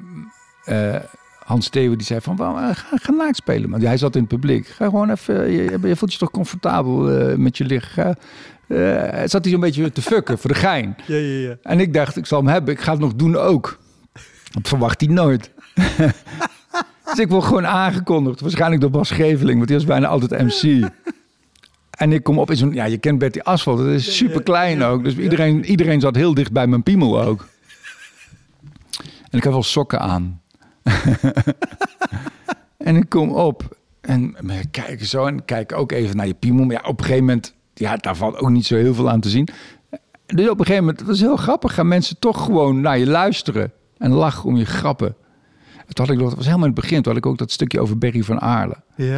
eh, 0.65 0.97
Hans 1.45 1.69
Theeuwen, 1.69 1.99
die 1.99 2.07
zei 2.07 2.21
van, 2.21 2.37
"Wel, 2.37 2.57
eh, 2.57 2.69
ga, 2.73 2.97
ga 2.97 3.13
naakt 3.13 3.37
spelen. 3.37 3.71
Maar 3.71 3.81
hij 3.81 3.97
zat 3.97 4.15
in 4.15 4.21
het 4.21 4.31
publiek. 4.31 4.67
Ga 4.67 4.85
gewoon 4.85 5.11
even, 5.11 5.51
je, 5.51 5.79
je 5.83 5.97
voelt 5.97 6.13
je 6.13 6.19
toch 6.19 6.31
comfortabel 6.31 7.11
eh, 7.11 7.37
met 7.37 7.57
je 7.57 7.65
lichaam. 7.65 8.15
Eh, 8.67 9.23
zat 9.25 9.43
hij 9.43 9.51
zo'n 9.51 9.61
beetje 9.61 9.93
te 9.93 10.03
fucken 10.03 10.39
voor 10.39 10.51
de 10.53 10.57
gein. 10.57 10.97
Ja, 11.07 11.17
ja, 11.17 11.49
ja. 11.49 11.57
En 11.63 11.81
ik 11.81 11.95
dacht, 11.95 12.17
ik 12.17 12.27
zal 12.27 12.39
hem 12.39 12.49
hebben. 12.49 12.75
Ik 12.75 12.81
ga 12.81 12.91
het 12.91 13.01
nog 13.01 13.15
doen 13.15 13.37
ook. 13.37 13.79
Dat 14.53 14.69
verwacht 14.69 15.01
hij 15.01 15.11
nooit. 15.11 15.51
dus 17.05 17.19
ik 17.19 17.29
word 17.29 17.45
gewoon 17.45 17.67
aangekondigd. 17.67 18.41
Waarschijnlijk 18.41 18.81
door 18.81 18.91
Bas 18.91 19.11
Geveling, 19.11 19.57
want 19.57 19.67
die 19.67 19.77
was 19.77 19.87
bijna 19.87 20.07
altijd 20.07 20.43
MC. 20.43 20.63
En 21.95 22.13
ik 22.13 22.23
kom 22.23 22.39
op 22.39 22.51
in 22.51 22.57
zo'n... 22.57 22.73
Ja, 22.73 22.85
je 22.85 22.99
kent 22.99 23.19
Betty 23.19 23.39
Asphalt. 23.39 23.79
Dat 23.79 23.87
is 23.87 24.17
super 24.17 24.43
klein 24.43 24.83
ook. 24.83 25.05
Dus 25.05 25.17
iedereen, 25.17 25.65
iedereen 25.65 26.01
zat 26.01 26.15
heel 26.15 26.35
dicht 26.35 26.53
bij 26.53 26.67
mijn 26.67 26.83
piemel 26.83 27.23
ook. 27.23 27.47
En 29.31 29.39
ik 29.39 29.45
had 29.45 29.53
wel 29.53 29.63
sokken 29.63 30.01
aan. 30.01 30.41
en 32.89 32.97
ik 32.97 33.09
kom 33.09 33.31
op 33.31 33.77
en 34.01 34.37
we 34.41 34.67
kijken 34.71 35.07
zo 35.07 35.27
en 35.27 35.45
kijk 35.45 35.73
ook 35.73 35.93
even 35.93 36.17
naar 36.17 36.27
je 36.27 36.35
piemel. 36.35 36.65
Maar 36.65 36.77
ja, 36.77 36.89
op 36.89 36.99
een 36.99 37.05
gegeven 37.05 37.25
moment, 37.25 37.55
ja, 37.75 37.97
daar 37.97 38.17
valt 38.17 38.37
ook 38.37 38.51
niet 38.51 38.67
zo 38.67 38.77
heel 38.77 38.95
veel 38.95 39.11
aan 39.11 39.21
te 39.21 39.29
zien. 39.29 39.49
Dus 40.27 40.49
op 40.49 40.59
een 40.59 40.67
gegeven 40.67 40.85
moment, 40.85 40.99
dat 40.99 41.07
was 41.07 41.21
heel 41.21 41.37
grappig, 41.37 41.75
gaan 41.75 41.89
mensen 41.89 42.19
toch 42.19 42.45
gewoon 42.45 42.81
naar 42.81 42.99
je 42.99 43.07
luisteren 43.07 43.73
en 43.99 44.11
lachen 44.11 44.45
om 44.45 44.57
je 44.57 44.65
grappen. 44.65 45.17
Toen 45.89 46.07
had 46.07 46.15
ik 46.15 46.21
dat 46.21 46.35
was 46.35 46.45
helemaal 46.45 46.67
in 46.67 46.73
het 46.73 46.81
begin, 46.81 47.03
toen 47.03 47.13
had 47.13 47.25
ik 47.25 47.31
ook 47.31 47.39
dat 47.39 47.51
stukje 47.51 47.81
over 47.81 47.99
Berry 47.99 48.23
van 48.23 48.41
Aarle. 48.41 48.77
Ja. 48.97 49.17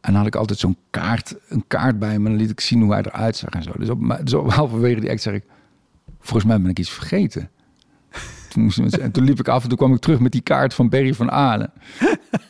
En 0.00 0.12
dan 0.12 0.14
had 0.14 0.26
ik 0.26 0.34
altijd 0.34 0.58
zo'n 0.58 0.76
kaart, 0.90 1.34
een 1.48 1.64
kaart 1.66 1.98
bij 1.98 2.18
me. 2.18 2.24
En 2.24 2.32
dan 2.32 2.36
liet 2.36 2.50
ik 2.50 2.60
zien 2.60 2.82
hoe 2.82 2.92
hij 2.92 3.02
eruit 3.02 3.36
zag 3.36 3.50
en 3.50 3.62
zo. 3.62 3.72
Dus 3.78 3.88
op, 3.88 4.18
dus 4.22 4.34
op 4.34 4.52
halverwege 4.52 5.00
die 5.00 5.10
act 5.10 5.22
zeg 5.22 5.34
ik... 5.34 5.44
Volgens 6.20 6.44
mij 6.44 6.60
ben 6.60 6.70
ik 6.70 6.78
iets 6.78 6.90
vergeten. 6.90 7.50
Toen, 8.48 8.72
en 9.00 9.10
toen 9.10 9.24
liep 9.24 9.38
ik 9.38 9.48
af 9.48 9.62
en 9.62 9.68
toen 9.68 9.78
kwam 9.78 9.94
ik 9.94 10.00
terug 10.00 10.18
met 10.20 10.32
die 10.32 10.40
kaart 10.40 10.74
van 10.74 10.88
Berry 10.88 11.14
van 11.14 11.30
Aalen. 11.30 11.72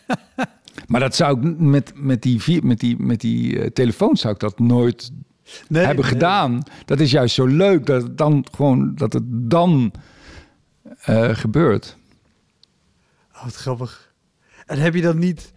maar 0.88 1.00
dat 1.00 1.14
zou 1.14 1.38
ik 1.38 1.58
met, 1.58 1.92
met 1.94 2.22
die, 2.22 2.64
met 2.64 2.80
die, 2.80 2.96
met 2.98 3.20
die 3.20 3.60
eh, 3.60 3.70
telefoon 3.70 4.16
zou 4.16 4.34
ik 4.34 4.40
dat 4.40 4.58
nooit 4.58 5.10
Nee, 5.68 5.84
hebben 5.84 6.04
nee. 6.04 6.12
gedaan. 6.12 6.62
Dat 6.84 7.00
is 7.00 7.10
juist 7.10 7.34
zo 7.34 7.46
leuk 7.46 7.86
dat 7.86 8.02
het 8.02 8.18
dan 8.18 8.46
gewoon 8.52 8.94
dat 8.94 9.12
het 9.12 9.22
dan 9.26 9.92
eh, 11.00 11.34
gebeurt. 11.34 11.96
Oh, 13.34 13.44
wat 13.44 13.54
grappig. 13.54 14.12
En 14.66 14.78
heb 14.78 14.94
je 14.94 15.02
dan 15.02 15.18
niet... 15.18 15.52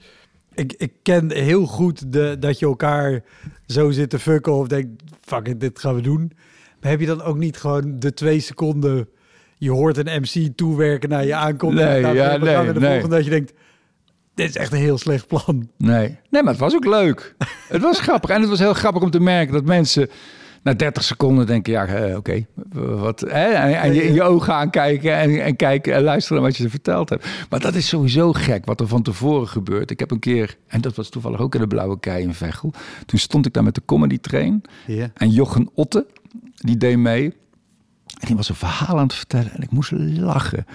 Ik, 0.54 0.74
ik 0.74 0.94
ken 1.04 1.32
heel 1.32 1.66
goed 1.66 2.14
de, 2.14 2.36
dat 2.40 2.60
je 2.60 2.66
elkaar 2.66 3.24
zo 3.66 3.92
zit 3.92 4.10
te 4.10 4.20
fucken 4.20 4.54
of 4.54 4.68
denkt, 4.68 5.04
fuck 5.22 5.48
it, 5.48 5.60
dit 5.60 5.80
gaan 5.80 5.96
we 5.96 6.02
doen. 6.02 6.32
Maar 6.82 6.92
heb 6.92 7.00
je 7.00 7.06
dan 7.06 7.22
ook 7.22 7.38
niet 7.38 7.58
gewoon 7.58 8.00
de 8.00 8.14
twee 8.14 8.40
seconden... 8.40 9.10
Je 9.60 9.72
hoort 9.72 9.98
een 9.98 10.22
MC 10.22 10.58
toewerken 10.58 11.10
naar 11.10 11.26
je 11.26 11.36
aankomt. 11.36 11.74
Nee, 11.74 11.86
en 11.86 12.02
dan 12.02 12.16
ja, 12.16 12.38
nee, 12.38 12.74
de 12.74 12.80
nee. 12.80 12.90
volgende 12.90 13.16
dat 13.16 13.24
je 13.24 13.30
denkt, 13.30 13.54
dit 14.34 14.50
is 14.50 14.56
echt 14.56 14.72
een 14.72 14.78
heel 14.78 14.98
slecht 14.98 15.28
plan. 15.28 15.70
Nee. 15.78 16.18
nee, 16.30 16.44
maar 16.44 16.52
het 16.52 16.62
was 16.62 16.76
ook 16.76 16.86
leuk. 16.86 17.36
het 17.68 17.82
was 17.82 18.00
grappig. 18.00 18.30
En 18.30 18.42
het 18.42 18.50
was 18.50 18.60
heel 18.60 18.74
grappig 18.74 19.02
om 19.02 19.10
te 19.10 19.20
merken 19.20 19.54
dat 19.54 19.66
mensen 19.66 20.10
na 20.64 20.74
30 20.74 21.04
seconden 21.04 21.46
denken: 21.46 21.74
ja, 21.74 21.86
eh, 21.86 22.18
oké, 22.18 22.46
wat. 22.74 23.20
Hè? 23.20 23.48
En, 23.48 23.82
en 23.82 23.94
je 23.94 24.04
in 24.04 24.14
je 24.14 24.24
ogen 24.24 24.54
aankijken 24.54 25.18
en, 25.18 25.44
en 25.44 25.56
kijken 25.56 25.94
en 25.94 26.02
luisteren 26.02 26.38
naar 26.38 26.48
wat 26.48 26.58
je 26.58 26.64
ze 26.64 26.70
verteld 26.70 27.10
hebt. 27.10 27.28
Maar 27.50 27.60
dat 27.60 27.76
is 27.76 27.88
sowieso 27.88 28.34
gek 28.34 28.66
wat 28.66 28.80
er 28.80 28.88
van 28.88 29.02
tevoren 29.02 29.48
gebeurt. 29.48 29.92
Ik 29.92 30.00
heb 30.00 30.12
een 30.12 30.20
keer, 30.20 30.58
en 30.68 30.82
dat 30.82 30.96
was 30.96 31.10
toevallig 31.10 31.40
ook 31.40 31.56
in 31.56 31.62
de 31.62 31.68
Blauwe 31.68 32.00
Kei 32.00 32.24
in 32.24 32.34
Veghel. 32.34 32.74
Toen 33.06 33.20
stond 33.20 33.46
ik 33.46 33.54
daar 33.54 33.64
met 33.64 33.76
de 33.76 33.82
comedy 33.86 34.18
train. 34.20 34.62
En 35.14 35.30
Jochen 35.30 35.70
Otte, 35.74 36.06
die 36.56 36.78
deed 36.78 36.98
mee. 36.98 37.34
En 38.20 38.28
die 38.28 38.36
was 38.36 38.50
een 38.50 38.56
verhaal 38.56 38.98
aan 38.98 39.04
het 39.04 39.14
vertellen 39.14 39.52
en 39.54 39.62
ik 39.62 39.72
moest 39.72 39.92
lachen. 39.92 40.66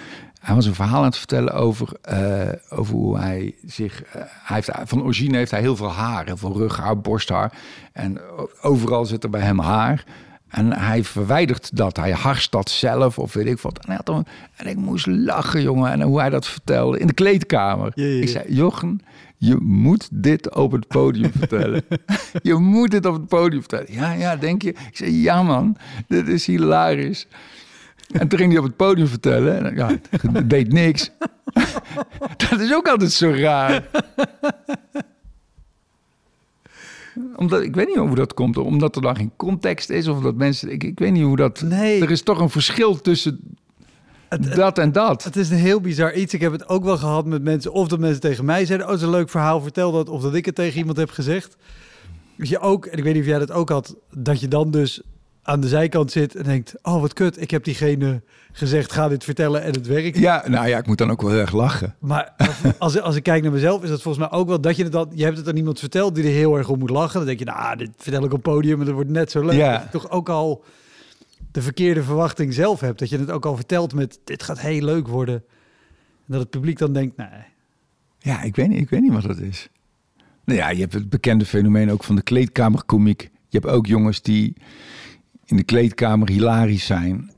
Hij 0.41 0.55
was 0.55 0.67
een 0.67 0.75
verhaal 0.75 0.99
aan 0.99 1.05
het 1.05 1.17
vertellen 1.17 1.53
over, 1.55 1.89
eh, 2.03 2.49
over 2.69 2.95
hoe 2.95 3.19
hij 3.19 3.55
zich... 3.67 4.03
eh, 4.03 4.23
hij 4.43 4.57
heeft, 4.57 4.71
van 4.85 5.03
origine 5.03 5.37
heeft 5.37 5.51
hij 5.51 5.61
heel 5.61 5.77
veel 5.77 5.93
haar. 5.93 6.25
Heel 6.25 6.37
veel 6.37 6.57
rughaar, 6.57 7.01
borsthaar. 7.01 7.53
En 7.93 8.21
overal 8.63 9.05
zit 9.05 9.25
er 9.25 9.31
bij 9.31 9.41
hem 9.41 9.59
haar. 9.59 10.05
En 10.49 10.73
hij 10.73 11.05
verwijdert 11.05 11.77
dat. 11.77 11.97
Hij 11.97 12.11
harst 12.13 12.53
dat 12.53 12.71
zelf 12.71 13.19
of 13.19 13.33
weet 13.33 13.47
ik 13.47 13.61
wat. 13.61 13.79
En, 13.79 13.85
hij 13.87 13.97
had 13.97 14.07
dan, 14.07 14.27
en 14.57 14.67
ik 14.67 14.77
moest 14.77 15.07
lachen, 15.07 15.63
jongen. 15.63 15.93
En 15.93 16.03
hoe 16.03 16.21
hij 16.21 16.31
dat 16.31 16.47
vertelde 16.47 16.99
in 16.99 17.07
de 17.07 17.13
kleedkamer. 17.13 17.93
Ja, 17.95 18.05
ja, 18.05 18.11
ja. 18.11 18.23
Ik 18.23 18.29
zei, 18.29 18.45
Jochen, 18.55 19.01
je 19.45 19.57
moet 19.61 20.09
dit 20.13 20.55
op 20.55 20.73
het 20.73 20.87
podium 20.87 21.31
vertellen. 21.39 21.85
je 22.43 22.55
moet 22.55 22.91
dit 22.91 23.07
op 23.07 23.15
het 23.15 23.29
podium 23.29 23.61
vertellen. 23.61 23.93
Ja, 23.93 24.13
ja, 24.13 24.37
denk 24.37 24.63
je? 24.63 24.69
Ik 24.69 24.97
zei, 24.97 25.23
ja 25.23 25.43
man, 25.43 25.77
dit 26.09 26.29
is 26.29 26.47
hilarisch. 26.47 27.27
En 28.13 28.29
toen 28.29 28.39
ging 28.39 28.51
hij 28.51 28.61
op 28.61 28.67
het 28.67 28.77
podium 28.77 29.07
vertellen. 29.07 29.65
En, 29.65 29.77
ja, 29.77 29.97
het 30.33 30.51
deed 30.51 30.73
niks. 30.73 31.11
dat 32.51 32.61
is 32.61 32.75
ook 32.75 32.89
altijd 32.89 33.13
zo 33.13 33.31
raar. 33.31 33.85
Omdat, 37.37 37.63
ik 37.63 37.75
weet 37.75 37.87
niet 37.87 37.97
hoe 37.97 38.15
dat 38.15 38.35
komt. 38.35 38.57
Omdat 38.57 38.97
er 38.97 39.03
dan 39.03 39.17
geen 39.17 39.33
context 39.37 39.91
is. 39.91 40.09
Of 40.09 40.21
dat 40.21 40.35
mensen... 40.35 40.73
Ik, 40.73 40.85
ik 40.85 40.99
weet 40.99 41.13
niet 41.13 41.23
hoe 41.23 41.37
dat... 41.37 41.63
Nee. 41.63 42.03
Er 42.03 42.11
is 42.11 42.23
toch 42.23 42.41
een 42.41 42.51
verschil 42.51 43.01
tussen 43.01 43.41
dat 44.41 44.79
en 44.79 44.93
dat. 44.93 45.25
Het 45.25 45.37
is 45.37 45.51
een 45.51 45.57
heel 45.57 45.81
bizar 45.81 46.15
iets. 46.15 46.35
Ik 46.35 46.41
heb 46.41 46.53
het 46.53 46.69
ook 46.69 46.85
wel 46.85 46.99
gehad 46.99 47.27
met 47.27 47.43
mensen. 47.43 47.73
Of 47.73 47.89
dat 47.89 47.99
mensen 47.99 48.21
tegen 48.21 48.45
mij 48.45 48.67
zeiden: 48.67 48.87
Oh, 48.87 48.93
het 48.93 49.03
is 49.03 49.07
een 49.07 49.13
leuk 49.13 49.31
verhaal, 49.31 49.61
vertel 49.61 49.93
dat. 49.93 50.09
Of 50.09 50.23
dat 50.23 50.35
ik 50.35 50.47
het 50.47 50.55
tegen 50.55 50.79
iemand 50.79 50.97
heb 50.97 51.11
gezegd. 51.11 51.57
Dus 52.37 52.49
je 52.49 52.59
ook, 52.59 52.87
en 52.87 52.99
ik 52.99 53.05
weet 53.05 53.13
niet 53.13 53.23
of 53.23 53.29
jij 53.29 53.39
dat 53.39 53.53
ook 53.53 53.69
had, 53.69 53.97
dat 54.11 54.41
je 54.41 54.49
dan 54.49 54.71
dus 54.71 55.03
aan 55.43 55.61
de 55.61 55.69
zijkant 55.69 56.13
zit 56.13 56.35
en 56.35 56.43
denkt: 56.43 56.75
Oh, 56.83 57.01
wat 57.01 57.13
kut, 57.13 57.41
ik 57.41 57.51
heb 57.51 57.65
diegene 57.65 58.23
gezegd, 58.53 58.93
ga 58.93 59.09
dit 59.09 59.25
vertellen 59.25 59.63
en 59.63 59.73
het 59.73 59.87
werkt. 59.87 60.19
Ja, 60.19 60.45
nou 60.47 60.69
ja, 60.69 60.79
ik 60.79 60.87
moet 60.87 60.99
dan 60.99 61.11
ook 61.11 61.23
wel 61.23 61.31
heel 61.31 61.41
erg 61.41 61.53
lachen. 61.53 61.95
Maar 61.99 62.35
als, 62.79 63.01
als 63.01 63.17
ik 63.17 63.23
kijk 63.23 63.43
naar 63.43 63.53
mezelf, 63.53 63.83
is 63.83 63.89
dat 63.89 64.03
volgens 64.03 64.29
mij 64.29 64.39
ook 64.39 64.49
wel 64.49 64.61
dat 64.61 64.77
je 64.77 64.83
het 64.83 64.93
dan, 64.93 65.11
je 65.15 65.25
hebt 65.25 65.37
het 65.37 65.49
aan 65.49 65.57
iemand 65.57 65.79
verteld 65.79 66.15
die 66.15 66.25
er 66.25 66.31
heel 66.31 66.57
erg 66.57 66.69
om 66.69 66.79
moet 66.79 66.91
lachen. 66.91 67.19
Dan 67.19 67.27
denk 67.27 67.39
je, 67.39 67.45
nou, 67.45 67.77
dit 67.77 67.91
vertel 67.97 68.25
ik 68.25 68.33
op 68.33 68.43
podium 68.43 68.81
en 68.81 68.87
dat 68.87 68.95
wordt 68.95 69.11
net 69.11 69.31
zo 69.31 69.41
leuk. 69.45 69.55
Ja. 69.55 69.79
Dat 69.79 69.91
toch 69.91 70.11
ook 70.11 70.29
al 70.29 70.65
de 71.55 71.63
verkeerde 71.63 72.03
verwachting 72.03 72.55
zelf 72.55 72.81
hebt. 72.81 72.99
Dat 72.99 73.09
je 73.09 73.19
het 73.19 73.31
ook 73.31 73.47
al 73.47 73.57
vertelt 73.57 73.95
met, 73.95 74.21
dit 74.25 74.43
gaat 74.43 74.61
heel 74.61 74.83
leuk 74.83 75.09
worden. 75.09 75.35
En 75.35 76.27
dat 76.27 76.41
het 76.41 76.51
publiek 76.51 76.79
dan 76.79 76.93
denkt, 76.93 77.17
nee. 77.17 77.29
Ja, 78.19 78.43
ik 78.43 78.57
weet 78.57 78.69
niet, 78.69 78.81
ik 78.81 78.91
weet 78.91 79.01
niet 79.01 79.13
wat 79.13 79.23
dat 79.23 79.39
is. 79.39 79.69
Nou 80.45 80.59
ja, 80.59 80.69
je 80.69 80.81
hebt 80.81 80.93
het 80.93 81.09
bekende 81.09 81.45
fenomeen 81.45 81.91
ook 81.91 82.05
van 82.05 82.17
de 82.17 82.23
kleedkamerkomiek. 82.23 83.31
Je 83.49 83.59
hebt 83.59 83.73
ook 83.73 83.87
jongens 83.87 84.23
die 84.23 84.57
in 85.45 85.57
de 85.57 85.63
kleedkamer 85.63 86.29
hilarisch 86.29 86.87
zijn. 86.87 87.31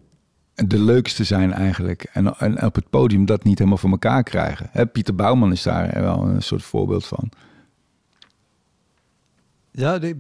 De 0.54 0.82
leukste 0.82 1.24
zijn 1.24 1.52
eigenlijk. 1.52 2.02
En, 2.12 2.38
en 2.38 2.62
op 2.62 2.74
het 2.74 2.90
podium 2.90 3.26
dat 3.26 3.44
niet 3.44 3.58
helemaal 3.58 3.78
voor 3.78 3.90
elkaar 3.90 4.22
krijgen. 4.22 4.68
Hè, 4.70 4.86
Pieter 4.86 5.14
Bouwman 5.14 5.52
is 5.52 5.62
daar 5.62 6.00
wel 6.00 6.22
een 6.22 6.42
soort 6.42 6.62
voorbeeld 6.62 7.06
van. 7.06 7.30
Ja, 9.76 9.96
nee, 9.96 10.14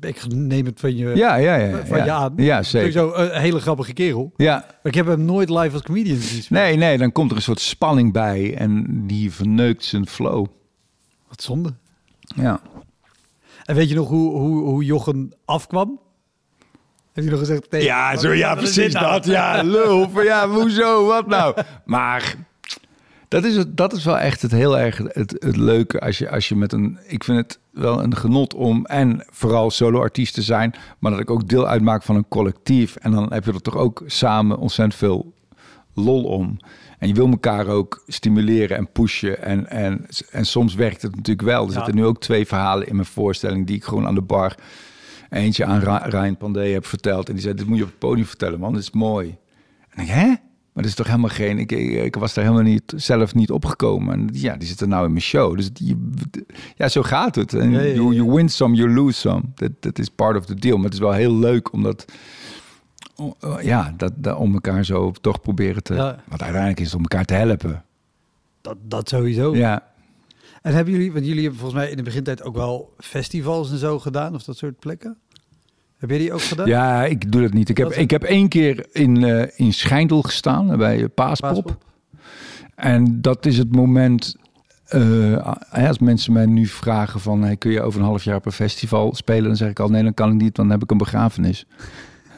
ik 0.00 0.22
neem 0.28 0.66
het 0.66 0.80
van 0.80 0.96
je, 0.96 1.16
Ja, 1.16 1.34
ja, 1.36 1.54
ja. 1.54 1.84
van 1.86 1.98
ja. 1.98 2.04
je 2.04 2.10
aan. 2.10 2.32
Ja, 2.36 2.62
zeker. 2.62 2.92
Sowieso 2.92 3.22
een 3.22 3.40
hele 3.40 3.60
grappige 3.60 3.92
kerel. 3.92 4.32
Ja, 4.36 4.54
Maar 4.66 4.78
ik 4.82 4.94
heb 4.94 5.06
hem 5.06 5.24
nooit 5.24 5.50
live 5.50 5.72
als 5.72 5.82
comedian 5.82 6.16
gezien. 6.16 6.44
nee, 6.48 6.76
nee, 6.76 6.98
dan 6.98 7.12
komt 7.12 7.30
er 7.30 7.36
een 7.36 7.42
soort 7.42 7.60
spanning 7.60 8.12
bij. 8.12 8.54
En 8.56 8.86
die 9.06 9.32
verneukt 9.32 9.84
zijn 9.84 10.06
flow. 10.06 10.46
Wat 11.28 11.42
zonde. 11.42 11.74
Ja. 12.20 12.60
En 13.64 13.74
weet 13.74 13.88
je 13.88 13.94
nog 13.94 14.08
hoe, 14.08 14.30
hoe, 14.38 14.62
hoe 14.64 14.84
Jochen 14.84 15.32
afkwam? 15.44 16.00
Heb 17.12 17.24
je 17.24 17.30
nog 17.30 17.38
gezegd? 17.38 17.70
nee, 17.70 17.82
Ja, 17.82 18.16
zo, 18.16 18.32
ja, 18.32 18.54
precies 18.54 18.92
dat. 18.92 19.24
Ja, 19.24 19.62
lul. 19.62 20.10
Van, 20.10 20.24
ja, 20.24 20.48
hoezo? 20.48 21.06
Wat 21.06 21.26
nou? 21.26 21.56
Maar 21.84 22.34
dat 23.32 23.44
is, 23.44 23.56
het, 23.56 23.76
dat 23.76 23.92
is 23.92 24.04
wel 24.04 24.18
echt 24.18 24.42
het 24.42 24.50
heel 24.50 24.78
erg 24.78 24.98
het, 24.98 25.36
het 25.38 25.56
leuke 25.56 26.00
als 26.00 26.18
je, 26.18 26.30
als 26.30 26.48
je 26.48 26.56
met 26.56 26.72
een... 26.72 26.98
Ik 27.06 27.24
vind 27.24 27.38
het 27.38 27.58
wel 27.70 28.02
een 28.02 28.16
genot 28.16 28.54
om 28.54 28.86
en 28.86 29.24
vooral 29.30 29.70
solo-artiest 29.70 30.34
te 30.34 30.42
zijn... 30.42 30.74
maar 30.98 31.10
dat 31.10 31.20
ik 31.20 31.30
ook 31.30 31.48
deel 31.48 31.66
uitmaak 31.66 32.02
van 32.02 32.16
een 32.16 32.28
collectief. 32.28 32.96
En 32.96 33.10
dan 33.12 33.32
heb 33.32 33.44
je 33.44 33.52
er 33.52 33.60
toch 33.60 33.76
ook 33.76 34.02
samen 34.06 34.58
ontzettend 34.58 34.98
veel 34.98 35.32
lol 35.94 36.24
om. 36.24 36.56
En 36.98 37.08
je 37.08 37.14
wil 37.14 37.28
elkaar 37.28 37.66
ook 37.66 38.02
stimuleren 38.06 38.76
en 38.76 38.92
pushen. 38.92 39.42
En, 39.42 39.70
en, 39.70 40.06
en 40.30 40.46
soms 40.46 40.74
werkt 40.74 41.02
het 41.02 41.16
natuurlijk 41.16 41.48
wel. 41.48 41.62
Er 41.62 41.68
Ja. 41.68 41.74
zitten 41.74 41.94
nu 41.94 42.04
ook 42.04 42.20
twee 42.20 42.46
verhalen 42.46 42.86
in 42.86 42.94
mijn 42.94 43.06
voorstelling... 43.06 43.66
die 43.66 43.76
ik 43.76 43.84
gewoon 43.84 44.06
aan 44.06 44.14
de 44.14 44.22
bar 44.22 44.54
eentje 45.30 45.64
aan 45.64 46.02
Ryan 46.02 46.36
Pandey 46.36 46.70
heb 46.70 46.86
verteld. 46.86 47.28
En 47.28 47.34
die 47.34 47.42
zei, 47.42 47.54
dit 47.54 47.66
moet 47.66 47.76
je 47.76 47.82
op 47.82 47.88
het 47.90 47.98
podium 47.98 48.26
vertellen, 48.26 48.60
man. 48.60 48.72
Dat 48.72 48.82
is 48.82 48.90
mooi. 48.90 49.36
En 49.90 50.02
ik, 50.02 50.08
hè? 50.08 50.34
Maar 50.72 50.82
dat 50.82 50.92
is 50.92 50.94
toch 50.94 51.06
helemaal 51.06 51.30
geen... 51.30 51.58
Ik, 51.58 51.72
ik, 51.72 52.14
was 52.14 52.34
daar 52.34 52.44
helemaal 52.44 52.66
niet, 52.66 52.92
zelf 52.96 53.34
niet 53.34 53.50
opgekomen. 53.50 54.14
En 54.14 54.28
ja, 54.32 54.56
die 54.56 54.68
zit 54.68 54.80
er 54.80 54.88
nou 54.88 55.04
in 55.04 55.10
mijn 55.10 55.22
show. 55.22 55.56
Dus 55.56 55.72
die, 55.72 55.96
ja, 56.76 56.88
zo 56.88 57.02
gaat 57.02 57.34
het. 57.34 57.54
En 57.54 57.70
Ja, 57.70 57.80
ja, 57.80 57.86
ja. 57.86 57.94
You, 57.94 58.14
you 58.14 58.32
win 58.32 58.48
some, 58.48 58.74
you 58.76 58.90
lose 58.90 59.18
some. 59.18 59.42
Dat 59.54 59.70
dat 59.80 59.98
is 59.98 60.08
part 60.08 60.36
of 60.36 60.44
the 60.46 60.54
deal. 60.54 60.76
Maar 60.76 60.84
het 60.84 60.94
is 60.94 60.98
wel 60.98 61.12
heel 61.12 61.34
leuk 61.34 61.72
omdat... 61.72 62.04
Ja, 63.60 63.94
dat, 63.96 64.12
dat, 64.16 64.36
om 64.36 64.52
elkaar 64.52 64.84
zo 64.84 65.12
toch 65.20 65.40
proberen 65.40 65.82
te... 65.82 65.94
Want 65.94 66.42
uiteindelijk 66.42 66.80
is 66.80 66.86
het 66.86 66.94
om 66.94 67.02
elkaar 67.02 67.24
te 67.24 67.34
helpen. 67.34 67.84
Dat, 68.60 68.76
dat 68.82 69.08
sowieso. 69.08 69.56
Ja. 69.56 69.90
En 70.62 70.74
hebben 70.74 70.92
jullie, 70.92 71.12
want 71.12 71.24
jullie 71.26 71.42
hebben 71.42 71.60
volgens 71.60 71.80
mij 71.80 71.90
in 71.90 71.96
de 71.96 72.02
begintijd 72.02 72.42
ook 72.42 72.54
wel 72.54 72.94
festivals 72.98 73.70
en 73.70 73.78
zo 73.78 73.98
gedaan, 73.98 74.34
of 74.34 74.42
dat 74.42 74.56
soort 74.56 74.78
plekken? 74.78 75.16
Heb 76.02 76.10
jij 76.10 76.18
die 76.18 76.32
ook 76.32 76.40
gedaan? 76.42 76.66
Ja, 76.66 77.04
ik 77.04 77.32
doe 77.32 77.40
dat 77.42 77.52
niet. 77.52 77.68
Ik 77.68 77.76
heb, 77.76 77.92
ik 77.92 78.10
heb 78.10 78.22
één 78.22 78.48
keer 78.48 78.86
in, 78.92 79.24
eh 79.24 79.48
in 79.56 79.72
Schijndel 79.72 80.22
gestaan, 80.22 80.76
bij 80.76 81.08
Paaspop. 81.08 81.48
Paaspop? 81.50 81.84
En 82.74 83.20
dat 83.20 83.46
is 83.46 83.58
het 83.58 83.74
moment. 83.76 84.36
eh, 84.86 85.52
als 85.88 85.98
mensen 85.98 86.32
mij 86.32 86.46
nu 86.46 86.66
vragen 86.66 87.20
van 87.20 87.42
hey, 87.42 87.56
kun 87.56 87.70
je 87.72 87.82
over 87.82 88.00
een 88.00 88.06
half 88.06 88.24
jaar 88.24 88.36
op 88.36 88.46
een 88.46 88.52
festival 88.52 89.14
spelen, 89.14 89.44
dan 89.44 89.56
zeg 89.56 89.70
ik 89.70 89.80
al 89.80 89.88
nee, 89.88 90.02
dan 90.02 90.14
kan 90.14 90.28
ik 90.28 90.34
niet, 90.34 90.56
want 90.56 90.68
dan 90.68 90.70
heb 90.70 90.82
ik 90.82 90.90
een 90.90 90.98
begrafenis. 90.98 91.66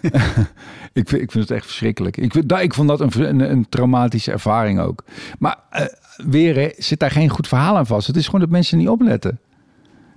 ik, 0.92 1.08
vind, 1.08 1.22
ik 1.22 1.30
vind 1.30 1.34
het 1.48 1.50
echt 1.50 1.64
verschrikkelijk. 1.64 2.16
Ik, 2.16 2.32
vind- 2.32 2.52
ik 2.52 2.74
vond 2.74 2.88
dat 2.88 3.00
een, 3.00 3.20
een, 3.28 3.50
een 3.50 3.68
traumatische 3.68 4.32
ervaring 4.32 4.80
ook. 4.80 5.04
Maar 5.38 5.56
eh, 5.70 5.84
weer 6.16 6.54
hè, 6.54 6.68
zit 6.76 6.98
daar 7.00 7.10
geen 7.10 7.28
goed 7.28 7.48
verhaal 7.48 7.76
aan 7.76 7.86
vast. 7.86 8.06
Het 8.06 8.16
is 8.16 8.24
gewoon 8.24 8.40
dat 8.40 8.50
mensen 8.50 8.78
niet 8.78 8.88
opletten. 8.88 9.38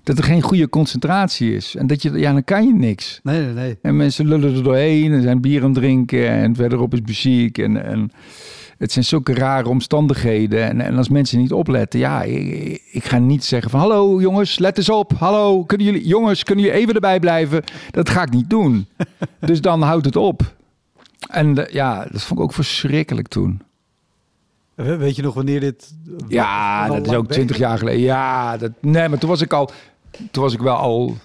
Dat 0.08 0.18
er 0.18 0.24
geen 0.24 0.41
goede 0.41 0.70
concentratie 0.70 1.55
is. 1.55 1.76
En 1.76 1.88
dat 1.88 2.01
je, 2.01 2.12
ja, 2.12 2.32
dan 2.34 2.43
kan 2.43 2.68
je 2.68 2.74
niks. 2.74 3.20
Nee, 3.24 3.41
nee, 3.41 3.53
nee. 3.53 3.78
En 3.82 3.95
mensen 3.95 4.28
lullen 4.28 4.55
er 4.55 4.64
doorheen 4.64 5.14
en 5.14 5.22
zijn 5.22 5.41
bier 5.41 5.60
aan 5.64 5.70
het 5.70 5.76
drinken 5.78 6.30
en 6.30 6.55
verderop 6.55 6.93
is 6.93 7.01
muziek. 7.05 7.58
En, 7.58 7.84
en 7.86 8.12
het 8.78 8.91
zijn 8.91 9.05
zulke 9.05 9.34
rare 9.34 9.70
omstandigheden. 9.70 10.64
En, 10.64 10.82
en 10.82 10.97
als 10.97 11.10
mensen 11.10 11.39
niet 11.39 11.51
opletten, 11.53 11.99
ja, 11.99 12.24
ik, 12.24 12.82
ik 12.91 13.03
ga 13.05 13.18
niet 13.18 13.43
zeggen 13.45 13.70
van... 13.72 13.80
Hallo 13.80 14.22
jongens, 14.22 14.60
let 14.60 14.78
eens 14.78 14.89
op. 14.89 15.14
Hallo, 15.18 15.64
kunnen 15.64 15.86
jullie, 15.86 16.08
jongens, 16.08 16.43
kunnen 16.43 16.66
jullie 16.66 16.80
even 16.80 16.93
erbij 16.93 17.20
blijven? 17.20 17.64
Dat 17.91 18.10
ga 18.10 18.22
ik 18.22 18.32
niet 18.32 18.49
doen. 18.49 18.88
dus 19.39 19.62
dan 19.62 19.82
houdt 19.82 20.05
het 20.05 20.16
op. 20.16 20.55
En 21.30 21.66
eh, 21.68 21.74
ja, 21.74 22.08
dat 22.12 22.22
vond 22.24 22.39
ik 22.39 22.45
ook 22.45 22.53
verschrikkelijk 22.53 23.28
toen. 23.28 23.62
We- 24.76 24.97
Weet 24.97 25.16
je 25.16 25.22
nog 25.22 25.34
wanneer 25.34 25.60
dit... 25.60 25.93
Ja, 26.28 26.88
dat 26.88 27.08
is 27.08 27.14
ook 27.14 27.32
twintig 27.32 27.58
jaar 27.58 27.78
geleden. 27.78 28.01
Ja, 28.01 28.58
dat, 28.58 28.72
nee, 28.80 29.10
maar 29.10 29.18
toen 29.18 29.30
was 29.30 29.41
ik 29.41 29.53
al, 29.53 29.72
toen 30.32 30.43
was 30.43 30.53
ik 30.53 30.60
wel 30.60 30.76
al 30.76 31.18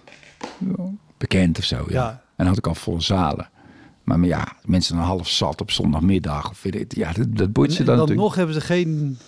bekend 1.19 1.59
of 1.59 1.65
zo. 1.65 1.85
Ja. 1.89 1.95
Ja. 1.95 2.23
En 2.37 2.47
had 2.47 2.57
ik 2.57 2.67
al 2.67 2.75
volle 2.75 3.01
zalen. 3.01 3.51
Maar, 4.05 4.19
maar 4.19 4.29
ja, 4.29 4.47
mensen 4.65 4.97
een 4.97 5.03
half 5.03 5.29
zat 5.29 5.61
op 5.61 5.71
zondagmiddag 5.71 6.51
of 6.51 6.65
ja, 6.89 7.13
dat, 7.13 7.37
dat 7.37 7.53
boeit 7.53 7.73
ze 7.73 7.79
En 7.79 7.85
dan, 7.85 7.97
dan 7.97 8.07
natuurlijk. 8.07 8.29
nog 8.29 8.37
hebben 8.37 8.55
ze 8.55 8.61
geen 8.61 9.19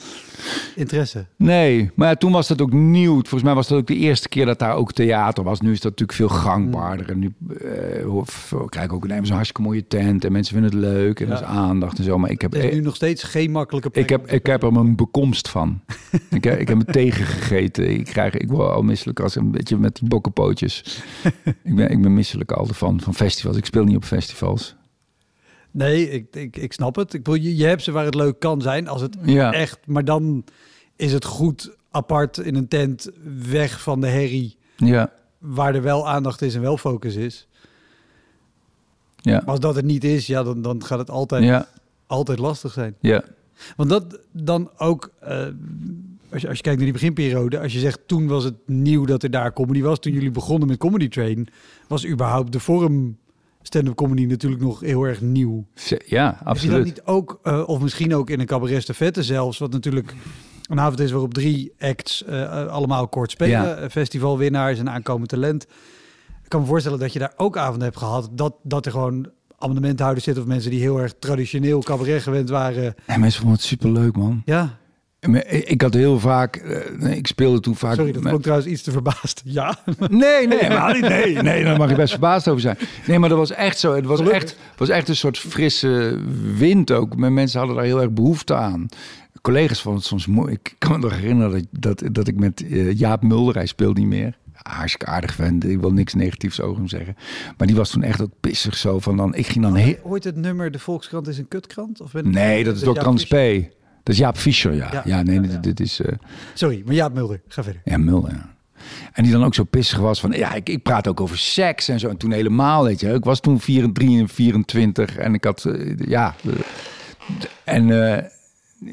interesse. 0.74 1.24
Nee, 1.36 1.90
maar 1.94 2.08
ja, 2.08 2.14
toen 2.14 2.32
was 2.32 2.48
dat 2.48 2.60
ook 2.60 2.72
nieuw. 2.72 3.12
Volgens 3.14 3.42
mij 3.42 3.54
was 3.54 3.68
dat 3.68 3.78
ook 3.78 3.86
de 3.86 3.96
eerste 3.96 4.28
keer 4.28 4.46
dat 4.46 4.58
daar 4.58 4.74
ook 4.74 4.92
theater 4.92 5.44
was. 5.44 5.60
Nu 5.60 5.70
is 5.72 5.80
dat 5.80 5.90
natuurlijk 5.90 6.18
veel 6.18 6.38
gangbaarder. 6.38 7.10
En 7.10 7.18
nu 7.18 7.32
hoor- 8.04 8.68
krijg 8.68 8.86
ik 8.86 8.92
ook 8.92 9.04
een 9.04 9.10
hartstikke 9.28 9.62
mooie 9.62 9.86
tent. 9.86 10.24
En 10.24 10.32
mensen 10.32 10.52
vinden 10.54 10.72
het 10.72 10.80
leuk. 10.80 11.20
En 11.20 11.26
Ja. 11.26 11.32
er 11.32 11.38
is 11.40 11.46
aandacht 11.46 11.98
en 11.98 12.04
zo. 12.04 12.18
Maar 12.18 12.30
ik 12.30 12.40
heb, 12.40 12.54
is 12.54 12.74
nu 12.74 12.80
nog 12.80 12.94
steeds 12.94 13.22
geen 13.22 13.50
makkelijke 13.50 13.90
plek 13.90 14.02
ik 14.04 14.10
heb, 14.10 14.30
ik 14.30 14.46
heb 14.46 14.62
er 14.62 14.72
mijn 14.72 14.96
bekomst 14.96 15.48
van. 15.48 15.80
ik, 16.30 16.44
heb, 16.44 16.58
ik 16.58 16.68
heb 16.68 16.76
me 16.76 16.84
tegengegeten. 16.84 17.90
Ik, 17.90 18.04
krijg, 18.04 18.34
ik 18.34 18.48
word 18.48 18.70
al 18.70 18.82
misselijk 18.82 19.20
als 19.20 19.36
een 19.36 19.50
beetje 19.50 19.76
met 19.78 19.96
die 19.96 20.08
bokkenpootjes. 20.08 21.02
ik, 21.62 21.74
ben, 21.74 21.90
ik 21.90 22.02
ben 22.02 22.14
misselijk 22.14 22.52
al 22.52 22.66
van, 22.66 23.00
van 23.00 23.14
festivals. 23.14 23.56
Ik 23.56 23.64
speel 23.64 23.84
niet 23.84 23.96
op 23.96 24.04
festivals. 24.04 24.74
Nee, 25.74 26.10
ik, 26.10 26.36
ik, 26.36 26.56
ik 26.56 26.72
snap 26.72 26.96
het. 26.96 27.14
Ik 27.14 27.22
bedoel, 27.22 27.40
je, 27.40 27.56
je 27.56 27.66
hebt 27.66 27.82
ze 27.82 27.92
waar 27.92 28.04
het 28.04 28.14
leuk 28.14 28.38
kan 28.38 28.62
zijn, 28.62 28.88
als 28.88 29.00
het 29.02 29.16
Ja. 29.22 29.52
echt... 29.52 29.78
Maar 29.86 30.04
dan 30.04 30.44
is 30.96 31.12
het 31.12 31.24
goed 31.24 31.76
apart 31.90 32.38
in 32.38 32.54
een 32.54 32.68
tent, 32.68 33.10
weg 33.48 33.80
van 33.82 34.00
de 34.00 34.06
herrie... 34.06 34.56
Ja, 34.76 35.12
waar 35.38 35.74
er 35.74 35.82
wel 35.82 36.08
aandacht 36.08 36.42
is 36.42 36.54
en 36.54 36.60
wel 36.60 36.76
focus 36.76 37.14
is. 37.14 37.48
ja, 39.16 39.32
Maar 39.32 39.44
als 39.50 39.60
dat 39.60 39.74
het 39.74 39.84
niet 39.84 40.04
is, 40.04 40.26
ja, 40.26 40.42
dan, 40.42 40.62
dan 40.62 40.84
gaat 40.84 40.98
het 40.98 41.10
altijd, 41.10 41.44
ja, 41.44 41.68
altijd 42.06 42.38
lastig 42.38 42.72
zijn. 42.72 42.94
ja. 43.00 43.24
Want 43.76 43.88
dat 43.88 44.18
dan 44.32 44.70
ook, 44.76 45.10
eh, 45.20 45.46
als, 46.32 46.42
je, 46.42 46.48
als 46.48 46.56
je 46.56 46.62
kijkt 46.62 46.64
naar 46.64 46.76
die 46.78 46.92
beginperiode, 46.92 47.60
als 47.60 47.72
je 47.72 47.78
zegt 47.78 48.00
toen 48.06 48.26
was 48.26 48.44
het 48.44 48.54
nieuw 48.66 49.04
dat 49.04 49.22
er 49.22 49.30
daar 49.30 49.52
comedy 49.52 49.82
was, 49.82 49.98
toen 49.98 50.12
jullie 50.12 50.30
begonnen 50.30 50.68
met 50.68 50.78
Comedy 50.78 51.08
Train, 51.08 51.48
was 51.88 52.06
überhaupt 52.06 52.52
de 52.52 52.60
vorm 52.60 53.16
stand-up 53.66 53.94
comedy 53.94 54.24
natuurlijk 54.24 54.62
nog 54.62 54.80
heel 54.80 55.02
erg 55.02 55.20
nieuw. 55.20 55.64
Ja, 55.74 55.90
Is 55.94 56.08
je 56.08 56.16
dat 56.16 56.34
absoluut. 56.44 56.84
niet 56.84 57.02
ook, 57.04 57.38
eh, 57.42 57.62
of 57.66 57.80
misschien 57.80 58.14
ook 58.14 58.30
in 58.30 58.40
een 58.40 58.46
cabaret 58.46 58.86
vette 58.92 59.22
zelfs, 59.22 59.58
wat 59.58 59.72
natuurlijk 59.72 60.14
een 60.68 60.80
avond 60.80 61.00
is 61.00 61.10
waarop 61.10 61.34
drie 61.34 61.72
acts 61.78 62.24
eh, 62.24 62.42
eh, 62.42 62.66
allemaal 62.66 63.08
kort 63.08 63.30
spelen, 63.30 63.80
Ja. 63.80 63.90
festivalwinnaars 63.90 64.78
en 64.78 64.90
aankomend 64.90 65.28
talent. 65.28 65.62
Ik 66.42 66.48
kan 66.50 66.60
me 66.60 66.66
voorstellen 66.66 66.98
dat 66.98 67.12
je 67.12 67.18
daar 67.18 67.32
ook 67.36 67.56
avonden 67.56 67.82
hebt 67.82 67.96
gehad, 67.96 68.28
dat, 68.32 68.54
dat 68.62 68.86
er 68.86 68.92
gewoon 68.92 69.28
abonnementhouders 69.58 70.24
zitten 70.24 70.42
of 70.42 70.48
mensen 70.48 70.70
die 70.70 70.80
heel 70.80 70.98
erg 71.00 71.14
traditioneel 71.18 71.82
cabaret 71.82 72.22
gewend 72.22 72.48
waren. 72.48 72.94
En 73.06 73.20
mensen 73.20 73.40
vonden 73.40 73.58
het 73.58 73.68
superleuk, 73.68 74.16
man. 74.16 74.42
Ja, 74.44 74.78
Ik 75.64 75.82
had 75.82 75.94
heel 75.94 76.18
vaak... 76.18 76.56
eh, 76.56 76.98
nee, 76.98 77.16
Ik 77.16 77.26
speelde 77.26 77.60
toen 77.60 77.76
vaak... 77.76 77.94
sorry, 77.94 78.12
dat 78.12 78.22
klonk 78.22 78.42
trouwens 78.42 78.68
iets 78.68 78.82
te 78.82 78.90
verbaasd. 78.90 79.42
Ja, 79.58 79.76
Nee, 80.08 80.46
nee, 80.46 80.68
maar, 80.68 81.00
nee, 81.00 81.34
nee, 81.36 81.64
daar 81.64 81.78
mag 81.78 81.90
je 81.90 81.96
best 81.96 82.10
verbaasd 82.10 82.48
over 82.48 82.60
zijn. 82.60 82.76
Nee, 83.06 83.18
maar 83.18 83.28
dat 83.28 83.38
was 83.38 83.50
echt 83.50 83.78
zo. 83.78 83.94
Het 83.94 84.04
was 84.04 84.18
Gelukkig. 84.18 84.42
echt, 84.42 84.56
was 84.76 84.88
echt 84.88 85.08
een 85.08 85.16
soort 85.16 85.38
frisse 85.38 86.18
wind 86.56 86.90
ook. 86.90 87.16
Mensen 87.16 87.58
hadden 87.58 87.76
daar 87.76 87.84
heel 87.84 88.00
erg 88.00 88.10
behoefte 88.10 88.54
aan. 88.54 88.88
Collega's 89.42 89.80
vonden 89.82 90.00
het 90.00 90.08
soms 90.10 90.26
mooi. 90.26 90.52
Ik 90.52 90.74
kan 90.78 90.90
me 90.92 90.98
nog 90.98 91.14
herinneren 91.14 91.66
dat, 91.70 91.98
dat, 92.00 92.14
dat 92.14 92.28
ik 92.28 92.36
met 92.36 92.66
eh, 92.66 92.98
Jaap 92.98 93.22
Mulder, 93.22 93.54
hij 93.54 93.66
speelt 93.66 93.96
niet 93.96 94.06
meer. 94.06 94.36
Hartstikke 94.52 95.06
aardig 95.06 95.34
vent. 95.34 95.64
Ik 95.64 95.80
wil 95.80 95.92
niks 95.92 96.14
negatiefs 96.14 96.60
over 96.60 96.76
hem 96.76 96.88
zeggen. 96.88 97.16
Maar 97.56 97.66
die 97.66 97.76
was 97.76 97.90
toen 97.90 98.02
echt 98.02 98.22
ook 98.22 98.30
pissig 98.40 98.76
zo 98.76 98.98
van 98.98 99.16
dan... 99.16 99.34
Ik 99.34 99.46
ging 99.46 99.64
dan 99.64 99.74
heel... 99.74 99.96
Ooit 100.02 100.24
het 100.24 100.36
nummer 100.36 100.70
De 100.70 100.78
Volkskrant 100.78 101.28
is 101.28 101.38
een 101.38 101.48
kutkrant? 101.48 102.00
Of 102.00 102.12
ben 102.12 102.30
Nee, 102.30 102.64
dat 102.64 102.76
is 102.76 102.82
Dr. 102.82 102.98
Anders 102.98 103.26
P. 103.26 103.34
Dat 104.04 104.14
is 104.14 104.20
Jaap 104.20 104.36
Fischer, 104.36 104.74
ja. 104.74 104.88
Ja, 104.92 105.02
Ja. 105.04 105.22
nee, 105.22 105.34
Ja, 105.34 105.40
dit, 105.40 105.52
ja. 105.52 105.58
dit 105.58 105.80
is... 105.80 106.00
eh, 106.00 106.12
Sorry, 106.54 106.82
maar 106.84 106.94
Jaap 106.94 107.14
Mulder, 107.14 107.40
ga 107.48 107.62
verder. 107.62 107.82
Ja, 107.84 107.96
Mulder. 107.98 108.30
ja. 108.32 108.52
En 109.12 109.22
die 109.22 109.32
dan 109.32 109.44
ook 109.44 109.54
zo 109.54 109.64
pissig 109.64 109.98
was 109.98 110.20
van, 110.20 110.32
ja, 110.32 110.54
ik, 110.54 110.68
ik 110.68 110.82
praat 110.82 111.08
ook 111.08 111.20
over 111.20 111.38
seks 111.38 111.88
en 111.88 111.98
zo. 111.98 112.08
En 112.08 112.16
toen 112.16 112.30
helemaal, 112.32 112.84
weet 112.84 113.00
je. 113.00 113.12
Ik 113.12 113.24
was 113.24 113.40
toen 113.40 113.60
24, 113.60 114.20
en 114.20 114.28
24 114.28 115.16
en 115.16 115.34
ik 115.34 115.44
had, 115.44 115.64
eh, 115.64 115.96
ja. 116.06 116.34
en 117.64 118.14
eh, 118.16 118.24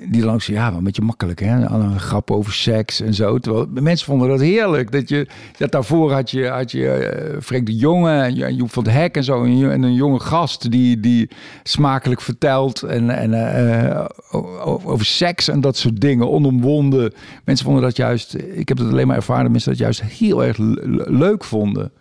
die 0.09 0.21
zo, 0.39 0.53
ja, 0.53 0.69
wel 0.69 0.77
een 0.77 0.83
beetje 0.83 1.01
makkelijk, 1.01 1.39
hè. 1.39 1.67
Al 1.67 1.79
Een 1.79 1.99
grap 1.99 2.31
over 2.31 2.53
seks 2.53 3.01
en 3.01 3.13
zo. 3.13 3.37
Terwijl 3.37 3.67
mensen 3.71 4.05
vonden 4.05 4.29
dat 4.29 4.39
heerlijk. 4.39 4.91
Dat 4.91 5.09
je, 5.09 5.27
dat 5.57 5.71
daarvoor 5.71 6.11
had 6.11 6.31
je, 6.31 6.47
had 6.47 6.71
je 6.71 6.87
eh, 6.91 7.41
Freek 7.41 7.65
de 7.65 7.75
Jonge 7.75 8.11
en 8.21 8.41
en 8.41 8.55
Joep 8.55 8.71
van 8.71 8.83
het 8.83 8.93
Hek 8.93 9.15
en 9.15 9.23
zo. 9.23 9.43
En, 9.43 9.57
je- 9.57 9.69
en 9.69 9.83
een 9.83 9.93
jonge 9.93 10.19
gast 10.19 10.71
die, 10.71 10.99
die 10.99 11.29
smakelijk 11.63 12.21
vertelt 12.21 12.83
en, 12.83 13.09
en 13.09 13.33
eh, 13.33 14.05
over 14.83 15.05
seks 15.05 15.47
en 15.47 15.61
dat 15.61 15.77
soort 15.77 16.01
dingen, 16.01 16.29
onomwonden. 16.31 17.13
Mensen 17.45 17.65
vonden 17.65 17.83
dat 17.83 17.95
juist, 17.97 18.33
ik 18.53 18.67
heb 18.67 18.77
het 18.77 18.87
alleen 18.87 19.07
maar 19.07 19.15
ervaren, 19.15 19.51
mensen 19.51 19.69
dat 19.71 19.79
juist 19.79 20.01
heel 20.01 20.43
erg 20.43 20.57
le- 20.57 20.81
le- 20.85 21.05
leuk 21.07 21.43
vonden. 21.43 21.91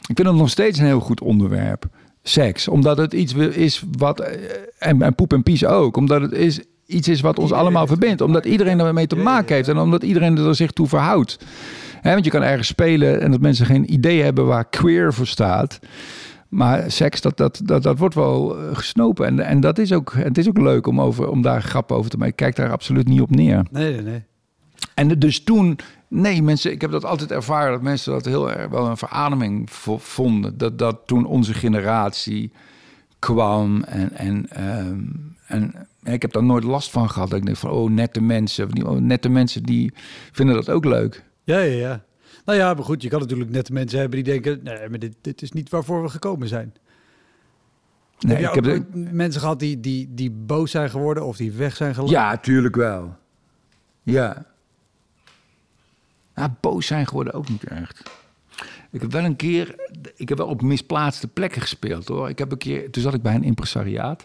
Ik 0.00 0.16
vind 0.16 0.28
het 0.28 0.36
nog 0.36 0.50
steeds 0.50 0.78
een 0.78 0.86
heel 0.86 1.00
goed 1.00 1.20
onderwerp. 1.20 1.84
Seks. 2.22 2.68
Omdat 2.68 2.96
het 2.96 3.12
iets 3.12 3.34
is 3.34 3.84
wat. 3.98 4.20
eh, 4.20 4.34
En, 4.78 5.02
en 5.02 5.14
poep 5.14 5.32
en 5.32 5.42
pies 5.42 5.64
ook. 5.64 5.96
Omdat 5.96 6.20
het 6.20 6.32
is, 6.32 6.60
iets 6.90 7.08
is 7.08 7.20
wat 7.20 7.38
ons 7.38 7.42
Iedereen 7.44 7.64
allemaal 7.64 7.86
verbindt. 7.86 8.20
Omdat 8.20 8.44
iedereen 8.44 8.80
ermee 8.80 9.06
te 9.06 9.16
maken 9.16 9.54
heeft. 9.54 9.68
En 9.68 9.78
omdat 9.78 10.02
iedereen 10.02 10.38
er 10.38 10.54
zich 10.54 10.70
toe 10.70 10.86
verhoudt. 10.86 11.38
Hè, 12.00 12.12
want 12.12 12.24
je 12.24 12.30
kan 12.30 12.42
ergens 12.42 12.68
spelen 12.68 13.20
en 13.20 13.30
dat 13.30 13.40
mensen 13.40 13.66
geen 13.66 13.92
idee 13.92 14.22
hebben 14.22 14.46
waar 14.46 14.68
queer 14.68 15.14
voor 15.14 15.26
staat. 15.26 15.78
Maar 16.48 16.90
seks, 16.90 17.20
dat, 17.20 17.36
dat, 17.36 17.60
dat, 17.64 17.82
dat 17.82 17.98
wordt 17.98 18.14
wel 18.14 18.58
eh, 18.58 18.76
gesnopen. 18.76 19.26
En, 19.26 19.40
en 19.40 19.60
dat 19.60 19.78
is 19.78 19.92
ook, 19.92 20.12
het 20.12 20.38
is 20.38 20.48
ook 20.48 20.58
leuk 20.58 20.86
om, 20.86 21.00
over, 21.00 21.28
om 21.28 21.42
daar 21.42 21.62
grappen 21.62 21.96
over 21.96 22.10
te 22.10 22.16
maken. 22.16 22.32
Ik 22.32 22.38
kijk 22.38 22.56
daar 22.56 22.70
absoluut 22.70 23.08
niet 23.08 23.20
op 23.20 23.30
neer. 23.30 23.66
Nee, 23.70 23.92
nee, 23.92 24.02
nee. 24.02 24.22
En 24.94 25.18
dus 25.18 25.44
toen, 25.44 25.78
nee, 26.08 26.42
mensen, 26.42 26.72
ik 26.72 26.80
heb 26.80 26.90
dat 26.90 27.04
altijd 27.04 27.30
ervaren 27.30 27.72
dat 27.72 27.82
mensen 27.82 28.12
dat 28.12 28.24
heel 28.24 28.50
erg 28.52 28.68
wel 28.68 28.86
een 28.86 28.96
verademing 28.96 29.70
vo- 29.70 29.98
vonden. 29.98 30.58
Dat, 30.58 30.78
dat 30.78 31.00
toen 31.06 31.24
onze 31.24 31.54
generatie 31.54 32.52
kwam 33.18 33.82
en, 33.82 34.16
en, 34.16 34.46
ehm, 34.50 35.00
en 35.46 35.88
ik 36.02 36.22
heb 36.22 36.32
daar 36.32 36.44
nooit 36.44 36.64
last 36.64 36.90
van 36.90 37.10
gehad. 37.10 37.30
Dat 37.30 37.38
ik 37.38 37.44
denk 37.44 37.56
van, 37.56 37.70
oh, 37.70 37.90
nette 37.90 38.20
mensen. 38.20 38.68
Die, 38.68 38.88
oh, 38.88 38.98
nette 38.98 39.28
mensen 39.28 39.62
die 39.62 39.92
vinden 40.32 40.54
dat 40.54 40.70
ook 40.70 40.84
leuk. 40.84 41.24
Ja, 41.44 41.58
ja, 41.58 41.76
ja. 41.78 42.04
Nou 42.44 42.58
ja, 42.58 42.74
maar 42.74 42.84
goed, 42.84 43.02
je 43.02 43.08
kan 43.08 43.20
natuurlijk 43.20 43.50
net 43.50 43.70
mensen 43.70 43.98
hebben 43.98 44.24
die 44.24 44.32
denken... 44.32 44.60
nee, 44.62 44.88
maar 44.88 44.98
dit, 44.98 45.14
dit 45.20 45.42
is 45.42 45.52
niet 45.52 45.70
waarvoor 45.70 46.02
we 46.02 46.08
gekomen 46.08 46.48
zijn. 46.48 46.74
Nee, 48.18 48.36
heb 48.36 48.54
je 48.54 48.60
ik 48.60 48.66
heb 48.66 48.94
mensen 49.12 49.40
gehad 49.40 49.58
die, 49.58 49.80
die, 49.80 50.08
die 50.14 50.30
boos 50.30 50.70
zijn 50.70 50.90
geworden 50.90 51.26
of 51.26 51.36
die 51.36 51.52
weg 51.52 51.76
zijn 51.76 51.94
gelopen? 51.94 52.14
Ja, 52.14 52.36
tuurlijk 52.36 52.76
wel. 52.76 53.16
Ja. 54.02 54.46
Ja, 56.34 56.56
boos 56.60 56.86
zijn 56.86 57.06
geworden 57.06 57.32
ook 57.32 57.48
niet 57.48 57.64
echt. 57.64 58.10
Ik 58.90 59.00
heb 59.00 59.12
wel 59.12 59.24
een 59.24 59.36
keer, 59.36 59.74
ik 60.16 60.28
heb 60.28 60.38
wel 60.38 60.46
op 60.46 60.62
misplaatste 60.62 61.28
plekken 61.28 61.60
gespeeld 61.60 62.08
hoor. 62.08 62.28
Ik 62.28 62.38
heb 62.38 62.52
een 62.52 62.58
keer, 62.58 62.90
toen 62.90 63.02
zat 63.02 63.14
ik 63.14 63.22
bij 63.22 63.34
een 63.34 63.44
impresariaat, 63.44 64.24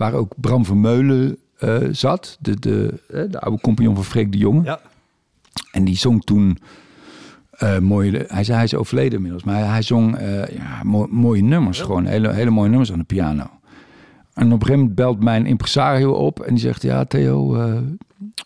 waar 0.00 0.12
ook 0.14 0.32
Bram 0.36 0.64
Vermeulen 0.64 1.36
eh 1.58 1.78
zat, 1.90 2.38
de, 2.40 2.58
de, 2.58 3.00
eh, 3.08 3.22
de 3.30 3.40
oude 3.40 3.60
compagnon 3.60 3.94
van 3.94 4.04
Freek 4.04 4.32
de 4.32 4.38
Jonge. 4.38 4.62
Ja. 4.64 4.80
En 5.72 5.84
die 5.84 5.96
zong 5.96 6.24
toen 6.24 6.58
eh 7.50 7.78
mooie, 7.78 8.24
hij, 8.28 8.44
zei, 8.44 8.56
hij 8.56 8.66
is 8.66 8.74
overleden 8.74 9.14
inmiddels, 9.14 9.44
maar 9.44 9.54
hij, 9.54 9.64
hij 9.64 9.82
zong 9.82 10.18
ja, 10.52 10.82
mo- 10.82 11.08
mooie 11.10 11.42
nummers, 11.42 11.80
gewoon 11.80 12.04
hele, 12.06 12.32
hele 12.32 12.50
mooie 12.50 12.68
nummers 12.68 12.92
aan 12.92 12.98
de 12.98 13.04
piano. 13.04 13.50
En 14.34 14.46
op 14.46 14.52
een 14.52 14.66
gegeven 14.66 14.78
moment 14.78 14.94
belt 14.94 15.22
mijn 15.22 15.46
impresario 15.46 16.12
op 16.12 16.40
en 16.40 16.54
die 16.54 16.62
zegt, 16.62 16.82
ja 16.82 17.04
Theo, 17.04 17.56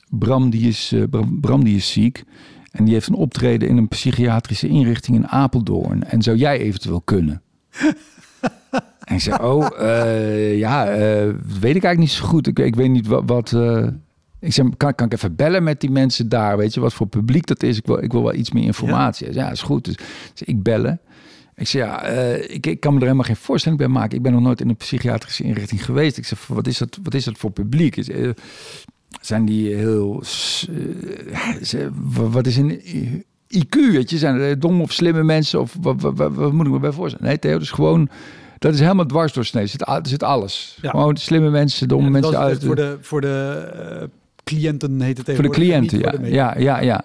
Bram, 0.09 0.51
die 0.51 0.69
is, 0.69 0.95
Bram, 1.11 1.41
Bram 1.41 1.65
die 1.65 1.77
is 1.77 1.93
ziek 1.93 2.25
en 2.71 2.85
die 2.85 2.95
heeft 2.95 3.09
een 3.09 3.15
optreden 3.15 3.69
in 3.69 3.77
een 3.77 3.89
psychiatrische 3.89 4.69
inrichting 4.69 5.17
in 5.17 5.29
Apeldoorn 5.29 6.05
en 6.05 6.23
zou 6.23 6.37
jij 6.37 6.59
eventueel 6.59 7.01
kunnen? 7.01 7.43
en 9.05 9.15
ik 9.15 9.21
zei, 9.21 9.43
oh, 9.43 9.67
eh, 9.81 10.59
ja, 10.59 10.87
eh, 10.87 11.29
weet 11.61 11.77
ik 11.77 11.85
eigenlijk 11.85 11.99
niet 11.99 12.11
zo 12.11 12.25
goed. 12.25 12.47
Ik, 12.47 12.59
ik 12.59 12.75
weet 12.75 12.91
niet 12.91 13.07
wat... 13.07 13.23
wat 13.27 13.53
eh, 13.53 13.87
ik 14.39 14.53
zei, 14.53 14.77
kan, 14.77 14.95
kan 14.95 15.07
ik 15.07 15.13
even 15.13 15.37
bellen 15.37 15.63
met 15.63 15.81
die 15.81 15.91
mensen 15.91 16.29
daar? 16.29 16.57
Weet 16.57 16.75
je 16.75 16.81
wat 16.81 16.95
voor 16.95 17.07
publiek 17.07 17.47
dat 17.47 17.63
is? 17.63 17.79
Ik 17.79 17.87
wil, 17.87 18.03
ik 18.03 18.13
wil 18.13 18.23
wel 18.23 18.35
iets 18.35 18.51
meer 18.51 18.65
informatie. 18.65 19.27
Ja, 19.27 19.33
ja 19.33 19.51
is 19.51 19.63
goed. 19.63 19.85
Dus, 19.85 19.97
dus 20.35 20.43
ik 20.43 20.63
bellen. 20.63 21.01
Ik 21.55 21.67
zei, 21.67 21.85
ja, 21.85 22.03
ik, 22.03 22.67
ik 22.67 22.81
kan 22.81 22.93
me 22.93 22.99
er 22.99 23.05
helemaal 23.05 23.27
geen 23.27 23.37
voorstelling 23.37 23.81
bij 23.81 23.89
maken. 23.89 24.17
Ik 24.17 24.23
ben 24.23 24.33
nog 24.33 24.41
nooit 24.41 24.61
in 24.61 24.69
een 24.69 24.77
psychiatrische 24.77 25.45
inrichting 25.45 25.85
geweest. 25.85 26.17
Ik 26.17 26.27
zeg, 26.27 26.47
wat 26.47 26.67
is 26.67 26.79
dat, 26.79 26.99
wat 27.03 27.15
is 27.15 27.25
dat 27.25 27.39
voor 27.39 27.51
publiek? 27.51 27.97
Eh, 27.97 28.31
zijn 29.21 29.45
die 29.45 29.75
heel... 29.75 30.23
wat 32.13 32.47
is 32.47 32.57
een 32.57 32.81
IQ, 33.49 33.77
weet 33.93 34.11
je? 34.11 34.19
Zijn 34.19 34.41
het 34.41 34.61
domme 34.61 34.83
of 34.83 34.93
slimme 34.93 35.23
mensen? 35.23 35.61
Of 35.61 35.77
wat, 35.81 36.01
wat, 36.01 36.17
wat, 36.17 36.35
wat 36.35 36.53
moet 36.53 36.67
ik 36.67 36.73
me 36.73 36.79
bij 36.79 36.93
voorstellen? 36.93 37.27
Nee, 37.27 37.39
Theo, 37.39 37.59
dus 37.59 37.71
gewoon 37.71 38.09
Dat 38.59 38.75
is 38.75 38.81
helemaal 38.81 39.07
dwarsdoorsneden. 39.07 39.71
Er 39.71 39.77
zit, 39.79 39.89
er 40.05 40.09
zit 40.09 40.23
alles. 40.23 40.79
Ja. 40.83 40.91
Gewoon 40.91 41.17
slimme 41.17 41.51
mensen, 41.51 41.89
domme 41.89 42.05
Ja, 42.05 42.11
mensen 42.11 42.39
uit. 42.39 42.65
voor 42.65 42.77
de, 42.77 42.99
voor 43.01 43.21
de 43.21 43.69
eh, 44.01 44.07
cliënten 44.45 45.01
heet 45.01 45.19
het 45.19 45.35
Voor 45.35 45.43
de 45.45 45.51
cliënten, 45.51 45.99
ja. 45.99 46.03
voor 46.11 46.19
de 46.19 46.25
media. 46.25 46.55
ja. 46.59 46.61
Ja, 46.61 46.81
ja, 46.81 47.05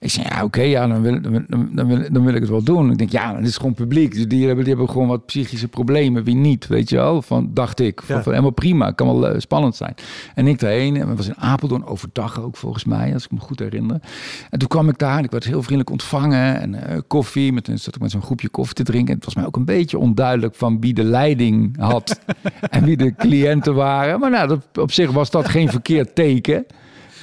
Ik 0.00 0.10
zei, 0.10 0.26
ja, 0.28 0.44
oké, 0.44 0.60
ja, 0.62 0.86
dan, 0.86 1.02
wil, 1.02 1.20
dan, 1.20 1.32
wil- 1.32 1.44
dan, 1.70 1.86
wil, 1.86 1.98
dan 2.12 2.24
wil 2.24 2.34
ik 2.34 2.40
het 2.40 2.50
wel 2.50 2.62
doen. 2.62 2.90
Ik 2.90 2.98
denk, 2.98 3.10
ja, 3.10 3.34
dit 3.34 3.46
is 3.46 3.56
gewoon 3.56 3.74
publiek. 3.74 4.12
Die, 4.14 4.26
die, 4.26 4.46
hebben, 4.46 4.64
die 4.64 4.74
hebben 4.74 4.92
gewoon 4.92 5.08
wat 5.08 5.26
psychische 5.26 5.68
problemen. 5.68 6.24
Wie 6.24 6.34
niet, 6.34 6.66
weet 6.66 6.88
je 6.90 6.96
wel? 6.96 7.22
Van, 7.22 7.50
dacht 7.54 7.80
ik. 7.80 8.02
Van, 8.02 8.16
Ja. 8.16 8.22
van, 8.22 8.32
helemaal 8.32 8.52
prima, 8.52 8.90
kan 8.90 9.06
wel 9.06 9.28
eh, 9.28 9.40
spannend 9.40 9.76
zijn. 9.76 9.94
En 10.34 10.46
ik 10.46 10.58
daarheen, 10.58 10.96
en 10.96 11.08
het 11.08 11.16
was 11.16 11.26
in 11.28 11.36
Apeldoorn 11.36 11.86
overdag 11.86 12.40
ook 12.42 12.56
volgens 12.56 12.84
mij, 12.84 13.12
als 13.14 13.24
ik 13.24 13.30
me 13.30 13.38
goed 13.40 13.58
herinner. 13.58 14.00
En 14.50 14.58
toen 14.58 14.68
kwam 14.68 14.88
ik 14.88 14.98
daar 14.98 15.18
en 15.18 15.24
ik 15.24 15.30
werd 15.30 15.44
heel 15.44 15.60
vriendelijk 15.62 15.90
ontvangen. 15.90 16.60
En 16.60 16.74
eh, 16.74 16.98
koffie, 17.06 17.52
met, 17.52 17.70
zat 17.74 17.94
ik 17.94 18.00
met 18.00 18.10
zo'n 18.10 18.22
groepje 18.22 18.48
koffie 18.48 18.74
te 18.74 18.82
drinken. 18.82 19.14
Het 19.14 19.24
was 19.24 19.34
mij 19.34 19.46
ook 19.46 19.56
een 19.56 19.64
beetje 19.64 19.98
onduidelijk 19.98 20.54
van 20.54 20.80
wie 20.80 20.94
de 20.94 21.04
leiding 21.04 21.76
had. 21.78 22.20
en 22.70 22.84
wie 22.84 22.96
de 22.96 23.14
cliënten 23.14 23.74
waren. 23.74 24.20
Maar 24.20 24.30
nou, 24.30 24.48
dat, 24.48 24.66
op 24.80 24.92
zich 24.92 25.10
was 25.10 25.30
dat 25.30 25.48
geen 25.48 25.68
verkeerd 25.70 26.14
teken. 26.14 26.58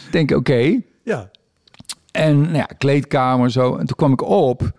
Ik 0.06 0.12
denk, 0.12 0.32
oké, 0.32 0.80
Ja. 1.04 1.30
En 2.16 2.42
nou 2.42 2.56
ja, 2.56 2.70
kleedkamer 2.78 3.52
zo. 3.52 3.76
En 3.76 3.86
toen 3.86 3.96
kwam 3.96 4.12
ik 4.12 4.22
op. 4.22 4.72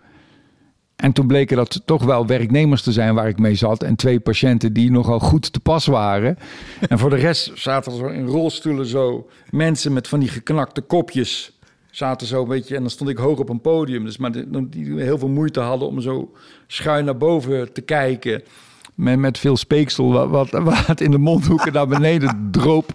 En 0.95 1.11
toen 1.11 1.27
bleken 1.27 1.57
dat 1.57 1.81
toch 1.85 2.03
wel 2.03 2.25
werknemers 2.25 2.81
te 2.81 2.91
zijn 2.91 3.15
waar 3.15 3.27
ik 3.27 3.39
mee 3.39 3.55
zat. 3.55 3.83
En 3.83 3.95
twee 3.95 4.19
patiënten 4.19 4.73
die 4.73 4.91
nogal 4.91 5.19
goed 5.19 5.53
te 5.53 5.59
pas 5.59 5.85
waren. 5.85 6.37
En 6.89 6.99
voor 6.99 7.09
de 7.09 7.15
rest 7.15 7.51
zaten 7.53 7.91
er 7.91 7.97
zo 7.97 8.07
in 8.07 8.25
rolstoelen 8.25 8.85
zo 8.85 9.27
mensen 9.49 9.93
met 9.93 10.07
van 10.07 10.19
die 10.19 10.29
geknakte 10.29 10.81
kopjes. 10.81 11.59
Zaten 11.91 12.27
zo 12.27 12.41
een 12.41 12.47
beetje. 12.47 12.75
En 12.75 12.81
dan 12.81 12.89
stond 12.89 13.09
ik 13.09 13.17
hoog 13.17 13.39
op 13.39 13.49
een 13.49 13.61
podium. 13.61 14.03
Dus 14.03 14.17
maar 14.17 14.31
die, 14.31 14.69
die 14.69 14.99
heel 14.99 15.17
veel 15.17 15.29
moeite 15.29 15.59
hadden 15.59 15.87
om 15.87 16.01
zo 16.01 16.31
schuin 16.67 17.05
naar 17.05 17.17
boven 17.17 17.73
te 17.73 17.81
kijken. 17.81 18.43
Met, 18.95 19.19
met 19.19 19.37
veel 19.37 19.57
speeksel 19.57 20.11
wat, 20.11 20.49
wat, 20.49 20.63
wat 20.87 21.01
in 21.01 21.11
de 21.11 21.17
mondhoeken 21.17 21.73
naar 21.73 21.87
beneden 21.87 22.47
droop. 22.51 22.93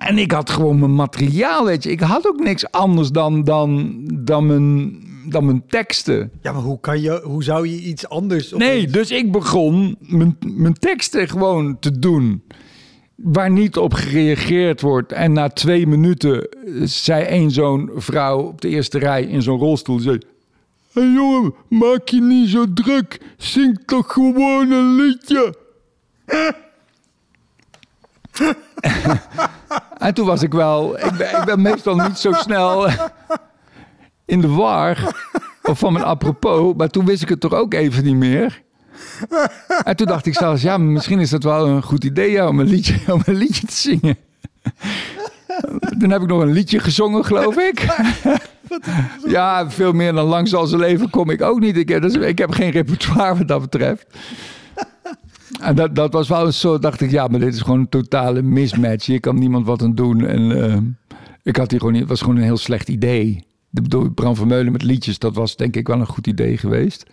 En 0.00 0.18
ik 0.18 0.32
had 0.32 0.50
gewoon 0.50 0.78
mijn 0.78 0.94
materiaal, 0.94 1.64
weet 1.64 1.82
je. 1.82 1.90
Ik 1.90 2.00
had 2.00 2.26
ook 2.26 2.40
niks 2.40 2.70
anders 2.70 3.10
dan, 3.10 3.44
dan, 3.44 4.00
dan, 4.12 4.46
mijn, 4.46 4.98
dan 5.28 5.44
mijn 5.44 5.62
teksten. 5.66 6.30
Ja, 6.42 6.52
maar 6.52 6.62
hoe, 6.62 6.80
kan 6.80 7.00
je, 7.00 7.20
hoe 7.24 7.44
zou 7.44 7.68
je 7.68 7.80
iets 7.80 8.08
anders... 8.08 8.52
Nee, 8.52 8.86
dus 8.86 9.10
ik 9.10 9.32
begon 9.32 9.96
mijn, 10.00 10.36
mijn 10.46 10.74
teksten 10.74 11.28
gewoon 11.28 11.78
te 11.78 11.98
doen. 11.98 12.42
Waar 13.14 13.50
niet 13.50 13.76
op 13.76 13.94
gereageerd 13.94 14.80
wordt. 14.80 15.12
En 15.12 15.32
na 15.32 15.48
twee 15.48 15.86
minuten 15.86 16.48
zei 16.84 17.24
één 17.24 17.50
zo'n 17.50 17.90
vrouw 17.94 18.38
op 18.38 18.60
de 18.60 18.68
eerste 18.68 18.98
rij 18.98 19.22
in 19.22 19.42
zo'n 19.42 19.58
rolstoel... 19.58 19.98
Zei, 19.98 20.18
hey 20.92 21.12
jongen, 21.12 21.54
maak 21.68 22.08
je 22.08 22.20
niet 22.20 22.48
zo 22.48 22.72
druk. 22.72 23.20
Zing 23.36 23.82
toch 23.86 24.12
gewoon 24.12 24.70
een 24.70 24.94
liedje. 24.94 25.54
En 29.98 30.14
toen 30.14 30.26
was 30.26 30.42
ik 30.42 30.52
wel... 30.52 30.98
Ik 30.98 31.12
ben, 31.16 31.38
ik 31.38 31.44
ben 31.44 31.62
meestal 31.62 31.96
niet 31.96 32.18
zo 32.18 32.32
snel 32.32 32.88
in 34.24 34.40
de 34.40 34.48
war. 34.48 35.14
Of 35.62 35.78
van 35.78 35.92
mijn 35.92 36.04
apropos. 36.04 36.74
Maar 36.76 36.88
toen 36.88 37.04
wist 37.04 37.22
ik 37.22 37.28
het 37.28 37.40
toch 37.40 37.54
ook 37.54 37.74
even 37.74 38.04
niet 38.04 38.16
meer. 38.16 38.62
En 39.84 39.96
toen 39.96 40.06
dacht 40.06 40.26
ik 40.26 40.34
zelfs... 40.34 40.62
Ja, 40.62 40.78
misschien 40.78 41.18
is 41.18 41.30
dat 41.30 41.42
wel 41.42 41.66
een 41.66 41.82
goed 41.82 42.04
idee 42.04 42.46
om, 42.48 42.60
een 42.60 42.66
liedje, 42.66 43.12
om 43.14 43.22
een 43.24 43.34
liedje 43.34 43.66
te 43.66 43.74
zingen. 43.74 44.16
Toen 45.98 46.10
heb 46.10 46.22
ik 46.22 46.28
nog 46.28 46.40
een 46.40 46.52
liedje 46.52 46.78
gezongen, 46.78 47.24
geloof 47.24 47.56
ik. 47.56 47.86
Ja, 49.26 49.70
veel 49.70 49.92
meer 49.92 50.12
dan 50.12 50.26
lang 50.26 50.48
zal 50.48 50.66
ze 50.66 50.78
leven 50.78 51.10
kom 51.10 51.30
ik 51.30 51.42
ook 51.42 51.60
niet. 51.60 51.76
Ik 51.76 52.38
heb 52.38 52.50
geen 52.50 52.70
repertoire 52.70 53.36
wat 53.36 53.48
dat 53.48 53.60
betreft. 53.60 54.06
En 55.60 55.74
dat, 55.74 55.94
dat 55.94 56.12
was 56.12 56.28
wel 56.28 56.46
een 56.46 56.52
soort, 56.52 56.82
dacht 56.82 57.00
ik, 57.00 57.10
ja, 57.10 57.26
maar 57.26 57.40
dit 57.40 57.54
is 57.54 57.60
gewoon 57.60 57.78
een 57.78 57.88
totale 57.88 58.42
mismatch. 58.42 59.06
Hier 59.06 59.20
kan 59.20 59.38
niemand 59.38 59.66
wat 59.66 59.82
aan 59.82 59.94
doen. 59.94 60.26
En 60.26 60.64
eh, 60.64 60.78
ik 61.42 61.56
had 61.56 61.70
hier 61.70 61.78
gewoon 61.78 61.92
niet, 61.92 62.02
het 62.02 62.10
was 62.10 62.20
gewoon 62.20 62.36
een 62.36 62.42
heel 62.42 62.56
slecht 62.56 62.88
idee. 62.88 63.44
Ik 63.72 63.82
bedoel, 63.82 64.10
Bram 64.10 64.36
Vermeulen 64.36 64.72
met 64.72 64.82
liedjes, 64.82 65.18
dat 65.18 65.34
was 65.34 65.56
denk 65.56 65.76
ik 65.76 65.86
wel 65.86 66.00
een 66.00 66.06
goed 66.06 66.26
idee 66.26 66.56
geweest. 66.56 67.06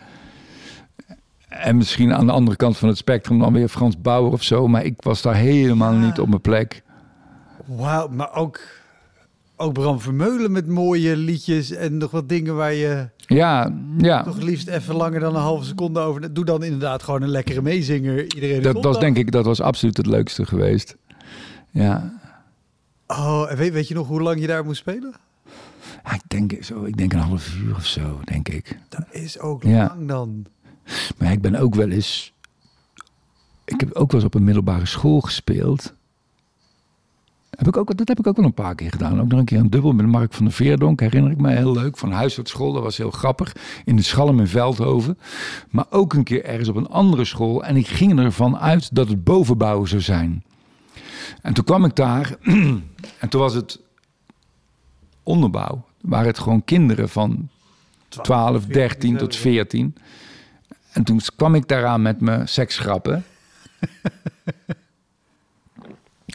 En 1.48 1.78
misschien 1.78 2.14
aan 2.14 2.26
de 2.26 2.32
andere 2.32 2.58
kant 2.58 2.78
van 2.78 2.88
het 2.88 2.98
spectrum 2.98 3.40
dan 3.40 3.54
weer 3.54 3.68
Frans 3.68 4.02
Bauer 4.02 4.32
of 4.32 4.44
zo. 4.44 4.68
Maar 4.68 4.86
ik 4.86 5.02
was 5.02 5.22
daar 5.22 5.36
helemaal 5.36 5.94
niet 5.94 6.20
op 6.20 6.28
mijn 6.28 6.42
plek. 6.42 6.84
Wauw, 7.66 8.08
maar 8.08 8.34
ook, 8.36 8.60
ook 9.58 9.74
Bram 9.74 9.99
Vermeulen 9.99 10.51
met 10.51 10.68
mooie 10.68 11.16
liedjes 11.18 11.72
en 11.72 11.97
nog 11.97 12.12
wat 12.12 12.30
dingen 12.30 12.55
waar 12.55 12.74
je 12.74 13.10
Ja, 13.18 13.74
ja. 13.97 14.24
toch 14.24 14.41
liefst 14.41 14.68
even 14.68 14.95
langer 14.95 15.20
dan 15.20 15.36
een 15.36 15.41
halve 15.41 15.66
seconde 15.66 15.99
over... 15.99 16.34
Doe 16.34 16.45
dan 16.45 16.64
inderdaad 16.64 17.03
gewoon 17.03 17.22
een 17.22 17.30
lekkere 17.30 17.62
meezinger. 17.62 18.34
Iedereen 18.34 18.62
Dat 18.62 18.84
was 18.84 18.99
denk 18.99 19.18
ik, 19.18 19.32
dat 19.32 19.45
was 19.45 19.62
absoluut 19.62 19.97
het 19.97 20.05
leukste 20.05 20.45
geweest. 20.45 20.95
Ja. 21.72 22.20
Oh, 23.08 23.45
en 23.49 23.58
weet, 23.58 23.74
weet 23.74 23.88
je 23.88 23.93
nog 23.93 24.08
hoe 24.08 24.22
lang 24.22 24.39
je 24.39 24.47
daar 24.47 24.66
moest 24.66 24.80
spelen? 24.80 25.14
Ja, 26.03 26.14
ik 26.14 26.22
denk 26.28 26.64
zo, 26.64 26.84
ik 26.84 26.97
denk 26.97 27.14
een 27.14 27.20
half 27.20 27.55
uur 27.55 27.76
of 27.76 27.86
zo, 27.86 28.20
denk 28.24 28.49
ik. 28.49 28.78
Dat 28.89 29.05
is 29.12 29.39
ook 29.39 29.64
Ja. 29.64 29.88
lang 29.88 30.08
dan. 30.08 30.45
Maar 31.18 31.32
ik 31.32 31.41
ben 31.41 31.55
ook 31.55 31.76
wel 31.76 31.89
eens. 31.89 32.34
Ik 33.66 33.80
heb 33.80 33.91
ook 33.93 34.12
wel 34.12 34.20
eens 34.22 34.30
op 34.30 34.34
een 34.36 34.43
middelbare 34.43 34.86
school 34.86 35.22
gespeeld. 35.22 35.93
Heb 37.50 37.68
ik 37.68 37.78
ook, 37.78 37.98
dat 37.98 38.08
heb 38.08 38.20
ik 38.20 38.28
ook 38.28 38.36
wel 38.36 38.45
een 38.45 38.54
paar 38.54 38.76
keer 38.76 38.91
gedaan. 38.91 39.22
Ook 39.22 39.28
nog 39.28 39.39
een 39.39 39.45
keer 39.45 39.60
een 39.60 39.70
dubbel 39.70 39.91
met 39.91 40.06
Mark 40.06 40.34
van 40.34 40.45
der 40.45 40.54
Veerdonk, 40.54 41.00
herinner 41.00 41.32
ik 41.32 41.38
me 41.38 41.52
heel 41.52 41.72
leuk. 41.72 41.98
Van 41.98 42.12
huis 42.12 42.34
tot 42.34 42.50
school, 42.50 42.74
dat 42.74 42.84
was 42.84 42.98
heel 42.98 43.12
grappig. 43.12 43.56
In 43.86 43.95
de 43.95 44.02
Schalm 44.02 44.39
in 44.39 44.48
Veldhoven. 44.48 45.18
Maar 45.70 45.86
ook 45.89 46.14
een 46.14 46.24
keer 46.24 46.45
ergens 46.45 46.70
op 46.70 46.76
een 46.76 46.88
andere 46.88 47.26
school. 47.26 47.64
En 47.64 47.76
ik 47.76 47.88
ging 47.88 48.20
ervan 48.20 48.58
uit 48.58 48.95
dat 48.95 49.08
het 49.08 49.24
bovenbouw 49.24 49.86
zou 49.86 50.02
zijn. 50.02 50.43
En 51.41 51.54
toen 51.54 51.64
kwam 51.64 51.86
ik 51.86 51.95
daar. 51.95 52.36
en 53.22 53.30
toen 53.30 53.41
was 53.41 53.54
het 53.54 53.80
onderbouw. 55.24 55.86
Waren 56.02 56.28
het 56.28 56.39
gewoon 56.39 56.64
kinderen 56.64 57.10
van 57.10 57.50
12, 58.10 58.66
13 58.66 59.18
tot 59.18 59.36
14. 59.36 59.95
En 60.91 61.04
toen 61.04 61.22
kwam 61.36 61.56
ik 61.56 61.68
daaraan 61.68 62.02
met 62.02 62.22
mijn 62.22 62.48
seksgrappen. 62.48 63.26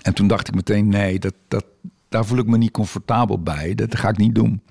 en 0.02 0.14
toen 0.14 0.26
dacht 0.26 0.48
ik 0.48 0.54
meteen, 0.54 0.88
nee, 0.88 1.18
dat, 1.18 1.34
dat, 1.48 1.64
daar 2.08 2.24
voel 2.24 2.38
ik 2.38 2.46
me 2.46 2.56
niet 2.56 2.70
comfortabel 2.70 3.42
bij. 3.42 3.74
Dat 3.74 3.96
ga 3.98 4.08
ik 4.08 4.16
niet 4.16 4.34
doen. 4.34 4.62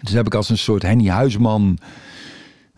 Dus 0.00 0.12
heb 0.12 0.26
ik 0.26 0.34
als 0.34 0.48
een 0.48 0.58
soort 0.58 0.82
Henny 0.82 1.08
Huisman... 1.08 1.78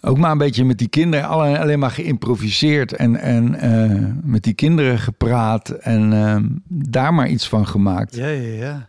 ook 0.01 0.19
maar 0.19 0.31
een 0.31 0.39
beetje 0.39 0.65
met 0.65 0.79
die 0.79 0.89
kinderen 0.89 1.29
alleen, 1.29 1.79
maar 1.79 1.91
geïmproviseerd... 1.91 2.93
en, 2.93 3.17
en 3.17 3.55
eh, 3.55 4.13
met 4.23 4.43
die 4.43 4.55
kinderen 4.55 4.99
gepraat 4.99 5.69
en 5.69 6.13
eh, 6.13 6.37
daar 6.69 7.15
maar 7.15 7.29
iets 7.29 7.49
van 7.49 7.67
gemaakt. 7.67 8.15
Ja, 8.15 8.29
ja, 8.29 8.65
ja. 8.65 8.88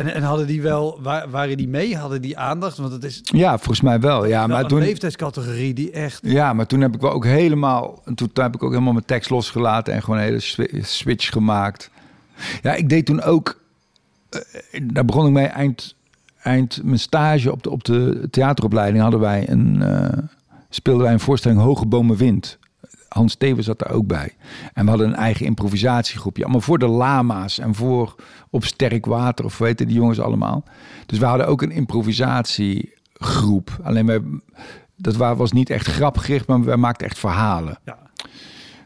En, 0.00 0.14
en 0.14 0.22
hadden 0.22 0.46
die 0.46 0.62
wel, 0.62 0.98
wa- 1.02 1.28
waren 1.28 1.56
die 1.56 1.68
mee? 1.68 1.96
Hadden 1.96 2.20
die 2.22 2.38
aandacht? 2.38 2.76
Want 2.76 2.92
het 2.92 3.04
is 3.04 3.20
Ja, 3.22 3.56
volgens 3.56 3.80
mij 3.80 4.00
wel. 4.00 4.26
Ja, 4.26 4.46
maar 4.46 4.62
een 4.62 4.68
toen, 4.68 4.78
leeftijdscategorie 4.78 5.74
die 5.74 5.90
echt... 5.90 6.20
Ja, 6.22 6.52
maar 6.52 6.66
toen 6.66 6.80
heb 6.80 6.94
ik 6.94 7.00
wel 7.00 7.10
ook 7.12 7.24
helemaal. 7.24 8.02
en 8.04 8.14
Toen 8.14 8.28
heb 8.34 8.54
ik 8.54 8.62
ook 8.62 8.70
helemaal 8.70 8.92
mijn 8.92 9.04
tekst 9.04 9.30
losgelaten 9.30 9.94
en 9.94 10.02
gewoon 10.02 10.18
een 10.18 10.24
hele 10.24 10.40
swi- 10.40 10.80
switch 10.82 11.28
gemaakt. 11.32 11.90
Ja, 12.62 12.74
ik 12.74 12.88
deed 12.88 13.06
toen 13.06 13.22
ook. 13.22 13.60
eh, 14.30 14.40
daar 14.82 15.04
begon 15.04 15.26
ik 15.26 15.32
mee 15.32 15.46
eind, 15.46 15.94
eind 16.42 16.80
mijn 16.84 16.98
stage 16.98 17.52
op 17.52 17.62
de, 17.62 17.70
op 17.70 17.84
de 17.84 18.28
theateropleiding. 18.30 19.02
Hadden 19.02 19.20
wij 19.20 19.48
een. 19.48 19.82
eh, 19.82 20.18
speelden 20.70 21.02
wij 21.04 21.12
een 21.12 21.20
voorstelling 21.20 21.60
Hoge 21.60 21.86
Bomen 21.86 22.16
Wind. 22.16 22.58
Hans 23.10 23.32
Stevens 23.32 23.66
zat 23.66 23.78
daar 23.78 23.90
ook 23.90 24.06
bij. 24.06 24.34
En 24.72 24.84
we 24.84 24.90
hadden 24.90 25.08
een 25.08 25.14
eigen 25.14 25.46
improvisatiegroepje. 25.46 26.42
Allemaal 26.42 26.60
voor 26.60 26.78
de 26.78 26.86
lama's 26.86 27.58
en 27.58 27.74
voor 27.74 28.14
op 28.50 28.64
sterk 28.64 29.06
water. 29.06 29.44
Of 29.44 29.58
weten 29.58 29.86
die 29.86 29.96
jongens 29.96 30.20
allemaal. 30.20 30.64
Dus 31.06 31.18
we 31.18 31.24
hadden 31.24 31.46
ook 31.46 31.62
een 31.62 31.70
improvisatiegroep. 31.70 33.78
Alleen 33.82 34.06
wij, 34.06 34.20
dat 34.96 35.16
wa- 35.16 35.36
was 35.36 35.52
niet 35.52 35.70
echt 35.70 35.86
grapgericht, 35.86 36.46
maar 36.46 36.64
wij 36.64 36.76
maakten 36.76 37.06
echt 37.06 37.18
verhalen. 37.18 37.78
Ja. 37.84 37.98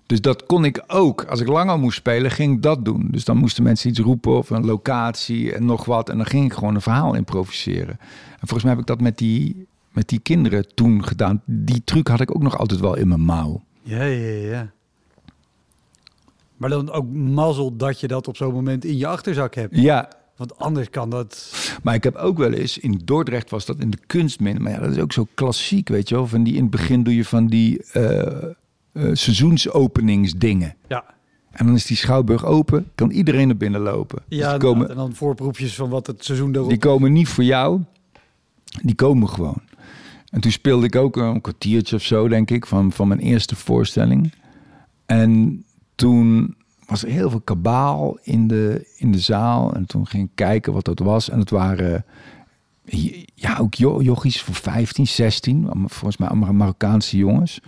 Dus 0.06 0.20
dat 0.20 0.46
kon 0.46 0.64
ik 0.64 0.84
ook. 0.86 1.24
Als 1.24 1.40
ik 1.40 1.48
langer 1.48 1.78
moest 1.78 1.96
spelen, 1.96 2.30
ging 2.30 2.54
ik 2.54 2.62
dat 2.62 2.84
doen. 2.84 3.08
Dus 3.10 3.24
dan 3.24 3.36
moesten 3.36 3.62
mensen 3.62 3.90
iets 3.90 3.98
roepen 3.98 4.36
of 4.36 4.50
een 4.50 4.64
locatie 4.66 5.54
en 5.54 5.64
nog 5.64 5.84
wat. 5.84 6.08
En 6.08 6.16
dan 6.16 6.26
ging 6.26 6.44
ik 6.44 6.52
gewoon 6.52 6.74
een 6.74 6.80
verhaal 6.80 7.14
improviseren. 7.14 7.96
En 8.40 8.48
volgens 8.48 8.62
mij 8.62 8.70
heb 8.72 8.80
ik 8.80 8.86
dat 8.86 9.00
met 9.00 9.18
die, 9.18 9.66
met 9.92 10.08
die 10.08 10.18
kinderen 10.18 10.74
toen 10.74 11.04
gedaan. 11.04 11.42
Die 11.44 11.82
truc 11.84 12.08
had 12.08 12.20
ik 12.20 12.34
ook 12.34 12.42
nog 12.42 12.58
altijd 12.58 12.80
wel 12.80 12.94
in 12.96 13.08
mijn 13.08 13.20
mouw. 13.24 13.62
Ja, 13.84 14.02
ja, 14.02 14.48
ja. 14.48 14.72
Maar 16.56 16.70
dan 16.70 16.90
ook 16.90 17.06
mazzel 17.12 17.76
dat 17.76 18.00
je 18.00 18.06
dat 18.08 18.28
op 18.28 18.36
zo'n 18.36 18.52
moment 18.52 18.84
in 18.84 18.96
je 18.96 19.06
achterzak 19.06 19.54
hebt. 19.54 19.76
Ja, 19.76 20.08
Want 20.36 20.58
anders 20.58 20.90
kan 20.90 21.10
dat... 21.10 21.52
maar 21.82 21.94
ik 21.94 22.02
heb 22.04 22.16
ook 22.16 22.38
wel 22.38 22.52
eens, 22.52 22.78
in 22.78 23.00
Dordrecht 23.04 23.50
was 23.50 23.66
dat 23.66 23.78
in 23.78 23.90
de 23.90 23.98
kunstmin. 24.06 24.62
Maar 24.62 24.72
ja, 24.72 24.78
dat 24.78 24.90
is 24.90 24.98
ook 24.98 25.12
zo 25.12 25.26
klassiek, 25.34 25.88
weet 25.88 26.08
je 26.08 26.14
wel. 26.14 26.26
Van 26.26 26.42
die, 26.42 26.54
in 26.54 26.62
het 26.62 26.70
begin 26.70 27.02
doe 27.02 27.16
je 27.16 27.24
van 27.24 27.46
die 27.46 27.82
eh, 27.92 28.42
eh, 28.42 28.52
seizoensopeningsdingen. 29.12 30.74
Ja, 30.88 31.04
En 31.50 31.66
dan 31.66 31.74
is 31.74 31.86
die 31.86 31.96
schouwburg 31.96 32.44
open, 32.44 32.90
kan 32.94 33.10
iedereen 33.10 33.48
er 33.48 33.56
binnen 33.56 33.80
lopen. 33.80 34.22
Dus 34.28 34.38
ja 34.38 34.56
komen, 34.56 34.88
en 34.90 34.96
dan 34.96 35.14
voorproefjes 35.14 35.74
van 35.74 35.88
wat 35.88 36.06
het 36.06 36.24
seizoen 36.24 36.54
erop... 36.54 36.68
die 36.68 36.78
komen 36.78 37.12
niet 37.12 37.28
voor 37.28 37.44
jou, 37.44 37.80
die 38.82 38.94
komen 38.94 39.28
gewoon. 39.28 39.62
En 40.34 40.40
toen 40.40 40.50
speelde 40.50 40.86
ik 40.86 40.96
ook 40.96 41.16
een 41.16 41.40
kwartiertje 41.40 41.96
of 41.96 42.02
zo, 42.02 42.28
denk 42.28 42.50
ik, 42.50 42.66
van, 42.66 42.92
van 42.92 43.08
mijn 43.08 43.20
eerste 43.20 43.56
voorstelling. 43.56 44.32
En 45.06 45.64
toen 45.94 46.56
was 46.86 47.02
er 47.02 47.08
heel 47.08 47.30
veel 47.30 47.40
kabaal 47.40 48.18
in 48.22 48.48
de, 48.48 48.86
in 48.96 49.12
de 49.12 49.18
zaal. 49.18 49.74
En 49.74 49.86
toen 49.86 50.06
ging 50.06 50.24
ik 50.24 50.30
kijken 50.34 50.72
wat 50.72 50.84
dat 50.84 50.98
was. 50.98 51.30
En 51.30 51.38
het 51.38 51.50
waren 51.50 52.04
ja, 53.34 53.58
ook 53.58 53.74
jo 53.74 54.02
jochies 54.02 54.42
van 54.42 54.54
15, 54.54 55.06
16. 55.06 55.68
Volgens 55.72 56.16
mij 56.16 56.28
allemaal 56.28 56.52
Marokkaanse 56.52 57.16
jongens. 57.16 57.60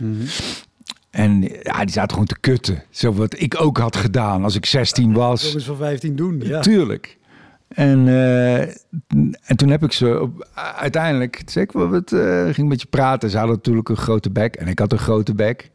En 1.11 1.43
ja, 1.43 1.85
die 1.85 1.93
zaten 1.93 2.11
gewoon 2.11 2.27
te 2.27 2.41
kutten. 2.41 2.83
Zo 2.91 3.13
wat 3.13 3.41
ik 3.41 3.61
ook 3.61 3.79
had 3.79 3.97
gedaan 3.97 4.45
als 4.45 4.55
ik 4.55 4.67
16 4.67 5.13
was. 5.13 5.43
Jongens 5.43 5.65
van 5.65 5.77
15 5.77 6.17
doen, 6.17 6.41
ja. 6.45 6.61
Tuurlijk. 6.61 7.19
En, 7.69 8.07
uh, 8.07 8.61
en 8.61 9.57
toen 9.57 9.69
heb 9.69 9.83
ik 9.83 9.93
ze 9.93 10.21
op, 10.21 10.49
uiteindelijk, 10.77 11.43
zei 11.47 11.65
ik, 11.65 11.73
wat, 11.73 12.13
uh, 12.13 12.45
ging 12.45 12.59
een 12.59 12.69
beetje 12.69 12.87
praten. 12.87 13.31
Ze 13.31 13.39
hadden 13.39 13.57
natuurlijk 13.57 13.89
een 13.89 13.97
grote 13.97 14.31
bek 14.31 14.57
en 14.57 14.69
ik 14.69 14.79
had 14.79 14.93
een 14.93 14.99
grote 14.99 15.35
bek. 15.35 15.71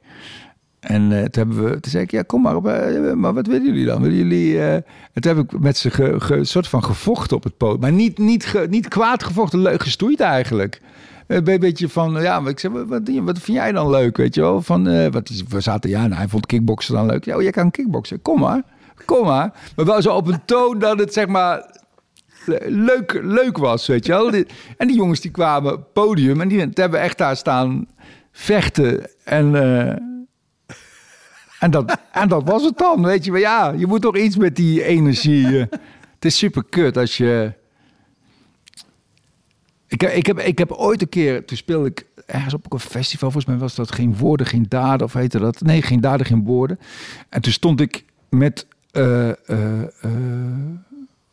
En 0.80 1.12
uh, 1.12 1.24
toen, 1.24 1.30
hebben 1.32 1.64
we, 1.64 1.70
toen 1.80 1.92
zei 1.92 2.04
ik, 2.04 2.12
ja, 2.12 2.22
kom 2.22 2.42
maar, 2.42 2.62
maar 3.18 3.34
wat 3.34 3.48
willen 3.48 3.66
jullie 3.66 3.86
dan? 3.86 4.02
Willen 4.02 4.18
jullie... 4.18 4.54
Uh, 4.54 4.76
toen 5.14 5.36
heb 5.36 5.38
ik 5.38 5.60
met 5.60 5.78
ze 5.78 5.92
ge, 5.92 6.40
soort 6.42 6.68
van 6.68 6.84
gevochten 6.84 7.38
op 7.38 7.44
het 7.44 7.58
podium. 7.58 7.80
Maar 7.80 7.92
niet, 7.92 8.18
niet, 8.18 8.68
niet 8.70 8.88
kwaad 8.88 9.24
gevochten, 9.24 9.60
leuk 9.60 9.82
gestoeid 9.82 10.20
eigenlijk. 10.20 10.82
Een 11.28 11.44
beetje 11.44 11.90
van, 11.90 12.22
ja, 12.22 12.48
ik 12.48 12.60
zeg, 12.60 12.72
wat, 12.72 13.10
wat 13.24 13.40
vind 13.40 13.58
jij 13.58 13.72
dan 13.72 13.90
leuk, 13.90 14.18
weet 14.18 14.36
je 14.36 14.42
wel? 14.42 14.62
Van, 14.62 15.12
wat, 15.12 15.32
we 15.50 15.62
zaten, 15.62 15.90
ja, 15.90 16.02
nou, 16.02 16.14
hij 16.14 16.28
vond 16.28 16.46
kickboksen 16.46 16.94
dan 16.94 17.06
leuk. 17.06 17.26
Ja, 17.26 17.36
oh, 17.36 17.42
jij 17.42 17.52
kan 17.52 17.72
kickboksen, 17.72 18.22
kom 18.22 18.40
maar, 18.40 18.62
kom 19.06 19.26
maar. 19.26 19.54
Maar 19.76 19.86
wel 19.86 20.02
zo 20.02 20.16
op 20.16 20.28
een 20.28 20.46
toon 20.46 20.80
dat 20.80 21.00
het, 21.00 21.14
zeg 21.14 21.28
maar, 21.28 21.80
leuk, 22.66 23.20
leuk 23.24 23.58
was, 23.58 23.88
weet 23.88 24.06
je 24.06 24.12
wel. 24.12 24.34
En 24.78 24.88
die 24.88 24.96
jongens 24.96 25.20
die 25.20 25.32
kwamen 25.32 25.92
podium 25.94 26.42
en 26.42 26.48
die 26.48 26.70
hebben 26.74 27.02
echt 27.02 27.18
daar 27.18 27.38
staan 27.38 27.88
vechten 28.32 29.10
en... 29.24 29.56
En 31.60 31.72
dat, 31.72 31.98
en 32.12 32.28
dat 32.28 32.44
was 32.44 32.64
het 32.64 32.78
dan, 32.78 33.04
weet 33.04 33.26
je. 33.26 33.32
Maar 33.32 33.40
ja, 33.40 33.74
je 33.78 33.88
moet 33.88 34.02
toch 34.02 34.18
iets 34.18 34.38
met 34.38 34.56
die 34.56 34.84
energie. 34.84 35.48
Uh, 35.48 35.60
het 36.16 36.26
is 36.26 36.38
super 36.38 36.64
kut 36.70 36.98
als 36.98 37.18
je... 37.18 37.54
Ik 39.88 40.02
heb, 40.02 40.12
ik, 40.12 40.26
heb, 40.26 40.40
ik 40.40 40.58
heb 40.58 40.72
ooit 40.72 41.02
een 41.02 41.10
keer, 41.10 41.46
toen 41.46 41.58
speelde 41.58 41.88
ik 41.88 42.06
ergens 42.26 42.54
op 42.54 42.74
een 42.74 42.80
festival, 42.80 43.32
volgens 43.32 43.46
mij 43.46 43.62
was 43.62 43.76
dat 43.76 43.92
geen 43.92 44.18
woorden, 44.18 44.46
geen 44.46 44.66
daden, 44.70 45.06
of 45.08 45.14
heette 45.14 45.40
dat? 45.40 45.62
Nee, 45.62 45.82
geen 45.82 46.02
daden, 46.02 46.26
geen 46.26 46.44
woorden. 46.44 46.80
En 47.30 47.42
toen 47.42 47.52
stond 47.52 47.82
ik 47.82 48.06
met... 48.30 48.68
Uh, 48.94 49.32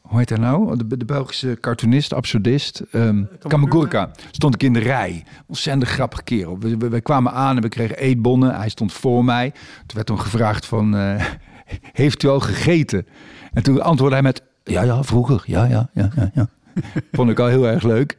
hoe 0.09 0.19
heet 0.19 0.29
hij 0.29 0.39
nou? 0.39 0.77
De, 0.77 0.97
de 0.97 1.05
Belgische 1.05 1.59
cartoonist, 1.61 2.15
absurdist. 2.15 2.83
Um, 2.93 3.29
Kamagurka. 3.47 4.11
Stond 4.31 4.55
ik 4.55 4.63
in 4.63 4.73
de 4.73 4.79
rij. 4.79 5.25
Ontzettend 5.47 5.89
grappig 5.89 6.23
kerel. 6.25 6.59
We, 6.59 6.77
we, 6.77 6.89
we, 6.89 7.01
kwamen 7.01 7.33
aan 7.33 7.57
en 7.57 7.63
we 7.63 7.69
kregen 7.69 7.99
eetbonnen. 7.99 8.57
Hij 8.57 8.69
stond 8.69 8.93
voor 8.93 9.25
mij. 9.25 9.51
Toen 9.87 9.97
werd 9.97 10.09
hem 10.09 10.19
gevraagd 10.19 10.67
van... 10.67 10.95
Uh, 10.95 11.25
heeft 11.93 12.23
u 12.23 12.29
al 12.29 12.41
gegeten? 12.41 13.07
En 13.53 13.63
toen 13.63 13.83
antwoordde 13.83 14.17
hij 14.17 14.25
met... 14.25 14.43
Ja, 14.65 14.83
ja, 14.83 15.03
vroeger. 15.03 15.43
Ja, 15.47 15.65
ja, 15.65 15.91
ja, 15.93 16.11
ja. 16.17 16.31
ja. 16.35 16.49
Vond 17.13 17.31
ik 17.31 17.39
al 17.39 17.47
heel 17.47 17.67
erg 17.67 17.83
leuk. 17.83 18.19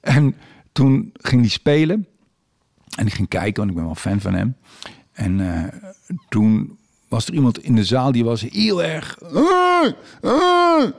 en 0.00 0.34
toen 0.72 1.10
ging 1.12 1.40
hij 1.40 1.50
spelen. 1.50 2.06
En 2.96 3.06
ik 3.06 3.12
ging 3.12 3.28
kijken, 3.28 3.56
want 3.56 3.70
ik 3.70 3.76
ben 3.76 3.84
wel 3.84 3.94
fan 3.94 4.20
van 4.20 4.34
hem. 4.34 4.56
En 5.12 5.38
uh, 5.38 5.64
toen 6.28 6.77
was 7.08 7.26
er 7.26 7.34
iemand 7.34 7.58
in 7.58 7.74
de 7.74 7.84
zaal 7.84 8.12
die 8.12 8.24
was 8.24 8.40
heel 8.40 8.82
erg. 8.82 9.18
Uh, 9.32 9.90
uh. 10.22 10.90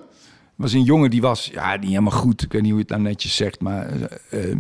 was 0.56 0.74
een 0.74 0.84
jongen 0.84 1.10
die 1.10 1.22
was, 1.22 1.50
ja, 1.54 1.76
niet 1.76 1.90
helemaal 1.90 2.12
goed. 2.12 2.42
Ik 2.42 2.52
weet 2.52 2.62
niet 2.62 2.72
hoe 2.72 2.80
je 2.80 2.86
het 2.88 2.98
nou 2.98 3.10
netjes 3.10 3.36
zegt, 3.36 3.62
maar 3.62 3.90
uh, 4.32 4.56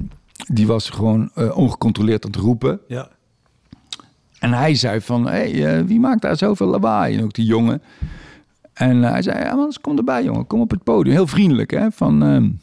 die 0.47 0.67
was 0.67 0.89
gewoon 0.89 1.31
ongecontroleerd 1.35 2.25
aan 2.25 2.31
het 2.31 2.39
roepen. 2.39 2.79
Ja. 2.87 3.09
En 4.39 4.53
hij 4.53 4.75
zei 4.75 5.01
van, 5.01 5.27
hé, 5.27 5.51
hey, 5.51 5.85
wie 5.85 5.99
maakt 5.99 6.21
daar 6.21 6.37
zoveel 6.37 6.67
lawaai? 6.67 7.17
En 7.17 7.23
ook 7.23 7.33
die 7.33 7.45
jongen. 7.45 7.81
En 8.73 9.01
hij 9.01 9.21
zei, 9.21 9.39
ja, 9.39 9.55
man, 9.55 9.73
kom 9.81 9.97
erbij, 9.97 10.23
jongen, 10.23 10.47
kom 10.47 10.61
op 10.61 10.71
het 10.71 10.83
podium. 10.83 11.15
Heel 11.15 11.27
vriendelijk, 11.27 11.71
hè, 11.71 11.91
van... 11.91 12.59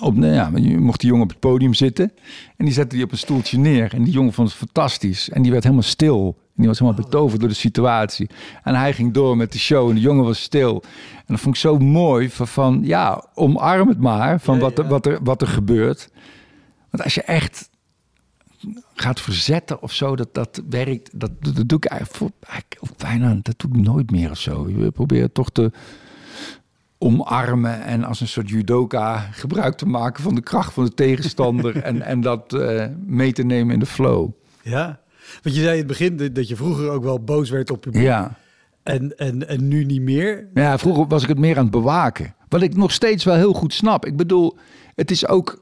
op, 0.00 0.16
nou 0.16 0.32
ja, 0.32 0.50
je 0.54 0.78
mocht 0.78 1.00
die 1.00 1.08
jongen 1.08 1.24
op 1.24 1.30
het 1.30 1.40
podium 1.40 1.74
zitten. 1.74 2.12
En 2.56 2.64
die 2.64 2.74
zette 2.74 2.96
die 2.96 3.04
op 3.04 3.12
een 3.12 3.18
stoeltje 3.18 3.58
neer. 3.58 3.94
En 3.94 4.02
die 4.04 4.12
jongen 4.12 4.32
vond 4.32 4.48
het 4.48 4.56
fantastisch. 4.56 5.30
En 5.30 5.42
die 5.42 5.50
werd 5.50 5.62
helemaal 5.62 5.84
stil. 5.84 6.36
En 6.38 6.54
die 6.54 6.66
was 6.66 6.78
helemaal 6.78 7.02
betoverd 7.02 7.40
door 7.40 7.48
de 7.48 7.54
situatie. 7.54 8.30
En 8.62 8.74
hij 8.74 8.92
ging 8.92 9.12
door 9.12 9.36
met 9.36 9.52
de 9.52 9.58
show. 9.58 9.88
En 9.88 9.94
de 9.94 10.00
jongen 10.00 10.24
was 10.24 10.42
stil. 10.42 10.82
En 11.16 11.24
dat 11.26 11.40
vond 11.40 11.54
ik 11.54 11.60
zo 11.60 11.78
mooi. 11.78 12.30
Van, 12.30 12.48
van 12.48 12.80
ja, 12.84 13.24
omarm 13.34 13.88
het 13.88 14.00
maar. 14.00 14.40
Van 14.40 14.58
wat, 14.58 14.78
er, 14.78 14.88
wat, 14.88 15.06
er, 15.06 15.18
wat 15.22 15.40
er 15.40 15.48
gebeurt. 15.48 16.10
Want 16.90 17.04
als 17.04 17.14
je 17.14 17.22
echt 17.22 17.70
gaat 18.94 19.20
verzetten 19.20 19.82
of 19.82 19.92
zo, 19.92 20.16
dat, 20.16 20.34
dat 20.34 20.62
werkt. 20.68 21.10
Dat, 21.12 21.30
dat 21.40 21.68
doe 21.68 21.78
ik 21.78 21.84
eigenlijk, 21.84 22.34
eigenlijk 22.46 22.96
bijna. 22.96 23.38
Dat 23.42 23.54
doe 23.58 23.70
ik 23.70 23.76
nooit 23.76 24.10
meer 24.10 24.30
of 24.30 24.38
zo. 24.38 24.68
Je 24.68 24.90
probeert 24.90 25.34
toch 25.34 25.50
te 25.50 25.70
omarmen 27.02 27.82
en 27.82 28.04
als 28.04 28.20
een 28.20 28.28
soort 28.28 28.48
judoka 28.48 29.18
gebruik 29.18 29.76
te 29.76 29.86
maken 29.86 30.22
van 30.22 30.34
de 30.34 30.40
kracht 30.40 30.72
van 30.72 30.84
de 30.84 30.94
tegenstander 30.94 31.76
en, 31.82 32.02
en 32.02 32.20
dat 32.20 32.52
uh, 32.52 32.84
mee 33.06 33.32
te 33.32 33.42
nemen 33.42 33.74
in 33.74 33.80
de 33.80 33.86
flow. 33.86 34.30
Ja, 34.62 35.00
want 35.42 35.54
je 35.54 35.62
zei 35.62 35.72
in 35.72 35.78
het 35.78 35.86
begin 35.86 36.32
dat 36.32 36.48
je 36.48 36.56
vroeger 36.56 36.90
ook 36.90 37.02
wel 37.02 37.20
boos 37.20 37.50
werd 37.50 37.70
op 37.70 37.80
publiek. 37.80 38.02
Ja. 38.02 38.36
En, 38.82 39.18
en, 39.18 39.48
en 39.48 39.68
nu 39.68 39.84
niet 39.84 40.02
meer? 40.02 40.48
Ja, 40.54 40.78
vroeger 40.78 41.06
was 41.06 41.22
ik 41.22 41.28
het 41.28 41.38
meer 41.38 41.56
aan 41.56 41.62
het 41.62 41.72
bewaken. 41.72 42.34
Wat 42.48 42.62
ik 42.62 42.76
nog 42.76 42.92
steeds 42.92 43.24
wel 43.24 43.34
heel 43.34 43.52
goed 43.52 43.74
snap. 43.74 44.06
Ik 44.06 44.16
bedoel, 44.16 44.56
het 44.94 45.10
is 45.10 45.26
ook... 45.26 45.60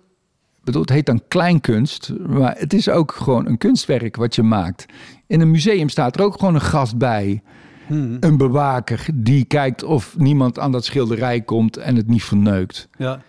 Bedoel, 0.65 0.81
het 0.81 0.91
heet 0.91 1.07
dan 1.07 1.23
kleinkunst, 1.29 2.13
maar 2.27 2.55
het 2.59 2.73
is 2.73 2.89
ook 2.89 3.13
gewoon 3.13 3.47
een 3.47 3.59
kunstwerk 3.59 4.17
wat 4.17 4.35
je 4.35 4.43
maakt. 4.43 4.87
In 5.27 5.41
een 5.41 5.51
museum 5.51 5.89
staat 5.89 6.17
er 6.17 6.23
ook 6.23 6.39
gewoon 6.39 6.55
een 6.55 6.61
gast 6.61 6.97
bij 6.97 7.43
hmm. 7.91 8.17
een 8.21 8.37
bewaker 8.37 9.07
die 9.15 9.45
kijkt 9.45 9.83
of 9.83 10.19
niemand 10.19 10.59
aan 10.59 10.73
dat 10.73 10.85
schilderij 10.85 11.41
komt 11.41 11.77
en 11.77 11.97
het 11.97 12.07
niet 12.07 12.25
verneukt. 12.25 12.89
Ja. 12.99 13.23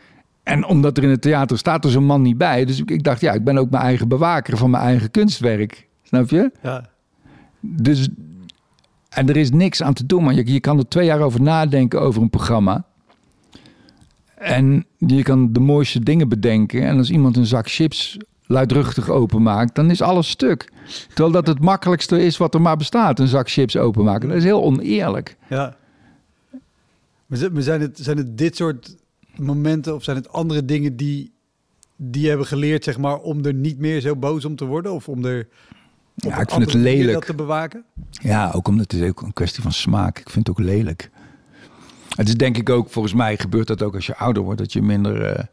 En 0.43 0.65
omdat 0.65 0.97
er 0.97 1.03
in 1.03 1.09
het 1.09 1.21
theater 1.21 1.57
staat 1.57 1.85
er 1.85 1.91
zo'n 1.91 2.05
man 2.05 2.21
niet 2.21 2.37
bij. 2.37 2.65
Dus 2.65 2.79
ik, 2.79 2.91
ik, 2.91 3.03
dacht, 3.03 3.21
ja, 3.21 3.33
ik 3.33 3.43
ben 3.43 3.57
ook 3.57 3.69
mijn 3.69 3.83
eigen 3.83 4.07
bewaker 4.07 4.57
van 4.57 4.69
mijn 4.69 4.83
eigen 4.83 5.11
kunstwerk. 5.11 5.87
Snap 6.03 6.29
je? 6.29 6.51
Ja. 6.63 6.89
Dus, 7.59 8.09
en 9.09 9.29
er 9.29 9.37
is 9.37 9.51
niks 9.51 9.83
aan 9.83 9.93
te 9.93 10.05
doen, 10.05 10.23
maar 10.23 10.33
je, 10.33 10.53
je 10.53 10.59
kan 10.59 10.77
er 10.77 10.87
twee 10.87 11.05
jaar 11.05 11.19
over 11.21 11.41
nadenken 11.41 12.01
over 12.01 12.21
een 12.21 12.29
programma. 12.29 12.85
En 14.35 14.85
je 14.97 15.23
kan 15.23 15.53
de 15.53 15.59
mooiste 15.59 15.99
dingen 15.99 16.29
bedenken. 16.29 16.87
En 16.87 16.97
als 16.97 17.09
iemand 17.09 17.37
een 17.37 17.45
zak 17.45 17.69
chips 17.69 18.17
luidruchtig 18.51 19.09
openmaakt, 19.09 19.75
dan 19.75 19.89
is 19.89 20.01
alles 20.01 20.29
stuk. 20.29 20.71
Terwijl 21.07 21.31
dat 21.31 21.47
het 21.47 21.59
makkelijkste 21.59 22.23
is 22.23 22.37
wat 22.37 22.53
er 22.53 22.61
maar 22.61 22.77
bestaat, 22.77 23.19
een 23.19 23.27
zak 23.27 23.49
chips 23.49 23.77
openmaken. 23.77 24.27
Dat 24.27 24.37
is 24.37 24.43
heel 24.43 24.63
oneerlijk. 24.63 25.37
Ja. 25.49 25.75
Maar 27.25 27.37
zijn 27.61 27.81
het, 27.81 27.99
zijn 28.01 28.17
het 28.17 28.37
dit 28.37 28.55
soort 28.55 28.95
momenten 29.35 29.95
of 29.95 30.03
zijn 30.03 30.17
het 30.17 30.31
andere 30.31 30.65
dingen 30.65 30.95
die, 30.95 31.31
die 31.95 32.27
hebben 32.27 32.45
geleerd, 32.45 32.83
zeg 32.83 32.97
maar, 32.97 33.17
om 33.17 33.45
er 33.45 33.53
niet 33.53 33.79
meer 33.79 34.01
zo 34.01 34.15
boos 34.15 34.45
om 34.45 34.55
te 34.55 34.65
worden? 34.65 34.91
Of 34.91 35.07
om 35.07 35.25
er 35.25 35.47
ja, 36.15 36.39
ik 36.39 36.49
vind 36.49 36.65
het 36.65 36.73
lelijk. 36.73 37.13
dat 37.13 37.25
te 37.25 37.33
bewaken? 37.33 37.83
Ja, 38.11 38.51
ook 38.51 38.67
omdat 38.67 38.91
het 38.91 39.01
is 39.01 39.09
ook 39.09 39.21
een 39.21 39.33
kwestie 39.33 39.63
van 39.63 39.71
smaak. 39.71 40.19
Ik 40.19 40.29
vind 40.29 40.47
het 40.47 40.59
ook 40.59 40.65
lelijk. 40.65 41.09
Het 42.15 42.27
is 42.27 42.35
denk 42.35 42.57
ik 42.57 42.69
ook, 42.69 42.89
volgens 42.89 43.13
mij 43.13 43.37
gebeurt 43.37 43.67
dat 43.67 43.81
ook 43.81 43.95
als 43.95 44.05
je 44.05 44.15
ouder 44.15 44.43
wordt, 44.43 44.59
dat 44.59 44.73
je 44.73 44.81
minder... 44.81 45.37
Uh, 45.37 45.43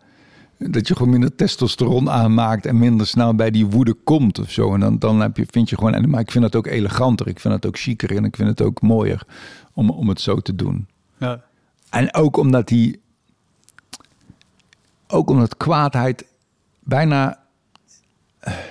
dat 0.59 0.89
je 0.89 0.97
gewoon 0.97 1.11
minder 1.13 1.35
testosteron 1.35 2.11
aanmaakt 2.11 2.67
en 2.67 2.79
minder 2.79 3.07
snel 3.07 3.35
bij 3.35 3.51
die 3.51 3.67
woede 3.67 3.95
komt 3.95 4.39
of 4.39 4.51
zo. 4.51 4.75
En 4.75 4.81
dan, 4.81 4.99
dan 4.99 5.21
heb 5.21 5.37
je, 5.37 5.47
vind 5.51 5.69
je 5.69 5.77
gewoon, 5.77 5.95
en, 5.95 6.11
maar 6.11 6.21
ik 6.21 6.31
vind 6.31 6.45
het 6.45 6.57
ook 6.57 6.67
eleganter, 6.67 7.29
ik 7.29 7.41
vind 7.41 7.55
het 7.55 7.67
ook 7.67 7.79
chiquer 7.79 8.17
en 8.17 8.25
ik 8.25 8.37
vind 8.37 8.49
het 8.49 8.63
ook 8.63 8.81
mooier 8.81 9.23
om, 9.73 9.91
om 9.91 10.09
het 10.09 10.21
zo 10.21 10.37
te 10.37 10.55
doen. 10.55 10.89
Ja. 11.19 11.45
En 11.91 12.15
ook 12.15 12.37
omdat 12.37 12.69
die, 12.69 13.01
ook 15.07 15.31
omdat 15.31 15.57
kwaadheid 15.57 16.27
bijna, 16.81 17.39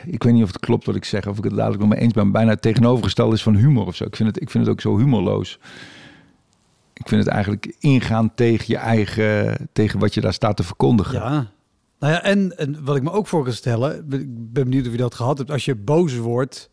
ik 0.06 0.24
weet 0.24 0.34
niet 0.34 0.44
of 0.44 0.52
het 0.52 0.60
klopt 0.60 0.86
wat 0.86 0.96
ik 0.96 1.06
zeg, 1.06 1.28
of 1.28 1.38
ik 1.38 1.44
het 1.44 1.56
dadelijk 1.56 1.82
nog 1.82 1.90
mee 1.90 2.00
eens 2.00 2.14
ben, 2.14 2.32
bijna 2.32 2.50
het 2.50 2.62
tegenovergestelde 2.62 3.36
is 3.36 3.44
van 3.44 3.56
humor 3.56 3.86
of 3.86 3.96
zo. 3.96 4.04
Ik 4.04 4.16
vind 4.16 4.30
het, 4.30 4.42
ik 4.42 4.50
vind 4.50 4.64
het 4.64 4.74
ook 4.74 4.82
zo 4.82 4.98
humorloos. 4.98 5.60
Ik 6.94 7.08
vind 7.08 7.24
het 7.24 7.34
eigenlijk 7.34 7.76
ingaan 7.80 8.36
tegen 8.36 8.66
je 8.68 8.78
eigen, 8.78 9.58
tegen 9.74 10.00
wat 10.00 10.14
je 10.14 10.22
daar 10.22 10.34
staat 10.34 10.58
te 10.58 10.64
verkondigen. 10.64 11.20
Ja, 11.20 11.52
nou 12.00 12.14
ja, 12.14 12.24
en, 12.24 12.58
en 12.58 12.84
wat 12.84 12.96
ik 12.96 13.04
me 13.04 13.12
ook 13.12 13.28
voor 13.28 13.44
kan 13.44 13.54
stellen, 13.54 13.96
ik 13.98 14.04
ben 14.54 14.64
benieuwd 14.64 14.86
of 14.86 14.92
je 14.92 14.98
dat 14.98 15.16
gehad 15.16 15.38
hebt. 15.38 15.52
Als 15.52 15.66
je 15.66 15.76
boos 15.76 16.16
wordt, 16.18 16.70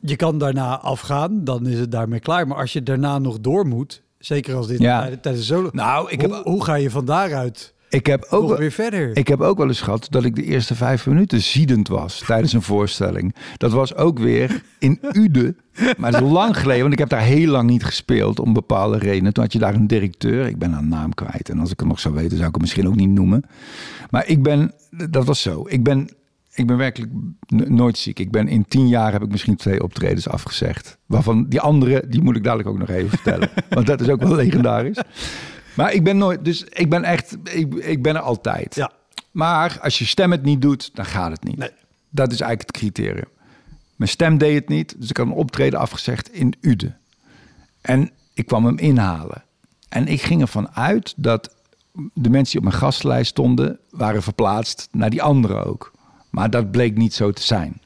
je 0.00 0.16
kan 0.16 0.38
daarna 0.38 0.80
afgaan, 0.80 1.44
dan 1.44 1.66
is 1.66 1.78
het 1.78 1.90
daarmee 1.90 2.20
klaar. 2.20 2.46
Maar 2.48 2.58
als 2.58 2.72
je 2.72 2.82
daarna 2.82 3.18
nog 3.18 3.40
door 3.40 3.66
moet, 3.66 4.02
zeker 4.18 4.54
als 4.54 4.66
dit 4.66 4.80
Ja. 4.80 5.10
tijdens 5.20 5.46
zo. 5.46 5.68
Nou, 5.72 6.10
ik 6.10 6.20
hoe, 6.20 6.34
heb, 6.34 6.44
hoe 6.44 6.64
ga 6.64 6.74
je 6.74 6.90
van 6.90 7.04
daaruit? 7.04 7.73
Ik 7.94 8.06
heb 8.06 8.26
ook, 8.30 8.40
Nog 8.40 8.48
wel- 8.50 8.58
weer 8.58 8.70
verder. 8.70 9.16
ik 9.16 9.28
heb 9.28 9.40
ook 9.40 9.58
wel 9.58 9.66
eens 9.66 9.80
gehad 9.80 10.06
dat 10.10 10.24
ik 10.24 10.34
de 10.36 10.42
eerste 10.44 10.74
vijf 10.74 11.06
minuten 11.06 11.40
ziedend 11.42 11.88
was 11.88 12.22
tijdens 12.26 12.52
een 12.52 12.62
voorstelling. 12.62 13.34
Dat 13.56 13.72
was 13.72 13.94
ook 13.94 14.18
weer 14.18 14.62
in 14.78 14.98
Ude. 15.12 15.54
Maar 15.96 16.12
dat 16.12 16.22
is 16.22 16.30
lang 16.30 16.56
geleden, 16.58 16.80
want 16.80 16.92
ik 16.92 16.98
heb 16.98 17.08
daar 17.08 17.20
heel 17.20 17.50
lang 17.50 17.70
niet 17.70 17.84
gespeeld 17.84 18.40
om 18.40 18.52
bepaalde 18.52 18.98
redenen. 18.98 19.32
Toen 19.32 19.42
had 19.44 19.52
je 19.52 19.58
daar 19.58 19.74
een 19.74 19.86
directeur. 19.86 20.46
Ik 20.46 20.58
ben 20.58 20.72
haar 20.72 20.86
naam 20.86 21.14
kwijt. 21.14 21.48
En 21.48 21.58
als 21.58 21.70
ik 21.70 21.78
het 21.80 21.88
nog 21.88 22.00
zou 22.00 22.14
weten, 22.14 22.36
zou 22.36 22.48
ik 22.48 22.52
hem 22.54 22.60
misschien 22.60 22.86
ook 22.88 22.96
niet 22.96 23.08
noemen. 23.10 23.42
Maar 24.10 24.26
ik 24.26 24.42
ben, 24.42 24.72
dat 25.08 25.24
was 25.24 25.42
zo. 25.42 25.64
Ik 25.68 25.82
ben, 25.82 26.08
ik 26.54 26.66
ben 26.66 26.76
werkelijk 26.76 27.12
nooit 27.68 27.98
ziek. 27.98 28.18
Ik 28.18 28.30
ben 28.30 28.48
in 28.48 28.64
tien 28.68 28.88
jaar 28.88 29.12
heb 29.12 29.22
ik 29.22 29.30
misschien 29.30 29.56
twee 29.56 29.82
optredens 29.82 30.28
afgezegd. 30.28 30.98
Waarvan 31.06 31.46
die 31.48 31.60
andere, 31.60 32.04
die 32.08 32.22
moet 32.22 32.36
ik 32.36 32.44
dadelijk 32.44 32.68
ook 32.68 32.78
nog 32.78 32.88
even 32.88 33.08
vertellen. 33.08 33.48
want 33.70 33.86
dat 33.86 34.00
is 34.00 34.08
ook 34.08 34.22
wel 34.22 34.34
legendarisch. 34.34 34.98
Maar 35.74 35.92
ik 35.92 36.04
ben 36.04 36.18
nooit, 36.18 36.44
dus 36.44 36.64
ik 36.64 36.90
ben 36.90 37.04
echt, 37.04 37.36
ik, 37.42 37.74
ik 37.74 38.02
ben 38.02 38.14
er 38.14 38.20
altijd. 38.20 38.74
Ja. 38.74 38.92
Maar 39.30 39.78
als 39.82 39.98
je 39.98 40.04
stem 40.04 40.30
het 40.30 40.42
niet 40.42 40.62
doet, 40.62 40.90
dan 40.94 41.04
gaat 41.04 41.30
het 41.30 41.44
niet. 41.44 41.56
Nee. 41.56 41.70
Dat 42.10 42.32
is 42.32 42.40
eigenlijk 42.40 42.70
het 42.70 42.80
criterium. 42.82 43.28
Mijn 43.96 44.10
stem 44.10 44.38
deed 44.38 44.54
het 44.54 44.68
niet, 44.68 44.94
dus 44.98 45.10
ik 45.10 45.16
had 45.16 45.26
een 45.26 45.32
optreden 45.32 45.78
afgezegd 45.78 46.32
in 46.32 46.54
Ude. 46.60 46.92
En 47.80 48.10
ik 48.34 48.46
kwam 48.46 48.64
hem 48.64 48.78
inhalen. 48.78 49.44
En 49.88 50.06
ik 50.06 50.22
ging 50.22 50.40
ervan 50.40 50.70
uit 50.70 51.14
dat 51.16 51.54
de 52.14 52.30
mensen 52.30 52.52
die 52.52 52.60
op 52.60 52.68
mijn 52.68 52.82
gastlijst 52.82 53.30
stonden, 53.30 53.78
waren 53.90 54.22
verplaatst 54.22 54.88
naar 54.92 55.10
die 55.10 55.22
andere 55.22 55.64
ook. 55.64 55.92
Maar 56.30 56.50
dat 56.50 56.70
bleek 56.70 56.96
niet 56.96 57.14
zo 57.14 57.30
te 57.30 57.42
zijn. 57.42 57.80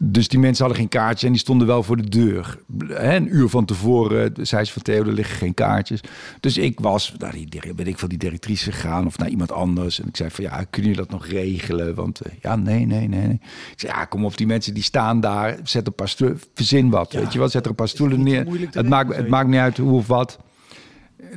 Dus 0.00 0.28
die 0.28 0.38
mensen 0.38 0.64
hadden 0.64 0.82
geen 0.82 0.90
kaartjes 0.90 1.22
en 1.22 1.32
die 1.32 1.40
stonden 1.40 1.66
wel 1.66 1.82
voor 1.82 1.96
de 1.96 2.08
deur. 2.08 2.58
Een 2.88 3.36
uur 3.36 3.48
van 3.48 3.64
tevoren 3.64 4.32
zei 4.46 4.64
ze 4.64 4.72
van 4.72 4.82
Theo, 4.82 5.02
er 5.02 5.12
liggen 5.12 5.36
geen 5.36 5.54
kaartjes. 5.54 6.00
Dus 6.40 6.58
ik 6.58 6.80
was 6.80 7.14
naar 7.18 7.32
die, 7.32 7.48
weet 7.76 7.86
ik 7.86 7.98
veel, 7.98 8.08
die 8.08 8.18
directrice 8.18 8.72
gegaan 8.72 9.06
of 9.06 9.18
naar 9.18 9.28
iemand 9.28 9.52
anders. 9.52 10.00
En 10.00 10.08
ik 10.08 10.16
zei 10.16 10.30
van 10.30 10.44
ja, 10.44 10.64
kunnen 10.70 10.90
jullie 10.90 11.06
dat 11.06 11.10
nog 11.10 11.26
regelen? 11.26 11.94
Want 11.94 12.20
eh, 12.20 12.32
ja, 12.40 12.56
nee, 12.56 12.86
nee, 12.86 13.08
nee. 13.08 13.26
nee. 13.26 13.40
Ik 13.72 13.80
zei 13.80 13.92
ja, 13.92 14.04
kom 14.04 14.24
op, 14.24 14.36
die 14.36 14.46
mensen 14.46 14.74
die 14.74 14.82
staan 14.82 15.20
daar. 15.20 15.58
Zet 15.62 15.86
een 15.86 15.94
paar 15.94 16.08
stoelen, 16.08 16.40
verzin 16.54 16.90
wat, 16.90 17.12
weet 17.12 17.32
je 17.32 17.38
wel. 17.38 17.48
Zet 17.48 17.64
er 17.64 17.70
een 17.70 17.76
paar 17.76 17.88
stoelen 17.88 18.22
neer. 18.22 18.46
Het 18.70 18.88
maakt, 18.88 19.16
het 19.16 19.28
maakt 19.28 19.48
niet 19.48 19.60
uit 19.60 19.76
hoe 19.76 19.92
of 19.92 20.06
wat. 20.06 20.38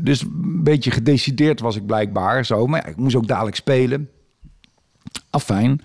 Dus 0.02 0.22
een 0.22 0.64
beetje 0.64 0.92
gedecideerd 0.92 1.60
was 1.60 1.76
ik 1.76 1.86
blijkbaar 1.86 2.46
zo. 2.46 2.68
Maar 2.68 2.82
ja, 2.84 2.90
ik 2.90 2.98
moest 2.98 3.16
ook 3.16 3.28
dadelijk 3.28 3.56
spelen. 3.56 4.10
Afijn. 5.30 5.82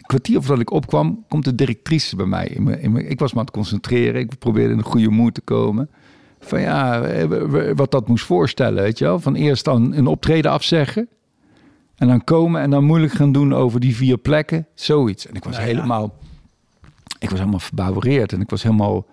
Kwartier 0.00 0.42
voordat 0.42 0.60
ik 0.60 0.70
opkwam, 0.70 1.24
komt 1.28 1.44
de 1.44 1.54
directrice 1.54 2.16
bij 2.16 2.26
mij. 2.26 2.46
In 2.46 2.62
mijn, 2.62 2.80
in 2.80 2.92
mijn, 2.92 3.10
ik 3.10 3.18
was 3.18 3.32
me 3.32 3.38
aan 3.38 3.44
het 3.44 3.54
concentreren. 3.54 4.20
Ik 4.20 4.38
probeerde 4.38 4.72
in 4.72 4.78
een 4.78 4.84
goede 4.84 5.08
moed 5.08 5.34
te 5.34 5.40
komen. 5.40 5.90
Van 6.40 6.60
ja, 6.60 7.02
eh, 7.02 7.72
wat 7.74 7.90
dat 7.90 8.08
moest 8.08 8.24
voorstellen, 8.24 8.82
weet 8.82 8.98
je 8.98 9.04
wel. 9.04 9.20
Van 9.20 9.34
eerst 9.34 9.64
dan 9.64 9.94
een 9.94 10.06
optreden 10.06 10.50
afzeggen. 10.50 11.08
En 11.96 12.08
dan 12.08 12.24
komen 12.24 12.60
en 12.60 12.70
dan 12.70 12.84
moeilijk 12.84 13.12
gaan 13.12 13.32
doen 13.32 13.54
over 13.54 13.80
die 13.80 13.96
vier 13.96 14.18
plekken. 14.18 14.66
Zoiets. 14.74 15.26
En 15.26 15.34
ik 15.34 15.44
was 15.44 15.56
Nou 15.56 15.68
ja. 15.68 15.74
helemaal... 15.74 16.14
Ik 17.18 17.30
was 17.30 17.38
helemaal 17.38 17.60
verbouwereerd. 17.60 18.32
En 18.32 18.40
ik 18.40 18.50
was 18.50 18.62
helemaal... 18.62 19.06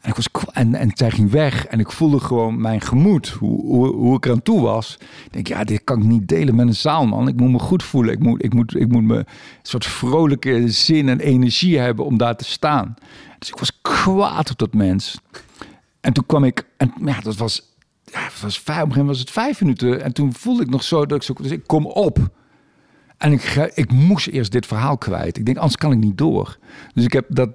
En, 0.00 0.10
ik 0.10 0.16
was, 0.16 0.28
en, 0.52 0.74
en 0.74 0.90
zij 0.94 1.10
ging 1.10 1.30
weg 1.30 1.66
en 1.66 1.80
ik 1.80 1.92
voelde 1.92 2.20
gewoon 2.20 2.60
mijn 2.60 2.80
gemoed, 2.80 3.28
hoe, 3.28 3.60
hoe, 3.60 3.94
hoe 3.94 4.16
ik 4.16 4.24
eraan 4.24 4.42
toe 4.42 4.60
was. 4.60 4.98
Ik 5.24 5.32
denk, 5.32 5.46
ja, 5.46 5.64
dit 5.64 5.84
kan 5.84 5.98
ik 5.98 6.04
niet 6.04 6.28
delen 6.28 6.54
met 6.54 6.66
een 6.66 6.74
zaal, 6.74 7.06
man. 7.06 7.28
Ik 7.28 7.36
moet 7.36 7.50
me 7.50 7.58
goed 7.58 7.82
voelen. 7.82 8.12
Ik 8.12 8.18
moet, 8.18 8.44
ik 8.44 8.54
moet, 8.54 8.76
ik 8.76 8.88
moet 8.88 9.02
me 9.02 9.16
een 9.16 9.26
soort 9.62 9.86
vrolijke 9.86 10.68
zin 10.68 11.08
en 11.08 11.20
energie 11.20 11.78
hebben 11.78 12.04
om 12.04 12.18
daar 12.18 12.36
te 12.36 12.44
staan. 12.44 12.94
Dus 13.38 13.48
ik 13.48 13.58
was 13.58 13.80
kwaad 13.82 14.50
op 14.50 14.58
dat 14.58 14.74
mens. 14.74 15.20
En 16.00 16.12
toen 16.12 16.26
kwam 16.26 16.44
ik, 16.44 16.66
en 16.76 16.92
ja, 17.04 17.20
dat 17.20 17.36
was, 17.36 17.74
het 18.10 18.40
was 18.40 18.58
vijf, 18.58 18.82
op 18.82 18.88
een 18.88 18.92
gegeven 18.92 18.98
moment 18.98 19.06
was 19.06 19.18
het 19.18 19.30
vijf 19.30 19.60
minuten. 19.60 20.02
En 20.02 20.12
toen 20.12 20.34
voelde 20.34 20.62
ik 20.62 20.70
nog 20.70 20.82
zo 20.82 21.06
dat 21.06 21.16
ik 21.16 21.22
zo, 21.22 21.32
dus 21.32 21.50
ik 21.50 21.66
kom 21.66 21.86
op. 21.86 22.30
En 23.16 23.32
ik, 23.32 23.70
ik 23.74 23.92
moest 23.92 24.26
eerst 24.26 24.52
dit 24.52 24.66
verhaal 24.66 24.98
kwijt. 24.98 25.36
Ik 25.36 25.44
denk, 25.46 25.56
anders 25.56 25.76
kan 25.76 25.92
ik 25.92 25.98
niet 25.98 26.18
door. 26.18 26.58
Dus 26.94 27.04
ik 27.04 27.12
heb 27.12 27.26
dat, 27.28 27.50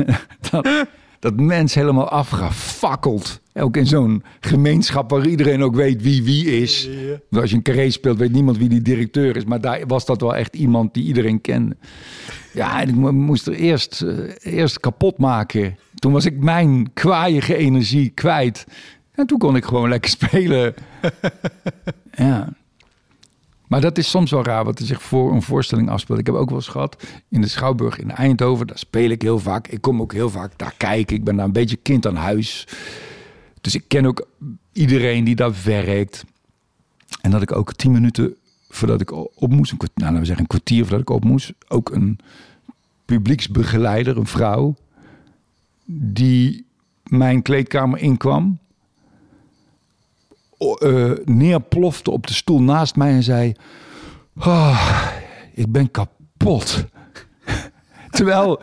dat, 0.50 0.86
dat 1.18 1.40
mens 1.40 1.74
helemaal 1.74 2.08
afgefakkeld. 2.08 3.40
Ook 3.54 3.76
in 3.76 3.86
zo'n 3.86 4.22
gemeenschap 4.40 5.10
waar 5.10 5.26
iedereen 5.26 5.62
ook 5.62 5.74
weet 5.74 6.02
wie 6.02 6.22
wie 6.22 6.60
is. 6.62 6.88
Want 7.30 7.42
Als 7.42 7.50
je 7.50 7.56
een 7.56 7.62
carré 7.62 7.90
speelt, 7.90 8.18
weet 8.18 8.32
niemand 8.32 8.58
wie 8.58 8.68
die 8.68 8.82
directeur 8.82 9.36
is. 9.36 9.44
Maar 9.44 9.60
daar 9.60 9.86
was 9.86 10.06
dat 10.06 10.20
wel 10.20 10.36
echt 10.36 10.56
iemand 10.56 10.94
die 10.94 11.04
iedereen 11.04 11.40
kende. 11.40 11.76
Ja, 12.52 12.80
en 12.80 12.88
ik 12.88 12.94
mo- 12.94 13.12
moest 13.12 13.46
er 13.46 13.52
eerst, 13.52 14.02
eh, 14.02 14.54
eerst 14.56 14.80
kapot 14.80 15.18
maken. 15.18 15.76
Toen 15.94 16.12
was 16.12 16.24
ik 16.24 16.38
mijn 16.42 16.92
kwaaiige 16.92 17.56
energie 17.56 18.08
kwijt. 18.10 18.64
En 19.12 19.26
toen 19.26 19.38
kon 19.38 19.56
ik 19.56 19.64
gewoon 19.64 19.88
lekker 19.88 20.10
spelen. 20.10 20.74
ja. 22.10 22.52
Maar 23.68 23.80
dat 23.80 23.98
is 23.98 24.10
soms 24.10 24.30
wel 24.30 24.44
raar 24.44 24.64
wat 24.64 24.78
er 24.78 24.86
zich 24.86 25.02
voor 25.02 25.32
een 25.32 25.42
voorstelling 25.42 25.90
afspeelt. 25.90 26.18
Ik 26.18 26.26
heb 26.26 26.34
ook 26.34 26.48
wel 26.48 26.58
eens 26.58 26.68
gehad 26.68 27.04
in 27.28 27.40
de 27.40 27.48
Schouwburg 27.48 27.98
in 27.98 28.10
Eindhoven. 28.10 28.66
Daar 28.66 28.78
speel 28.78 29.10
ik 29.10 29.22
heel 29.22 29.38
vaak. 29.38 29.68
Ik 29.68 29.80
kom 29.80 30.00
ook 30.00 30.12
heel 30.12 30.30
vaak 30.30 30.58
daar 30.58 30.74
kijken. 30.76 31.16
Ik 31.16 31.24
ben 31.24 31.36
daar 31.36 31.44
een 31.44 31.52
beetje 31.52 31.76
kind 31.76 32.06
aan 32.06 32.16
huis. 32.16 32.66
Dus 33.60 33.74
ik 33.74 33.84
ken 33.88 34.06
ook 34.06 34.26
iedereen 34.72 35.24
die 35.24 35.34
daar 35.34 35.54
werkt. 35.64 36.24
En 37.20 37.30
dat 37.30 37.42
ik 37.42 37.56
ook 37.56 37.72
tien 37.72 37.92
minuten 37.92 38.36
voordat 38.68 39.00
ik 39.00 39.12
op 39.12 39.52
moest, 39.52 39.72
nou, 39.72 39.90
laten 39.94 40.18
we 40.18 40.24
zeggen 40.24 40.40
een 40.40 40.46
kwartier 40.46 40.82
voordat 40.82 41.00
ik 41.00 41.10
op 41.10 41.24
moest, 41.24 41.52
ook 41.68 41.90
een 41.90 42.18
publieksbegeleider, 43.04 44.16
een 44.16 44.26
vrouw, 44.26 44.74
die 45.84 46.66
mijn 47.02 47.42
kleedkamer 47.42 47.98
inkwam, 47.98 48.58
eh, 50.58 51.10
neerplofte 51.24 52.10
op 52.10 52.26
de 52.26 52.32
stoel 52.34 52.62
naast 52.62 52.96
mij 52.96 53.10
en 53.10 53.22
zei: 53.22 53.52
"Ah, 54.38 55.06
Ik 55.54 55.72
ben 55.72 55.90
kapot. 55.90 56.84
Terwijl 58.10 58.60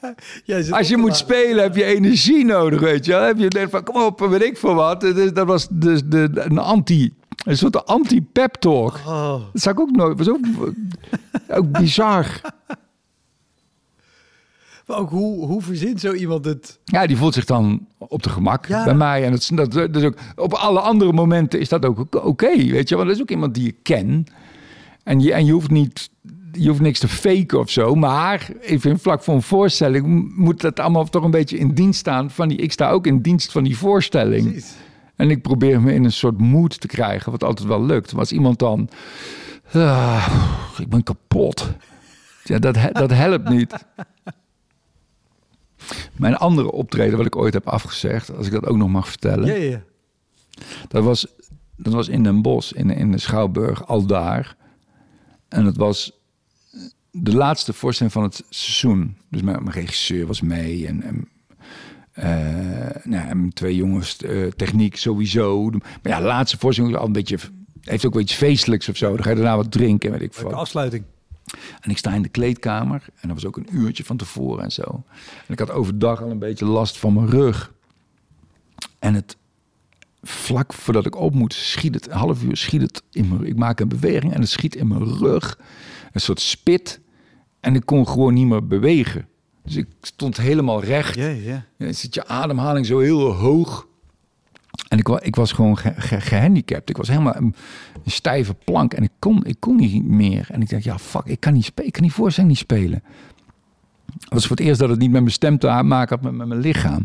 als 0.70 0.88
je 0.88 0.96
moet 0.96 1.16
spelen, 1.16 1.62
heb 1.62 1.76
je 1.76 1.84
energie 1.84 2.44
nodig, 2.44 2.80
weet 2.80 3.04
je. 3.04 3.12
wel. 3.12 3.22
Heb 3.22 3.38
je 3.38 3.48
denkt 3.48 3.70
van, 3.70 3.82
kom 3.82 4.02
op, 4.02 4.20
weet 4.20 4.42
ik 4.42 4.56
voor 4.56 4.74
wat. 4.74 5.00
Dat 5.34 5.46
was 5.46 5.68
dus 5.70 6.02
de, 6.04 6.30
een 6.32 6.58
anti, 6.58 7.14
een 7.44 7.56
soort 7.56 7.86
anti-pep 7.86 8.54
talk. 8.54 9.00
Oh. 9.06 9.30
Dat 9.52 9.62
zou 9.62 9.74
ik 9.74 9.80
ook 9.80 9.90
nooit, 9.90 10.18
was 10.18 10.28
ook, 10.28 10.46
ook 11.48 11.70
bizar. 11.70 12.26
Maar 14.86 14.98
ook 14.98 15.10
hoe, 15.10 15.46
hoe 15.46 15.62
verzint 15.62 16.00
zo 16.00 16.12
iemand 16.12 16.44
het? 16.44 16.78
Ja, 16.84 17.06
die 17.06 17.16
voelt 17.16 17.34
zich 17.34 17.44
dan 17.44 17.86
op 17.98 18.22
de 18.22 18.30
gemak 18.30 18.66
Ja. 18.66 18.84
bij 18.84 18.94
mij. 18.94 19.24
En 19.24 19.30
dat, 19.30 19.50
dat, 19.54 19.72
dat 19.72 19.96
is 19.96 20.02
ook, 20.02 20.16
op 20.36 20.52
alle 20.54 20.80
andere 20.80 21.12
momenten 21.12 21.60
is 21.60 21.68
dat 21.68 21.84
ook 21.84 22.24
oké, 22.26 22.56
weet 22.56 22.88
je. 22.88 22.94
Want 22.96 23.06
dat 23.06 23.16
is 23.16 23.22
ook 23.22 23.30
iemand 23.30 23.54
die 23.54 23.64
je 23.64 23.74
kent. 23.82 24.30
En 25.04 25.20
je, 25.20 25.32
en 25.32 25.44
je 25.46 25.52
hoeft 25.52 25.70
niet... 25.70 26.10
Je 26.52 26.68
hoeft 26.68 26.80
niks 26.80 26.98
te 26.98 27.08
faken 27.08 27.58
of 27.58 27.70
zo. 27.70 27.94
Maar 27.94 28.48
even 28.60 28.90
in 28.90 28.98
vlak 28.98 29.22
voor 29.22 29.34
een 29.34 29.42
voorstelling... 29.42 30.32
moet 30.36 30.60
dat 30.60 30.80
allemaal 30.80 31.04
toch 31.04 31.24
een 31.24 31.30
beetje 31.30 31.58
in 31.58 31.74
dienst 31.74 32.00
staan 32.00 32.30
van 32.30 32.48
die... 32.48 32.58
Ik 32.58 32.72
sta 32.72 32.90
ook 32.90 33.06
in 33.06 33.20
dienst 33.22 33.52
van 33.52 33.64
die 33.64 33.76
voorstelling. 33.78 34.42
Precies. 34.50 34.74
En 35.16 35.30
ik 35.30 35.42
probeer 35.42 35.80
me 35.80 35.92
in 35.94 36.04
een 36.04 36.12
soort 36.12 36.38
mood 36.40 36.80
te 36.80 36.86
krijgen, 36.86 37.30
wat 37.32 37.44
altijd 37.44 37.68
wel 37.68 37.84
lukt. 37.84 38.10
Maar 38.10 38.20
als 38.20 38.32
iemand 38.32 38.58
dan... 38.58 38.88
"Ah, 39.72 40.28
ik 40.78 40.88
ben 40.88 41.02
kapot. 41.02 41.70
Ja, 42.44 42.58
dat, 42.58 42.78
dat 42.92 43.10
helpt 43.10 43.48
niet. 43.48 43.74
Mijn 46.16 46.36
andere 46.36 46.72
optreden 46.72 47.16
wat 47.16 47.26
ik 47.26 47.36
ooit 47.36 47.54
heb 47.54 47.68
afgezegd... 47.68 48.36
als 48.36 48.46
ik 48.46 48.52
dat 48.52 48.66
ook 48.66 48.76
nog 48.76 48.88
mag 48.88 49.08
vertellen... 49.08 49.46
Ja, 49.46 49.54
ja, 49.54 49.70
ja. 49.70 49.82
Dat 50.88 51.04
was, 51.04 51.26
dat 51.76 51.92
was 51.92 52.08
in 52.08 52.22
Den 52.22 52.42
Bosch, 52.42 52.72
in, 52.72 52.90
in 52.90 53.12
de 53.12 53.18
Schouwburg, 53.18 53.86
al 53.86 54.06
daar. 54.06 54.56
En 55.48 55.64
dat 55.64 55.76
was 55.76 56.12
de 57.10 57.34
laatste 57.34 57.72
voorstelling 57.72 58.14
van 58.14 58.22
het 58.22 58.44
seizoen. 58.48 59.16
Dus 59.30 59.42
mijn, 59.42 59.62
mijn 59.62 59.74
regisseur 59.74 60.26
was 60.26 60.40
mee 60.40 60.86
en, 60.86 61.02
en, 61.02 61.28
eh, 62.12 63.04
nou, 63.04 63.28
en 63.28 63.50
twee 63.52 63.76
jongens, 63.76 64.16
eh, 64.16 64.46
techniek 64.46 64.96
sowieso. 64.96 65.70
Maar 65.70 65.80
ja, 66.02 66.18
de 66.18 66.24
laatste 66.24 66.58
voorstelling 66.58 66.96
al 66.96 67.06
een 67.06 67.12
beetje, 67.12 67.38
heeft 67.80 68.06
ook 68.06 68.12
wel 68.12 68.22
iets 68.22 68.34
feestelijks 68.34 68.88
of 68.88 68.96
zo. 68.96 69.14
Dan 69.14 69.22
ga 69.22 69.30
je 69.30 69.36
daarna 69.36 69.56
wat 69.56 69.70
drinken, 69.70 70.10
weet 70.10 70.22
ik 70.22 70.34
veel. 70.34 70.44
Leuke 70.44 70.58
afsluiting. 70.58 71.04
En 71.80 71.90
ik 71.90 71.98
sta 71.98 72.12
in 72.14 72.22
de 72.22 72.28
kleedkamer 72.28 73.04
en 73.14 73.28
dat 73.28 73.36
was 73.36 73.46
ook 73.46 73.56
een 73.56 73.68
uurtje 73.70 74.04
van 74.04 74.16
tevoren 74.16 74.64
en 74.64 74.72
zo. 74.72 75.04
En 75.46 75.52
ik 75.52 75.58
had 75.58 75.70
overdag 75.70 76.22
al 76.22 76.30
een 76.30 76.38
beetje 76.38 76.64
last 76.64 76.98
van 76.98 77.14
mijn 77.14 77.28
rug. 77.28 77.72
En 78.98 79.14
het 79.14 79.36
vlak 80.22 80.72
voordat 80.72 81.06
ik 81.06 81.16
op 81.16 81.34
moet, 81.34 81.54
schiet 81.54 81.94
het 81.94 82.06
een 82.06 82.16
half 82.16 82.42
uur, 82.42 82.56
schiet 82.56 82.80
het 82.80 83.02
in 83.10 83.28
mijn. 83.28 83.46
Ik 83.46 83.56
maak 83.56 83.80
een 83.80 83.88
beweging 83.88 84.32
en 84.32 84.40
het 84.40 84.50
schiet 84.50 84.74
in 84.74 84.88
mijn 84.88 85.16
rug, 85.18 85.58
een 86.12 86.20
soort 86.20 86.40
spit. 86.40 87.00
En 87.60 87.74
ik 87.74 87.86
kon 87.86 88.08
gewoon 88.08 88.34
niet 88.34 88.46
meer 88.46 88.66
bewegen. 88.66 89.28
Dus 89.62 89.76
ik 89.76 89.86
stond 90.00 90.36
helemaal 90.36 90.82
recht. 90.82 91.14
Ja, 91.14 91.64
dan 91.78 91.94
zit 91.94 92.14
je 92.14 92.26
ademhaling 92.26 92.86
zo 92.86 92.98
heel 92.98 93.32
hoog. 93.32 93.86
En 94.88 94.98
ik, 94.98 95.08
ik 95.08 95.36
was 95.36 95.52
gewoon 95.52 95.78
ge- 95.78 95.94
ge- 95.96 96.20
gehandicapt. 96.20 96.90
Ik 96.90 96.96
was 96.96 97.08
helemaal 97.08 97.36
een, 97.36 97.54
stijve 98.04 98.54
plank. 98.54 98.92
En 98.94 99.02
ik 99.02 99.10
kon, 99.18 99.44
ik 99.44 99.56
kon 99.58 99.76
niet 99.76 100.04
meer. 100.04 100.48
En 100.50 100.62
ik 100.62 100.70
dacht, 100.70 100.84
ja, 100.84 100.98
fuck, 100.98 101.24
ik 101.24 101.40
kan 101.40 101.52
niet 101.52 101.64
spelen. 101.64 101.86
Ik 101.86 101.92
kan 101.92 102.02
die 102.02 102.12
voorstelling 102.12 102.52
niet 102.52 102.60
spelen. 102.60 103.02
Het 104.06 104.32
was 104.32 104.46
voor 104.46 104.56
het 104.56 104.66
eerst 104.66 104.80
dat 104.80 104.88
het 104.88 104.98
niet 104.98 105.10
met 105.10 105.20
mijn 105.20 105.32
stem 105.32 105.58
te 105.58 105.66
maken 105.66 106.16
had, 106.16 106.24
met, 106.24 106.34
met 106.34 106.46
mijn 106.46 106.60
lichaam. 106.60 107.04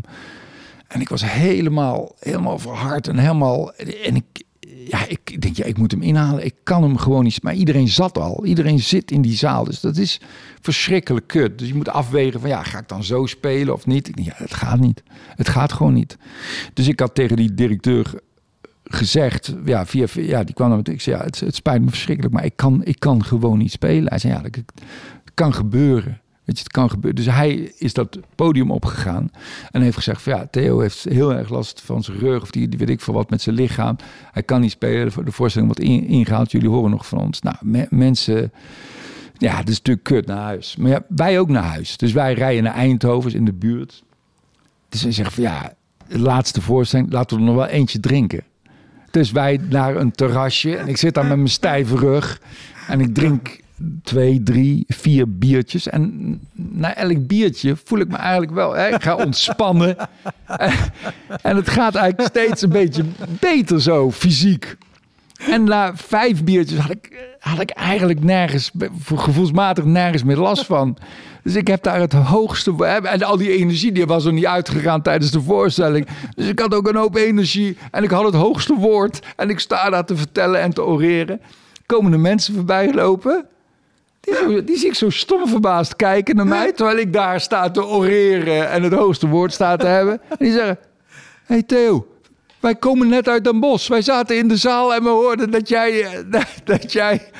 En 0.88 1.00
ik 1.00 1.08
was 1.08 1.24
helemaal, 1.24 2.14
helemaal 2.18 2.58
verhard 2.58 3.08
en 3.08 3.18
helemaal... 3.18 3.72
En 3.74 4.16
ik, 4.16 4.42
ja, 4.88 5.06
ik 5.08 5.42
denk, 5.42 5.56
ja, 5.56 5.64
ik 5.64 5.78
moet 5.78 5.90
hem 5.90 6.02
inhalen. 6.02 6.44
Ik 6.44 6.54
kan 6.62 6.82
hem 6.82 6.96
gewoon 6.96 7.24
niet. 7.24 7.42
Maar 7.42 7.54
iedereen 7.54 7.88
zat 7.88 8.18
al. 8.18 8.44
Iedereen 8.44 8.80
zit 8.80 9.10
in 9.10 9.22
die 9.22 9.36
zaal. 9.36 9.64
Dus 9.64 9.80
dat 9.80 9.96
is 9.96 10.20
verschrikkelijk 10.60 11.26
kut. 11.26 11.58
Dus 11.58 11.68
je 11.68 11.74
moet 11.74 11.88
afwegen 11.88 12.40
van, 12.40 12.48
ja, 12.48 12.62
ga 12.62 12.78
ik 12.78 12.88
dan 12.88 13.04
zo 13.04 13.26
spelen 13.26 13.74
of 13.74 13.86
niet? 13.86 14.10
Ja, 14.14 14.32
het 14.34 14.54
gaat 14.54 14.80
niet. 14.80 15.02
Het 15.28 15.48
gaat 15.48 15.72
gewoon 15.72 15.92
niet. 15.92 16.16
Dus 16.74 16.88
ik 16.88 17.00
had 17.00 17.14
tegen 17.14 17.36
die 17.36 17.54
directeur 17.54 18.14
gezegd, 18.84 19.54
ja, 19.64 19.86
via, 19.86 20.06
ja, 20.12 20.44
die 20.44 20.54
kwam 20.54 20.70
dan 20.70 20.94
ik 20.94 21.00
zei, 21.00 21.16
ja, 21.16 21.24
het, 21.24 21.40
het 21.40 21.54
spijt 21.54 21.82
me 21.82 21.88
verschrikkelijk, 21.88 22.34
maar 22.34 22.44
ik 22.44 22.56
kan, 22.56 22.84
ik 22.84 22.98
kan 22.98 23.24
gewoon 23.24 23.58
niet 23.58 23.72
spelen. 23.72 24.08
Hij 24.08 24.18
zei, 24.18 24.32
ja, 24.32 24.42
dat 24.42 24.58
kan 25.34 25.54
gebeuren. 25.54 26.20
Weet 26.44 26.56
je, 26.56 26.62
het 26.62 26.72
kan 26.72 26.90
gebeuren. 26.90 27.24
Dus 27.24 27.34
hij 27.34 27.72
is 27.76 27.92
dat 27.92 28.18
podium 28.34 28.70
opgegaan 28.70 29.30
en 29.70 29.82
heeft 29.82 29.96
gezegd: 29.96 30.22
van, 30.22 30.32
ja, 30.32 30.46
Theo 30.50 30.80
heeft 30.80 31.04
heel 31.04 31.34
erg 31.34 31.48
last 31.48 31.80
van 31.80 32.02
zijn 32.02 32.18
rug 32.18 32.42
of 32.42 32.50
die, 32.50 32.68
weet 32.68 32.88
ik 32.88 33.00
veel 33.00 33.14
wat 33.14 33.30
met 33.30 33.42
zijn 33.42 33.54
lichaam. 33.54 33.96
Hij 34.32 34.42
kan 34.42 34.60
niet 34.60 34.70
spelen. 34.70 35.24
De 35.24 35.32
voorstelling 35.32 35.72
wordt 35.74 35.90
in, 35.90 36.06
ingehaald. 36.06 36.50
Jullie 36.50 36.68
horen 36.68 36.90
nog 36.90 37.06
van 37.06 37.18
ons. 37.18 37.40
Nou, 37.40 37.56
mensen. 37.90 38.52
Ja, 39.38 39.56
het 39.56 39.68
is 39.68 39.76
natuurlijk 39.76 40.06
kut 40.06 40.26
naar 40.26 40.42
huis. 40.42 40.76
Maar 40.76 40.90
ja, 40.90 41.04
wij 41.08 41.38
ook 41.38 41.48
naar 41.48 41.62
huis. 41.62 41.96
Dus 41.96 42.12
wij 42.12 42.34
rijden 42.34 42.62
naar 42.62 42.74
Eindhoven, 42.74 43.34
in 43.34 43.44
de 43.44 43.52
buurt. 43.52 44.02
Dus 44.88 45.02
hij 45.02 45.12
zegt 45.12 45.34
van 45.34 45.42
ja, 45.42 45.74
de 46.08 46.18
laatste 46.18 46.60
voorstelling, 46.60 47.12
laten 47.12 47.36
we 47.36 47.42
er 47.42 47.48
nog 47.48 47.56
wel 47.56 47.66
eentje 47.66 48.00
drinken. 48.00 48.44
Dus 49.10 49.30
wij 49.30 49.60
naar 49.68 49.96
een 49.96 50.12
terrasje 50.12 50.76
en 50.76 50.88
ik 50.88 50.96
zit 50.96 51.14
daar 51.14 51.26
met 51.26 51.36
mijn 51.36 51.48
stijve 51.48 51.96
rug 51.96 52.40
en 52.88 53.00
ik 53.00 53.14
drink 53.14 53.60
twee, 54.02 54.42
drie, 54.42 54.84
vier 54.88 55.38
biertjes. 55.38 55.88
En 55.88 56.40
na 56.52 56.94
elk 56.94 57.26
biertje 57.26 57.76
voel 57.84 57.98
ik 57.98 58.08
me 58.08 58.16
eigenlijk 58.16 58.52
wel, 58.52 58.72
hè, 58.72 58.94
ik 58.94 59.02
ga 59.02 59.16
ontspannen. 59.16 59.96
en 61.42 61.56
het 61.56 61.70
gaat 61.70 61.94
eigenlijk 61.94 62.28
steeds 62.28 62.62
een 62.62 62.70
beetje 62.70 63.04
beter 63.40 63.82
zo, 63.82 64.10
fysiek. 64.10 64.76
En 65.50 65.64
na 65.64 65.96
vijf 65.96 66.44
biertjes 66.44 66.78
had 66.78 66.90
ik, 66.90 67.34
had 67.38 67.60
ik 67.60 67.70
eigenlijk 67.70 68.24
nergens, 68.24 68.70
gevoelsmatig 69.14 69.84
nergens 69.84 70.22
meer 70.22 70.36
last 70.36 70.66
van. 70.66 70.98
Dus 71.42 71.54
ik 71.54 71.66
heb 71.66 71.82
daar 71.82 72.00
het 72.00 72.12
hoogste. 72.12 72.84
En 72.84 73.22
al 73.22 73.36
die 73.36 73.52
energie 73.52 73.92
die 73.92 74.06
was 74.06 74.24
er 74.24 74.32
niet 74.32 74.46
uitgegaan 74.46 75.02
tijdens 75.02 75.30
de 75.30 75.40
voorstelling. 75.40 76.06
Dus 76.34 76.46
ik 76.46 76.58
had 76.58 76.74
ook 76.74 76.88
een 76.88 76.96
hoop 76.96 77.16
energie. 77.16 77.76
En 77.90 78.02
ik 78.02 78.10
had 78.10 78.24
het 78.24 78.34
hoogste 78.34 78.74
woord. 78.74 79.20
En 79.36 79.50
ik 79.50 79.58
sta 79.58 79.90
daar 79.90 80.04
te 80.04 80.16
vertellen 80.16 80.60
en 80.60 80.74
te 80.74 80.84
oreren. 80.84 81.40
Komen 81.86 82.10
de 82.10 82.18
mensen 82.18 82.54
voorbij 82.54 82.94
lopen. 82.94 83.46
Die, 84.22 84.64
die 84.64 84.76
zie 84.76 84.88
ik 84.88 84.94
zo 84.94 85.10
stom 85.10 85.48
verbaasd 85.48 85.96
kijken 85.96 86.36
naar 86.36 86.46
mij. 86.46 86.72
Terwijl 86.72 86.98
ik 86.98 87.12
daar 87.12 87.40
sta 87.40 87.70
te 87.70 87.86
oreren 87.86 88.70
en 88.70 88.82
het 88.82 88.92
hoogste 88.92 89.28
woord 89.28 89.52
sta 89.52 89.76
te 89.76 89.86
hebben. 89.86 90.20
En 90.28 90.36
die 90.38 90.52
zeggen: 90.52 90.78
Hey 91.44 91.62
Theo, 91.62 92.06
wij 92.60 92.74
komen 92.74 93.08
net 93.08 93.28
uit 93.28 93.44
Den 93.44 93.60
Bosch. 93.60 93.88
Wij 93.88 94.02
zaten 94.02 94.36
in 94.36 94.48
de 94.48 94.56
zaal 94.56 94.94
en 94.94 95.02
we 95.02 95.08
hoorden 95.08 95.50
dat 95.50 95.68
jij, 95.68 96.04
eh, 96.04 96.42
dat 96.64 96.92
jij 96.92 97.30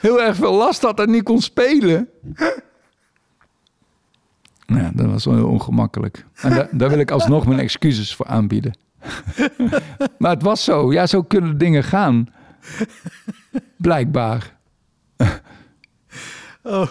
heel 0.00 0.22
erg 0.22 0.36
veel 0.36 0.52
last 0.52 0.82
had 0.82 1.00
en 1.00 1.10
niet 1.10 1.22
kon 1.22 1.40
spelen. 1.40 2.08
Ja, 4.66 4.90
dat 4.94 5.06
was 5.06 5.24
wel 5.24 5.34
heel 5.34 5.48
ongemakkelijk. 5.48 6.26
En 6.34 6.68
daar 6.72 6.88
wil 6.88 6.98
ik 6.98 7.10
alsnog 7.10 7.46
mijn 7.46 7.60
excuses 7.60 8.14
voor 8.14 8.26
aanbieden. 8.26 8.72
maar 10.18 10.30
het 10.30 10.42
was 10.42 10.64
zo. 10.64 10.92
Ja, 10.92 11.06
zo 11.06 11.22
kunnen 11.22 11.58
dingen 11.58 11.84
gaan. 11.84 12.28
Blijkbaar. 13.76 14.60
Oh. 16.62 16.88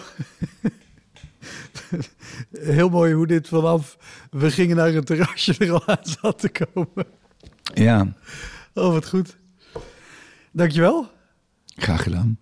Heel 2.52 2.88
mooi 2.88 3.14
hoe 3.14 3.26
dit 3.26 3.48
vanaf 3.48 3.98
we 4.30 4.50
gingen 4.50 4.76
naar 4.76 4.94
een 4.94 5.04
terrasje 5.04 5.54
er 5.58 5.72
al 5.72 5.86
aan 5.86 5.98
zat 6.20 6.38
te 6.38 6.48
komen. 6.48 7.06
Ja. 7.74 8.12
Oh, 8.74 8.92
wat 8.92 9.08
goed. 9.08 9.36
Dankjewel. 10.52 11.10
Graag 11.66 12.02
gedaan. 12.02 12.38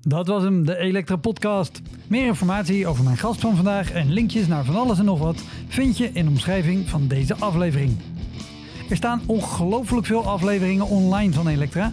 Dat 0.00 0.26
was 0.26 0.42
hem, 0.42 0.66
de 0.66 0.76
Elektra 0.76 1.16
Podcast. 1.16 1.80
Meer 2.06 2.26
informatie 2.26 2.86
over 2.86 3.04
mijn 3.04 3.16
gast 3.16 3.40
van 3.40 3.54
vandaag 3.56 3.92
en 3.92 4.12
linkjes 4.12 4.46
naar 4.46 4.64
van 4.64 4.76
alles 4.76 4.98
en 4.98 5.04
nog 5.04 5.18
wat 5.18 5.42
vind 5.68 5.96
je 5.96 6.10
in 6.12 6.24
de 6.24 6.30
omschrijving 6.30 6.88
van 6.88 7.08
deze 7.08 7.34
aflevering. 7.34 7.98
Er 8.90 8.96
staan 8.96 9.22
ongelooflijk 9.26 10.06
veel 10.06 10.26
afleveringen 10.26 10.86
online 10.86 11.32
van 11.32 11.48
Elektra. 11.48 11.92